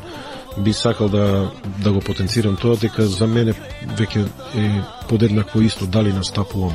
би 0.57 0.73
сакал 0.73 1.09
да 1.09 1.51
да 1.83 1.91
го 1.91 1.99
потенцирам 1.99 2.57
тоа 2.57 2.77
дека 2.81 3.05
за 3.05 3.27
мене 3.27 3.53
веќе 3.99 4.25
е 4.57 4.81
подеднакво 5.09 5.61
исто 5.61 5.85
дали 5.85 6.13
настапувам 6.13 6.73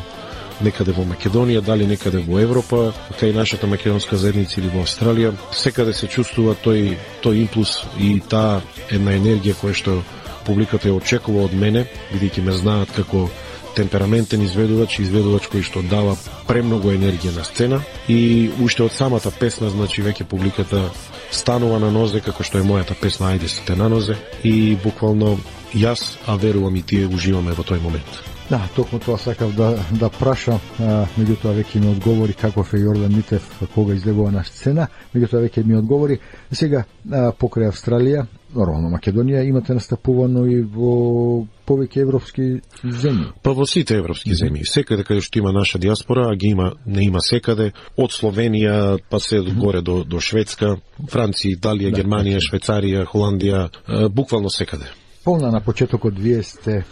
некаде 0.60 0.92
во 0.92 1.04
Македонија, 1.08 1.64
дали 1.64 1.86
некаде 1.86 2.20
во 2.20 2.38
Европа, 2.38 2.92
така 3.08 3.26
кај 3.26 3.34
нашата 3.34 3.66
македонска 3.66 4.16
заедница 4.16 4.60
или 4.60 4.68
во 4.68 4.84
Австралија, 4.84 5.32
секаде 5.52 5.94
се 5.96 6.06
чувствува 6.06 6.54
тој 6.54 6.96
тој 7.24 7.42
импулс 7.46 7.80
и 7.98 8.20
таа 8.20 8.60
една 8.90 9.16
енергија 9.16 9.56
која 9.56 9.74
што 9.74 10.02
публиката 10.46 10.88
ја 10.88 10.96
очекува 10.98 11.44
од 11.44 11.54
мене, 11.54 11.86
бидејќи 12.12 12.44
ме 12.44 12.52
знаат 12.52 12.92
како 12.96 13.28
темпераментен 13.76 14.42
изведувач, 14.42 14.98
изведувач 14.98 15.46
кој 15.50 15.62
што 15.66 15.82
дава 15.86 16.16
премногу 16.48 16.90
енергија 16.92 17.36
на 17.36 17.44
сцена 17.44 17.80
и 18.08 18.50
уште 18.62 18.82
од 18.82 18.92
самата 18.92 19.30
песна, 19.30 19.70
значи 19.70 20.02
веќе 20.02 20.26
публиката 20.26 20.88
станува 21.30 21.78
на 21.78 21.90
нозе 21.90 22.20
како 22.20 22.42
што 22.42 22.58
е 22.58 22.66
мојата 22.66 22.98
песна 23.00 23.30
Ајде 23.30 23.48
сите 23.48 23.76
на 23.76 23.88
нозе 23.88 24.18
и 24.42 24.76
буквално 24.82 25.38
јас, 25.74 26.18
а 26.26 26.36
верувам 26.36 26.76
и 26.76 26.82
тие 26.82 27.06
уживаме 27.06 27.54
во 27.54 27.62
тој 27.62 27.80
момент. 27.80 28.22
Да, 28.50 28.64
токму 28.74 28.98
тоа 28.98 29.18
сакав 29.18 29.52
да, 29.54 29.76
да 29.94 30.08
праша, 30.10 30.56
меѓутоа 30.80 31.54
веќе 31.54 31.78
ми 31.78 31.92
одговори 31.92 32.34
каков 32.34 32.72
е 32.74 32.80
Јордан 32.82 33.14
Митев 33.14 33.46
кога 33.74 33.94
излегува 33.94 34.32
на 34.34 34.42
сцена, 34.44 34.88
меѓутоа 35.14 35.44
веќе 35.46 35.62
ми 35.64 35.76
одговори. 35.78 36.18
Сега, 36.50 36.82
а, 37.06 37.30
покрај 37.30 37.70
Австралија, 37.70 38.26
нормално 38.54 38.90
Македонија, 38.90 39.44
имате 39.46 39.74
настапувано 39.74 40.44
и 40.50 40.60
во 40.62 41.46
повеќе 41.66 42.02
европски 42.02 42.46
земји. 42.82 43.30
Па 43.42 43.54
во 43.54 43.66
сите 43.66 43.98
европски 44.00 44.34
земји, 44.34 44.66
секаде 44.66 45.04
каде 45.06 45.22
што 45.24 45.38
има 45.38 45.52
наша 45.52 45.78
диаспора, 45.78 46.28
а 46.30 46.36
ги 46.36 46.52
има, 46.54 46.72
не 46.86 47.06
има 47.06 47.22
секаде, 47.22 47.72
од 47.96 48.10
Словенија 48.10 48.98
па 49.10 49.20
се 49.20 49.40
mm 49.40 49.44
-hmm. 49.44 49.58
горе 49.58 49.82
до, 49.82 50.04
до 50.04 50.20
Шведска, 50.20 50.76
Франција, 51.06 51.58
Италија, 51.58 51.90
да, 51.90 52.02
Германија, 52.02 52.38
Швейцарија, 52.40 53.06
Холандија, 53.06 53.68
буквално 54.08 54.50
секаде. 54.50 54.84
Полна 55.24 55.50
на 55.50 55.60
почетокот 55.60 56.18
вие 56.18 56.42
сте 56.42 56.84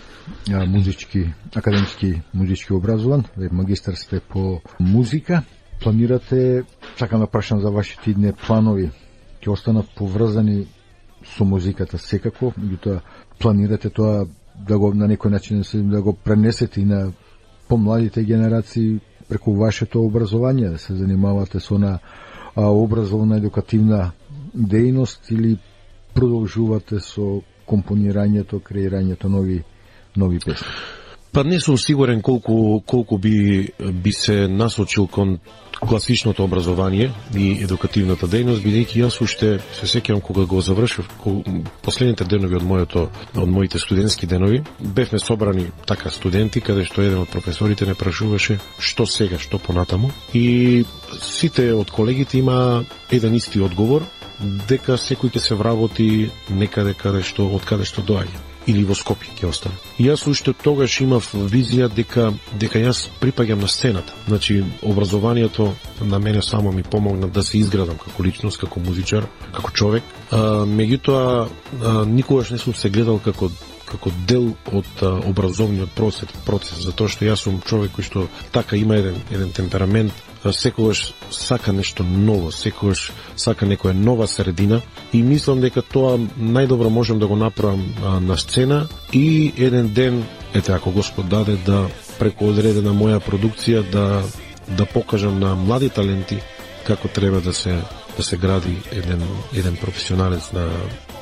музички, 0.66 1.32
академски 1.54 2.20
музички 2.34 2.72
образован, 2.72 3.24
магистар 3.52 3.94
сте 3.94 4.20
по 4.20 4.60
музика. 4.80 5.42
Планирате, 5.80 6.64
сакам 6.98 7.20
да 7.20 7.26
прашам 7.26 7.60
за 7.60 7.70
вашите 7.70 8.10
идне 8.10 8.32
планови, 8.32 8.90
ќе 9.42 9.50
останат 9.50 9.86
поврзани 9.96 10.66
со 11.24 11.44
музиката 11.44 11.98
секако, 11.98 12.52
меѓутоа 12.58 13.00
планирате 13.38 13.90
тоа 13.90 14.26
да 14.66 14.78
го 14.78 14.92
на 14.94 15.08
некој 15.08 15.30
начин 15.30 15.62
да, 15.62 15.96
да 15.96 16.02
го 16.02 16.12
пренесете 16.12 16.80
и 16.80 16.84
на 16.84 17.12
помладите 17.68 18.22
генерации 18.22 19.00
преку 19.28 19.54
вашето 19.54 20.02
образование, 20.02 20.68
да 20.68 20.78
се 20.78 20.94
занимавате 20.94 21.60
со 21.60 21.78
на 21.78 21.98
образовна 22.56 23.36
едукативна 23.36 24.12
дејност 24.56 25.30
или 25.30 25.58
продолжувате 26.14 27.00
со 27.00 27.42
компонирањето, 27.66 28.60
креирањето 28.60 29.28
нови 29.28 29.62
нови 30.16 30.38
песни? 30.38 30.66
Па 31.32 31.44
не 31.44 31.60
сум 31.60 31.78
сигурен 31.78 32.22
колку 32.22 32.80
колку 32.86 33.18
би 33.18 33.68
би 33.92 34.12
се 34.12 34.48
насочил 34.48 35.06
кон 35.06 35.38
класичното 35.80 36.44
образование 36.44 37.10
и 37.34 37.62
едукативната 37.62 38.26
дејност, 38.26 38.62
бидејќи 38.64 39.02
јас 39.04 39.20
уште 39.22 39.58
се 39.78 39.86
сеќавам 39.86 40.20
кога 40.22 40.44
го 40.46 40.60
завршив 40.60 41.08
последните 41.82 42.24
денови 42.24 42.56
од 42.56 42.66
моето 42.66 43.08
од 43.34 43.48
моите 43.48 43.78
студентски 43.78 44.26
денови, 44.26 44.62
бевме 44.80 45.18
собрани 45.18 45.70
така 45.86 46.10
студенти 46.10 46.60
каде 46.60 46.84
што 46.84 47.02
еден 47.02 47.22
од 47.22 47.32
професорите 47.32 47.86
не 47.86 47.94
прашуваше 47.94 48.58
што 48.78 49.06
сега, 49.06 49.38
што 49.38 49.58
понатаму. 49.58 50.10
И 50.34 50.84
сите 51.20 51.72
од 51.74 51.90
колегите 51.90 52.38
има 52.38 52.84
еден 53.10 53.34
исти 53.34 53.60
одговор 53.60 54.04
дека 54.68 54.98
секој 54.98 55.34
ќе 55.34 55.42
се 55.42 55.54
вработи 55.58 56.30
некаде 56.50 56.94
каде 56.94 57.22
што 57.22 57.48
од 57.54 57.64
каде 57.66 57.84
што 57.84 58.02
доаѓа 58.02 58.47
или 58.68 58.84
во 58.84 58.94
Скопје 58.94 59.32
ќе 59.38 59.48
остане. 59.48 59.78
Јас 59.98 60.26
уште 60.28 60.52
тогаш 60.52 61.00
имав 61.00 61.30
визија 61.32 61.88
дека 61.88 62.30
дека 62.60 62.82
јас 62.82 63.06
припаѓам 63.20 63.64
на 63.64 63.68
сцената. 63.68 64.14
Значи 64.28 64.64
образованието 64.82 65.72
на 66.00 66.18
мене 66.18 66.42
само 66.42 66.72
ми 66.72 66.82
помогна 66.82 67.28
да 67.28 67.42
се 67.42 67.58
изградам 67.58 67.98
како 67.98 68.24
личност, 68.24 68.60
како 68.60 68.80
музичар, 68.80 69.26
како 69.52 69.72
човек. 69.72 70.04
А, 70.30 70.64
меѓутоа 70.68 71.48
никогаш 72.06 72.50
не 72.50 72.58
сум 72.58 72.74
се 72.74 72.90
гледал 72.90 73.18
како 73.18 73.50
како 73.88 74.10
дел 74.28 74.50
од 74.72 75.02
а, 75.02 75.14
образовниот 75.30 75.94
процес, 75.96 76.28
процес, 76.44 76.82
затоа 76.84 77.08
што 77.08 77.24
јас 77.24 77.46
сум 77.46 77.62
човек 77.64 77.96
кој 77.96 78.04
што 78.04 78.26
така 78.52 78.76
има 78.76 78.98
еден 79.00 79.16
еден 79.32 79.52
темперамент 79.56 80.12
секогаш 80.52 81.14
сака 81.30 81.72
нешто 81.72 82.04
ново, 82.04 82.52
секогаш 82.52 83.12
сака 83.36 83.66
некоја 83.66 83.92
нова 83.92 84.26
средина 84.28 84.80
и 85.12 85.22
мислам 85.22 85.60
дека 85.60 85.82
тоа 85.82 86.18
најдобро 86.38 86.88
можем 86.88 87.18
да 87.18 87.26
го 87.26 87.36
направам 87.36 87.94
а, 88.04 88.20
на 88.20 88.36
сцена 88.36 88.86
и 89.12 89.52
еден 89.56 89.88
ден, 89.88 90.24
ете 90.54 90.72
ако 90.72 90.90
Господ 90.90 91.28
даде 91.28 91.56
да 91.66 91.88
преку 92.18 92.50
одредена 92.50 92.94
моја 92.94 93.20
продукција 93.20 93.82
да 93.90 94.22
да 94.76 94.86
покажам 94.86 95.40
на 95.40 95.54
млади 95.54 95.88
таленти 95.88 96.38
како 96.86 97.08
треба 97.08 97.40
да 97.40 97.52
се 97.52 97.80
да 98.16 98.22
се 98.22 98.36
гради 98.36 98.76
еден 98.92 99.22
еден 99.54 99.76
професионалец 99.76 100.52
на 100.52 100.68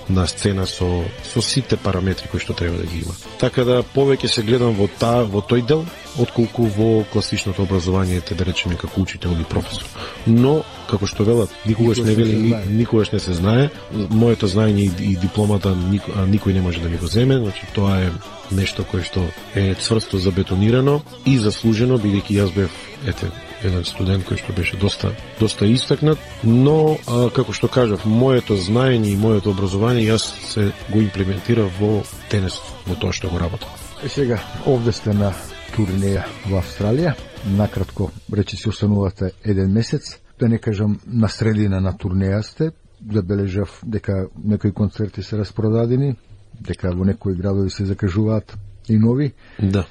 на 0.08 0.26
сцена 0.26 0.66
со 0.66 1.04
со 1.24 1.42
сите 1.42 1.76
параметри 1.76 2.28
кои 2.28 2.40
што 2.40 2.54
треба 2.54 2.78
да 2.78 2.86
ги 2.86 3.02
има. 3.02 3.14
Така 3.40 3.64
да 3.64 3.82
повеќе 3.82 4.26
се 4.26 4.42
гледам 4.42 4.74
во 4.74 4.88
та 4.88 5.22
во 5.22 5.42
тој 5.42 5.66
дел 5.66 5.84
отколку 6.18 6.64
во 6.64 7.04
класичното 7.12 7.62
образование, 7.62 8.20
те 8.20 8.34
да 8.34 8.44
речеме 8.44 8.76
како 8.76 9.00
учител 9.00 9.32
или 9.32 9.44
професор. 9.44 9.84
Но 10.26 10.62
како 10.88 11.06
што 11.06 11.24
велат, 11.24 11.50
никогаш 11.66 11.98
не 11.98 12.14
вели 12.14 12.36
ни, 12.36 12.54
никогаш 12.70 13.10
не 13.12 13.20
се 13.20 13.34
знае. 13.34 13.70
Моето 13.92 14.46
знаење 14.46 14.86
и, 14.86 15.12
и 15.12 15.16
дипломата 15.16 15.74
никој, 15.74 16.30
никој 16.30 16.54
не 16.54 16.62
може 16.62 16.80
да 16.80 16.88
ми 16.88 16.96
го 16.96 17.06
земе, 17.06 17.38
значи 17.38 17.66
тоа 17.74 18.00
е 18.06 18.12
нешто 18.50 18.84
кое 18.84 19.02
што 19.02 19.26
е 19.54 19.74
цврсто 19.74 20.18
забетонирано 20.18 21.02
и 21.26 21.38
заслужено 21.38 21.98
бидејќи 21.98 22.40
јас 22.40 22.54
бев 22.54 22.70
ете 23.06 23.30
еден 23.64 23.84
студент 23.84 24.26
кој 24.28 24.40
што 24.42 24.52
беше 24.52 24.76
доста 24.76 25.12
доста 25.40 25.66
истакнат, 25.66 26.18
но 26.44 26.96
а, 27.06 27.28
како 27.34 27.52
што 27.52 27.68
кажав, 27.68 28.04
моето 28.04 28.56
знаење 28.56 29.12
и 29.12 29.16
моето 29.16 29.50
образование 29.50 30.06
јас 30.08 30.28
се 30.52 30.72
го 30.92 31.00
имплементира 31.00 31.68
во 31.78 32.02
тенес, 32.30 32.60
во 32.86 32.94
тоа 32.94 33.12
што 33.12 33.30
го 33.30 33.38
работам. 33.38 33.68
И 34.04 34.08
сега, 34.08 34.40
овде 34.66 34.92
сте 34.92 35.14
на 35.16 35.32
турнеја 35.76 36.26
во 36.46 36.60
Австралија, 36.60 37.14
накратко 37.56 38.10
рече 38.32 38.56
си 38.56 38.68
останувате 38.68 39.32
еден 39.44 39.72
месец, 39.72 40.18
да 40.38 40.48
не 40.48 40.58
кажам 40.58 41.00
на 41.06 41.28
средина 41.28 41.80
на 41.80 41.92
турнеја 41.92 42.42
сте, 42.42 42.70
забележав 43.12 43.80
дека 43.84 44.28
некои 44.44 44.72
концерти 44.72 45.22
се 45.22 45.38
распродадени, 45.38 46.16
дека 46.60 46.92
во 46.96 47.04
некои 47.04 47.34
градови 47.34 47.70
се 47.70 47.84
закажуваат 47.84 48.56
и 48.88 48.98
нови. 48.98 49.32
Да. 49.58 49.86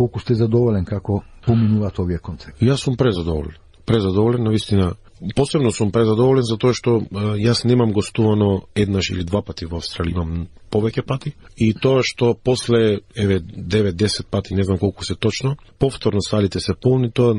Колку 0.00 0.20
сте 0.20 0.32
задоволен 0.34 0.86
како 0.88 1.18
поминуваат 1.44 1.98
овие 2.00 2.18
концерти? 2.24 2.64
Јас 2.64 2.86
сум 2.86 2.94
презадоволен. 2.96 3.58
Презадоволен, 3.84 4.46
навистина. 4.48 4.94
Посебно 5.36 5.74
сум 5.76 5.90
презадоволен 5.92 6.46
затоа 6.48 6.72
што 6.72 7.02
јас 7.36 7.66
немам 7.68 7.92
гостувано 7.92 8.62
еднаш 8.72 9.10
или 9.12 9.26
два 9.28 9.42
пати 9.44 9.68
во 9.68 9.82
Австралија, 9.82 10.14
имам 10.16 10.46
повеќе 10.70 11.02
пати 11.06 11.34
и 11.56 11.72
тоа 11.74 12.02
што 12.06 12.34
после 12.34 13.00
еве 13.16 13.40
9-10 13.40 14.26
пати, 14.30 14.54
не 14.54 14.64
знам 14.64 14.78
колку 14.78 15.04
се 15.04 15.14
точно, 15.14 15.56
повторно 15.78 16.22
салите 16.22 16.60
се 16.60 16.74
полни, 16.74 17.10
тоа 17.10 17.34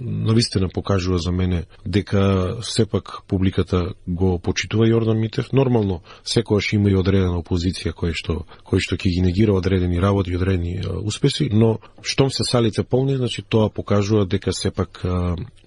навистина 0.00 0.68
покажува 0.68 1.18
за 1.18 1.32
мене 1.32 1.64
дека 1.86 2.56
сепак 2.62 3.22
публиката 3.28 3.94
го 4.06 4.38
почитува 4.38 4.86
Јордан 4.86 5.18
Митев. 5.18 5.52
Нормално 5.52 6.00
секогаш 6.24 6.72
има 6.72 6.90
и 6.90 6.96
одредена 6.96 7.40
опозиција 7.40 7.92
која 7.92 8.14
што 8.14 8.44
кој 8.64 8.84
што 8.84 8.96
ќе 8.96 9.10
ги 9.14 9.24
негира 9.24 9.54
одредени 9.54 10.00
работи 10.00 10.30
и 10.30 10.36
одредени 10.36 10.80
успеси, 11.02 11.48
но 11.52 11.78
штом 12.02 12.30
се 12.30 12.44
салите 12.44 12.82
полни, 12.82 13.16
значи 13.16 13.42
тоа 13.42 13.70
покажува 13.70 14.26
дека 14.26 14.52
сепак 14.52 15.02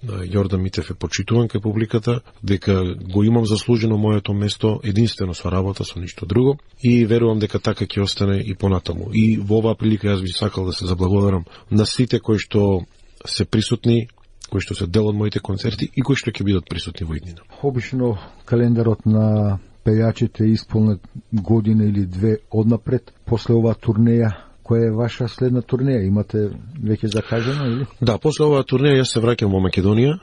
Јордан 0.02 0.62
Митев 0.62 0.90
е 0.90 0.94
почитуван 0.94 1.48
кај 1.48 1.62
публиката, 1.62 2.20
дека 2.42 2.94
го 3.12 3.24
имам 3.24 3.46
заслужено 3.46 3.96
моето 3.96 4.32
место 4.34 4.80
единствено 4.82 5.34
со 5.34 5.50
работа, 5.50 5.84
со 5.84 5.98
ништо 5.98 6.26
друго 6.26 6.58
и 6.82 6.91
верувам 7.08 7.40
дека 7.42 7.58
така 7.58 7.86
ќе 7.86 8.02
остане 8.02 8.40
и 8.40 8.54
понатаму. 8.54 9.10
И 9.12 9.36
во 9.36 9.60
оваа 9.60 9.76
прилика 9.78 10.08
јас 10.08 10.22
би 10.22 10.32
сакал 10.32 10.66
да 10.66 10.72
се 10.72 10.86
заблагодарам 10.86 11.44
на 11.70 11.86
сите 11.86 12.20
кои 12.20 12.38
што 12.38 12.84
се 13.26 13.44
присутни 13.44 14.08
кои 14.52 14.60
што 14.60 14.74
се 14.76 14.86
дел 14.86 15.08
од 15.08 15.16
моите 15.16 15.40
концерти 15.40 15.88
и 15.96 16.02
кои 16.04 16.16
што 16.16 16.30
ќе 16.30 16.44
бидат 16.44 16.68
присутни 16.68 17.06
во 17.08 17.16
иднина. 17.16 17.40
Обично 17.62 18.18
календарот 18.44 19.06
на 19.06 19.58
пејачите 19.84 20.44
исполнет 20.52 21.00
година 21.32 21.84
или 21.88 22.04
две 22.06 22.38
однапред 22.50 23.14
после 23.24 23.54
оваа 23.54 23.74
турнеја 23.74 24.51
која 24.64 24.88
е 24.88 24.96
ваша 24.96 25.28
следна 25.28 25.62
турнеја? 25.62 26.06
Имате 26.06 26.50
веќе 26.82 27.12
закажано 27.12 27.66
или? 27.66 27.86
Да, 28.00 28.18
после 28.18 28.46
оваа 28.46 28.64
турнеја 28.64 29.02
јас 29.02 29.14
се 29.14 29.20
враќам 29.20 29.52
во 29.52 29.60
Македонија. 29.60 30.18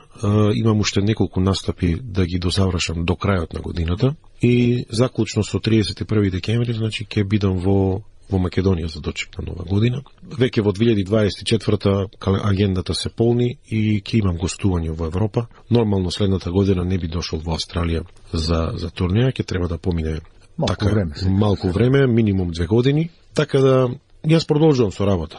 имам 0.54 0.80
уште 0.80 1.00
неколку 1.00 1.40
настапи 1.40 1.96
да 2.02 2.26
ги 2.26 2.38
дозавршам 2.38 3.04
до 3.04 3.14
крајот 3.14 3.54
на 3.54 3.60
годината 3.60 4.14
и 4.42 4.84
заклучно 4.90 5.42
со 5.44 5.58
31 5.58 6.30
декември, 6.30 6.72
значи 6.72 7.04
ќе 7.04 7.24
бидам 7.24 7.58
во 7.58 8.02
во 8.30 8.38
Македонија 8.38 8.86
за 8.86 9.00
дочек 9.00 9.38
на 9.38 9.44
нова 9.46 9.64
година. 9.64 10.02
Веќе 10.22 10.62
во 10.62 10.72
2024 10.72 12.08
агендата 12.44 12.94
се 12.94 13.10
полни 13.10 13.56
и 13.66 14.00
ќе 14.00 14.20
имам 14.22 14.38
гостување 14.38 14.94
во 14.94 15.06
Европа. 15.06 15.46
Нормално 15.70 16.10
следната 16.10 16.50
година 16.50 16.84
не 16.84 16.98
би 16.98 17.08
дошол 17.08 17.40
во 17.44 17.56
Австралија 17.58 18.04
за 18.32 18.72
за 18.76 18.90
турнеја, 18.90 19.32
ќе 19.34 19.44
треба 19.44 19.68
да 19.68 19.78
помине 19.78 20.20
Малку 20.60 20.74
така, 20.74 20.94
време 20.94 21.14
малку 21.28 21.68
време, 21.70 22.06
минимум 22.06 22.50
две 22.50 22.66
години, 22.66 23.10
така 23.34 23.58
да 23.58 23.88
јас 24.24 24.46
продолжувам 24.46 24.92
со 24.92 25.04
работа. 25.06 25.36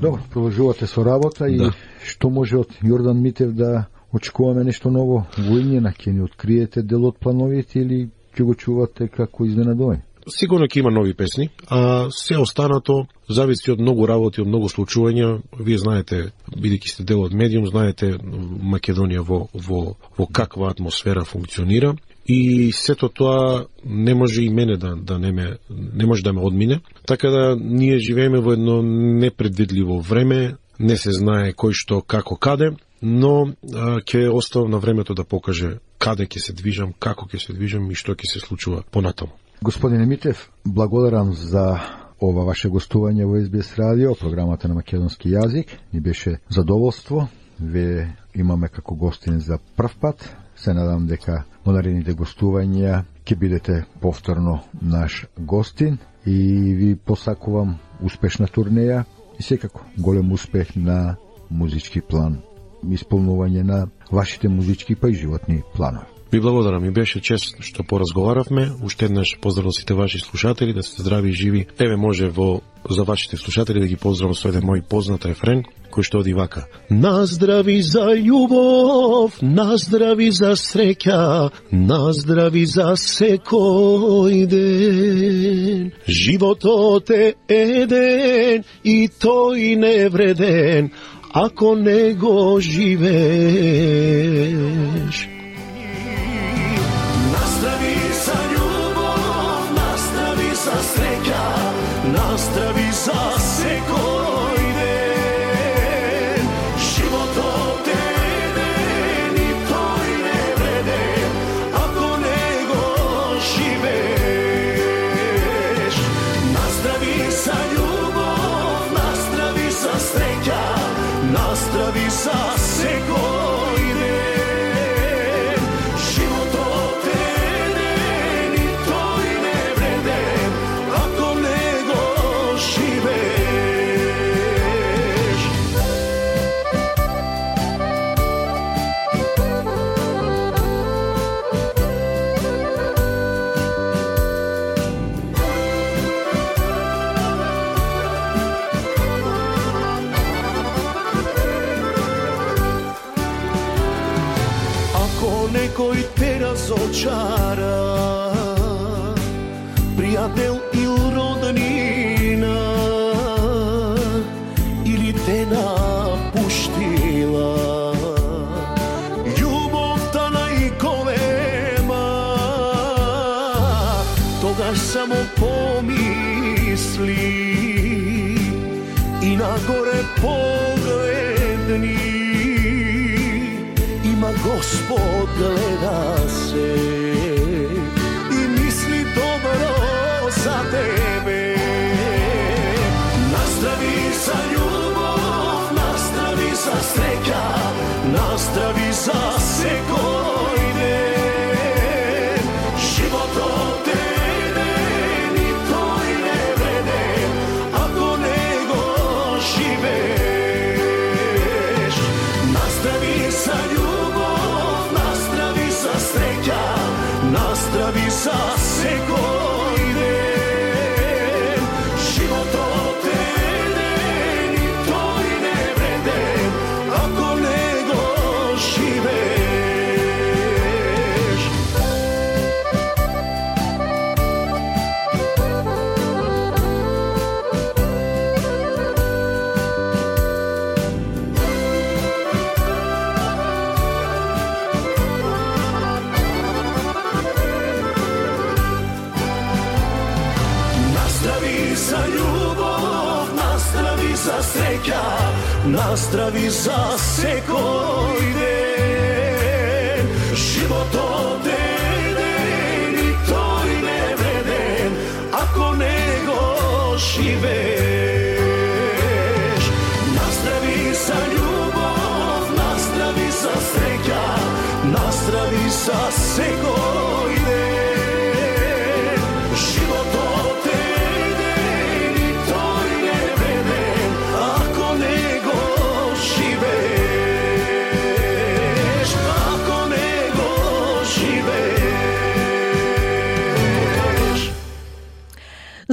Добро, 0.00 0.20
продолжувате 0.32 0.86
со 0.86 1.04
работа 1.04 1.48
и 1.48 1.58
Да. 1.58 1.72
што 2.04 2.30
може 2.30 2.58
од 2.58 2.68
Јордан 2.82 3.20
Митев 3.20 3.52
да 3.52 3.86
очекуваме 4.12 4.64
нешто 4.64 4.90
ново 4.90 5.26
во 5.38 5.58
Инјена, 5.58 5.92
ќе 5.92 6.12
ни 6.12 6.20
откриете 6.22 6.82
дел 6.82 7.06
од 7.06 7.18
плановите 7.18 7.80
или 7.80 8.10
ќе 8.36 8.44
го 8.44 8.54
чувате 8.54 9.08
како 9.08 9.44
изненадување? 9.44 10.02
Сигурно 10.28 10.66
ќе 10.66 10.78
има 10.80 10.90
нови 10.90 11.14
песни, 11.14 11.48
а 11.70 12.08
се 12.10 12.36
останато 12.38 13.06
зависи 13.28 13.70
од 13.72 13.80
многу 13.80 14.06
работи, 14.06 14.40
од 14.40 14.48
многу 14.48 14.68
случувања. 14.68 15.40
Вие 15.58 15.78
знаете, 15.78 16.32
бидејќи 16.50 16.88
сте 16.88 17.04
дел 17.04 17.22
од 17.24 17.32
медиум, 17.32 17.66
знаете 17.66 18.18
Македонија 18.62 19.24
во, 19.26 19.46
во, 19.54 19.94
во 20.18 20.26
каква 20.26 20.70
атмосфера 20.70 21.24
функционира 21.24 21.96
и 22.26 22.72
сето 22.72 23.08
тоа 23.08 23.66
не 23.84 24.14
може 24.14 24.42
и 24.42 24.50
мене 24.50 24.76
да, 24.76 24.96
да 24.96 25.18
не, 25.18 25.32
ме, 25.32 25.58
не 25.70 26.06
може 26.06 26.22
да 26.22 26.32
ме 26.32 26.40
одмине. 26.40 26.80
Така 27.06 27.28
да 27.28 27.56
ние 27.60 27.98
живееме 27.98 28.40
во 28.40 28.52
едно 28.52 28.82
непредвидливо 28.82 30.00
време, 30.00 30.56
не 30.78 30.96
се 30.96 31.12
знае 31.12 31.52
кој 31.52 31.72
што, 31.76 32.00
како, 32.00 32.36
каде, 32.36 32.72
но 33.02 33.52
а, 33.74 34.00
ќе 34.00 34.28
оставам 34.32 34.70
на 34.70 34.78
времето 34.78 35.14
да 35.14 35.24
покаже 35.24 35.78
каде 35.98 36.26
ќе 36.26 36.38
се 36.38 36.52
движам, 36.52 36.92
како 36.98 37.26
ќе 37.28 37.46
се 37.46 37.52
движам 37.52 37.90
и 37.90 37.94
што 37.94 38.14
ќе 38.14 38.26
се 38.32 38.40
случува 38.40 38.82
понатаму. 38.90 39.32
Господине 39.62 40.06
Митев, 40.06 40.48
благодарам 40.64 41.34
за 41.34 41.80
ова 42.20 42.44
ваше 42.44 42.68
гостување 42.68 43.26
во 43.28 43.40
SBS 43.40 43.76
радио, 43.76 44.14
програмата 44.14 44.68
на 44.68 44.74
македонски 44.74 45.28
јазик. 45.28 45.76
Ни 45.92 46.00
беше 46.00 46.38
задоволство. 46.48 47.28
Ве 47.60 48.08
имаме 48.34 48.68
како 48.68 48.94
гостин 48.94 49.40
за 49.40 49.58
прв 49.76 49.96
пат. 50.00 50.36
Се 50.60 50.74
надам 50.76 51.06
дека 51.08 51.38
во 51.64 51.72
наредните 51.72 52.12
гостувања 52.12 52.98
ќе 53.24 53.36
бидете 53.40 53.76
повторно 54.02 54.58
наш 54.82 55.22
гостин 55.38 55.96
и 56.26 56.36
ви 56.76 56.90
посакувам 56.96 57.78
успешна 58.04 58.46
турнеја 58.46 59.04
и 59.38 59.42
секако 59.42 59.86
голем 59.96 60.32
успех 60.36 60.76
на 60.76 61.16
музички 61.50 62.04
план, 62.04 62.42
исполнување 62.84 63.62
на 63.64 63.86
вашите 64.12 64.48
музички 64.48 64.94
па 64.94 65.08
и 65.08 65.14
животни 65.14 65.62
планови. 65.74 66.09
Ви 66.32 66.40
благодарам, 66.40 66.84
и 66.84 66.90
беше 66.90 67.20
чест 67.20 67.56
што 67.60 67.82
поразговаравме. 67.82 68.70
Уште 68.84 69.04
еднаш 69.04 69.38
поздрав 69.42 69.74
сите 69.74 69.94
ваши 69.94 70.18
слушатели, 70.18 70.72
да 70.72 70.82
сте 70.82 71.02
здрави 71.02 71.30
и 71.30 71.32
живи. 71.32 71.66
Еве 71.78 71.96
може 71.96 72.28
во 72.28 72.60
за 72.90 73.04
вашите 73.04 73.36
слушатели 73.36 73.80
да 73.80 73.86
ги 73.86 73.96
поздравам 73.96 74.34
со 74.34 74.48
еден 74.48 74.62
мој 74.62 74.82
познат 74.82 75.26
рефрен 75.26 75.64
кој 75.90 76.02
што 76.06 76.18
оди 76.22 76.32
вака. 76.32 76.64
Наздрави 76.90 77.82
за 77.82 78.14
љубов, 78.14 79.42
наздрави 79.42 80.30
за 80.30 80.54
среќа, 80.56 81.50
наздрави 81.72 82.64
за 82.66 82.94
секој 82.96 84.46
ден. 84.46 85.92
Животот 86.06 87.10
е 87.10 87.34
еден 87.48 88.64
и 88.84 89.08
тој 89.10 89.76
не 89.76 90.08
вреден 90.08 90.90
ако 91.32 91.74
не 91.76 92.14
го 92.14 92.60
живееш. 92.60 93.00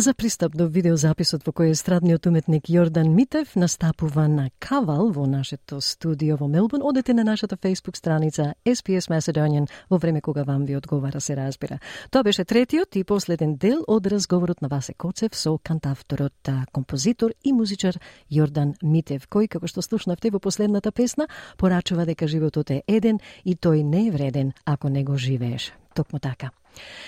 За 0.07 0.13
пристап 0.13 0.53
до 0.55 0.69
видеозаписот 0.71 1.43
во 1.43 1.51
кој 1.51 1.73
естрадниот 1.75 2.29
уметник 2.29 2.69
Јордан 2.71 3.09
Митев 3.11 3.57
настапува 3.59 4.23
на 4.31 4.45
Кавал 4.63 5.09
во 5.11 5.25
нашето 5.27 5.81
студио 5.83 6.37
во 6.39 6.47
Мелбурн, 6.47 6.85
одете 6.87 7.13
на 7.13 7.25
нашата 7.27 7.57
Facebook 7.57 7.97
страница 7.97 8.53
SPS 8.63 9.09
Macedonian 9.11 9.67
во 9.89 9.97
време 9.97 10.21
кога 10.21 10.43
вам 10.43 10.63
ви 10.63 10.77
одговара 10.77 11.19
се 11.19 11.35
разбира. 11.35 11.79
Тоа 12.09 12.23
беше 12.23 12.45
третиот 12.45 12.95
и 12.95 13.03
последен 13.03 13.57
дел 13.57 13.83
од 13.87 14.07
разговорот 14.07 14.61
на 14.61 14.69
Васе 14.69 14.93
Коцев 14.93 15.35
со 15.35 15.57
кантавторот, 15.57 16.49
композитор 16.71 17.33
и 17.43 17.51
музичар 17.51 17.99
Јордан 18.31 18.77
Митев, 18.81 19.27
кој, 19.27 19.49
како 19.49 19.67
што 19.67 19.81
слушнавте 19.81 20.31
во 20.31 20.39
последната 20.39 20.91
песна, 20.91 21.27
порачува 21.57 22.05
дека 22.05 22.27
животот 22.27 22.71
е 22.71 22.83
еден 22.87 23.19
и 23.43 23.57
тој 23.57 23.83
не 23.83 24.07
е 24.07 24.11
вреден 24.11 24.53
ако 24.63 24.87
не 24.87 25.03
го 25.03 25.17
живееш. 25.17 25.73
Токму 25.93 26.19
така. 26.19 26.51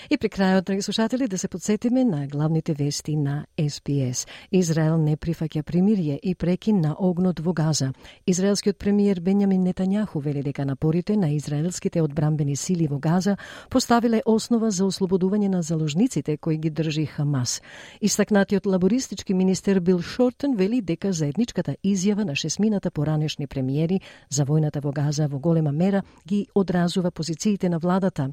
И 0.10 0.18
при 0.18 0.30
крајот, 0.30 0.66
драги 0.66 0.82
слушатели, 0.82 1.28
да 1.28 1.38
се 1.38 1.48
подсетиме 1.48 2.04
на 2.04 2.28
главните 2.28 2.74
вести 2.74 3.16
на 3.16 3.46
СПС. 3.70 4.26
Израел 4.52 4.98
не 4.98 5.18
прифаќа 5.18 5.64
примирие 5.64 6.20
и 6.24 6.36
прекин 6.36 6.82
на 6.82 6.96
огнот 7.00 7.40
во 7.40 7.54
Газа. 7.54 7.92
Израелскиот 8.28 8.78
премиер 8.78 9.20
Бенјамин 9.22 9.62
Нетањаху 9.64 10.22
вели 10.22 10.44
дека 10.44 10.66
напорите 10.66 11.18
на 11.18 11.30
израелските 11.32 12.02
одбрамбени 12.02 12.56
сили 12.56 12.88
во 12.88 13.00
Газа 13.00 13.38
поставиле 13.70 14.22
основа 14.26 14.72
за 14.72 14.86
ослободување 14.86 15.48
на 15.48 15.62
заложниците 15.62 16.38
кои 16.38 16.58
ги 16.58 16.70
држи 16.70 17.06
Хамас. 17.06 17.62
Истакнатиот 18.02 18.66
лабористички 18.66 19.34
министер 19.34 19.80
Бил 19.80 20.02
Шортен 20.02 20.56
вели 20.56 20.82
дека 20.82 21.14
заедничката 21.14 21.76
изјава 21.84 22.24
на 22.24 22.36
шесмината 22.36 22.92
поранешни 22.92 23.48
премиери 23.48 24.02
за 24.30 24.46
војната 24.46 24.82
во 24.82 24.92
Газа 24.92 25.28
во 25.28 25.40
голема 25.40 25.72
мера 25.72 26.04
ги 26.28 26.48
одразува 26.56 27.12
позициите 27.12 27.70
на 27.70 27.80
владата. 27.80 28.30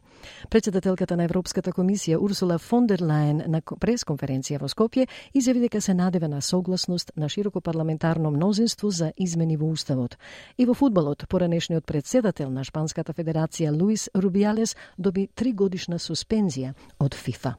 Председателката 0.51 1.17
на 1.17 1.26
Европската 1.27 1.73
комисија 1.75 2.19
Урсула 2.23 2.59
фон 2.63 2.87
дер 2.87 3.03
Лајен 3.03 3.43
на 3.51 3.61
пресконференција 3.61 4.61
во 4.63 4.71
Скопје 4.71 5.07
изјави 5.35 5.67
дека 5.67 5.81
се 5.81 5.95
надева 5.95 6.29
на 6.29 6.41
согласност 6.41 7.13
на 7.17 7.29
широко 7.29 7.61
парламентарно 7.61 8.31
мнозинство 8.31 8.91
за 8.91 9.13
измени 9.17 9.57
во 9.57 9.71
Уставот. 9.75 10.17
И 10.59 10.67
во 10.67 10.75
фудбалот, 10.75 11.27
поранешниот 11.29 11.85
председател 11.85 12.51
на 12.51 12.65
Шпанската 12.65 13.13
федерација 13.13 13.75
Луис 13.75 14.09
Рубиалес 14.15 14.77
доби 14.99 15.29
три 15.35 15.53
годишна 15.53 15.99
суспензија 15.99 16.75
од 17.01 17.15
ФИФА. 17.15 17.57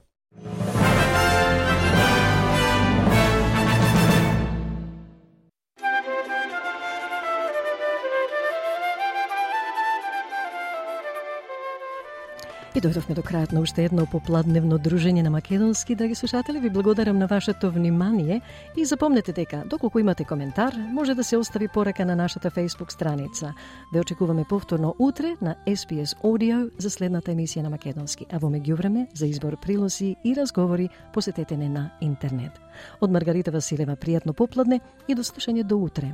И 12.78 12.82
дојдовме 12.82 13.16
до 13.18 13.24
крајот 13.26 13.56
на 13.56 13.62
уште 13.66 13.88
едно 13.88 14.04
попладневно 14.06 14.78
дружење 14.78 15.24
на 15.26 15.32
македонски, 15.34 15.96
драги 15.98 16.14
слушатели. 16.16 16.60
Ви 16.62 16.70
благодарам 16.70 17.18
на 17.18 17.26
вашето 17.26 17.72
внимание 17.72 18.42
и 18.78 18.86
запомнете 18.86 19.34
дека, 19.34 19.64
доколку 19.66 20.00
имате 20.00 20.24
коментар, 20.24 20.76
може 20.94 21.16
да 21.16 21.24
се 21.24 21.38
остави 21.38 21.68
порака 21.68 22.06
на 22.06 22.16
нашата 22.16 22.52
Facebook 22.52 22.92
страница. 22.92 23.54
Ве 23.94 24.00
очекуваме 24.00 24.46
повторно 24.50 24.96
утре 25.00 25.36
на 25.42 25.56
SPS 25.68 26.22
Audio 26.22 26.70
за 26.78 26.90
следната 26.90 27.32
емисија 27.32 27.66
на 27.66 27.74
македонски. 27.74 28.30
А 28.30 28.38
во 28.38 28.54
меѓувреме, 28.54 29.08
за 29.14 29.26
избор 29.26 29.58
прилози 29.58 30.16
и 30.24 30.36
разговори, 30.36 30.90
посетете 31.14 31.58
не 31.58 31.70
на 31.70 31.90
интернет. 32.02 32.62
Од 33.02 33.12
Маргарита 33.12 33.52
Василева, 33.52 33.98
пријатно 33.98 34.38
попладне 34.38 34.82
и 35.08 35.16
до 35.16 35.24
слушање 35.26 35.64
до 35.64 35.82
утре. 35.82 36.14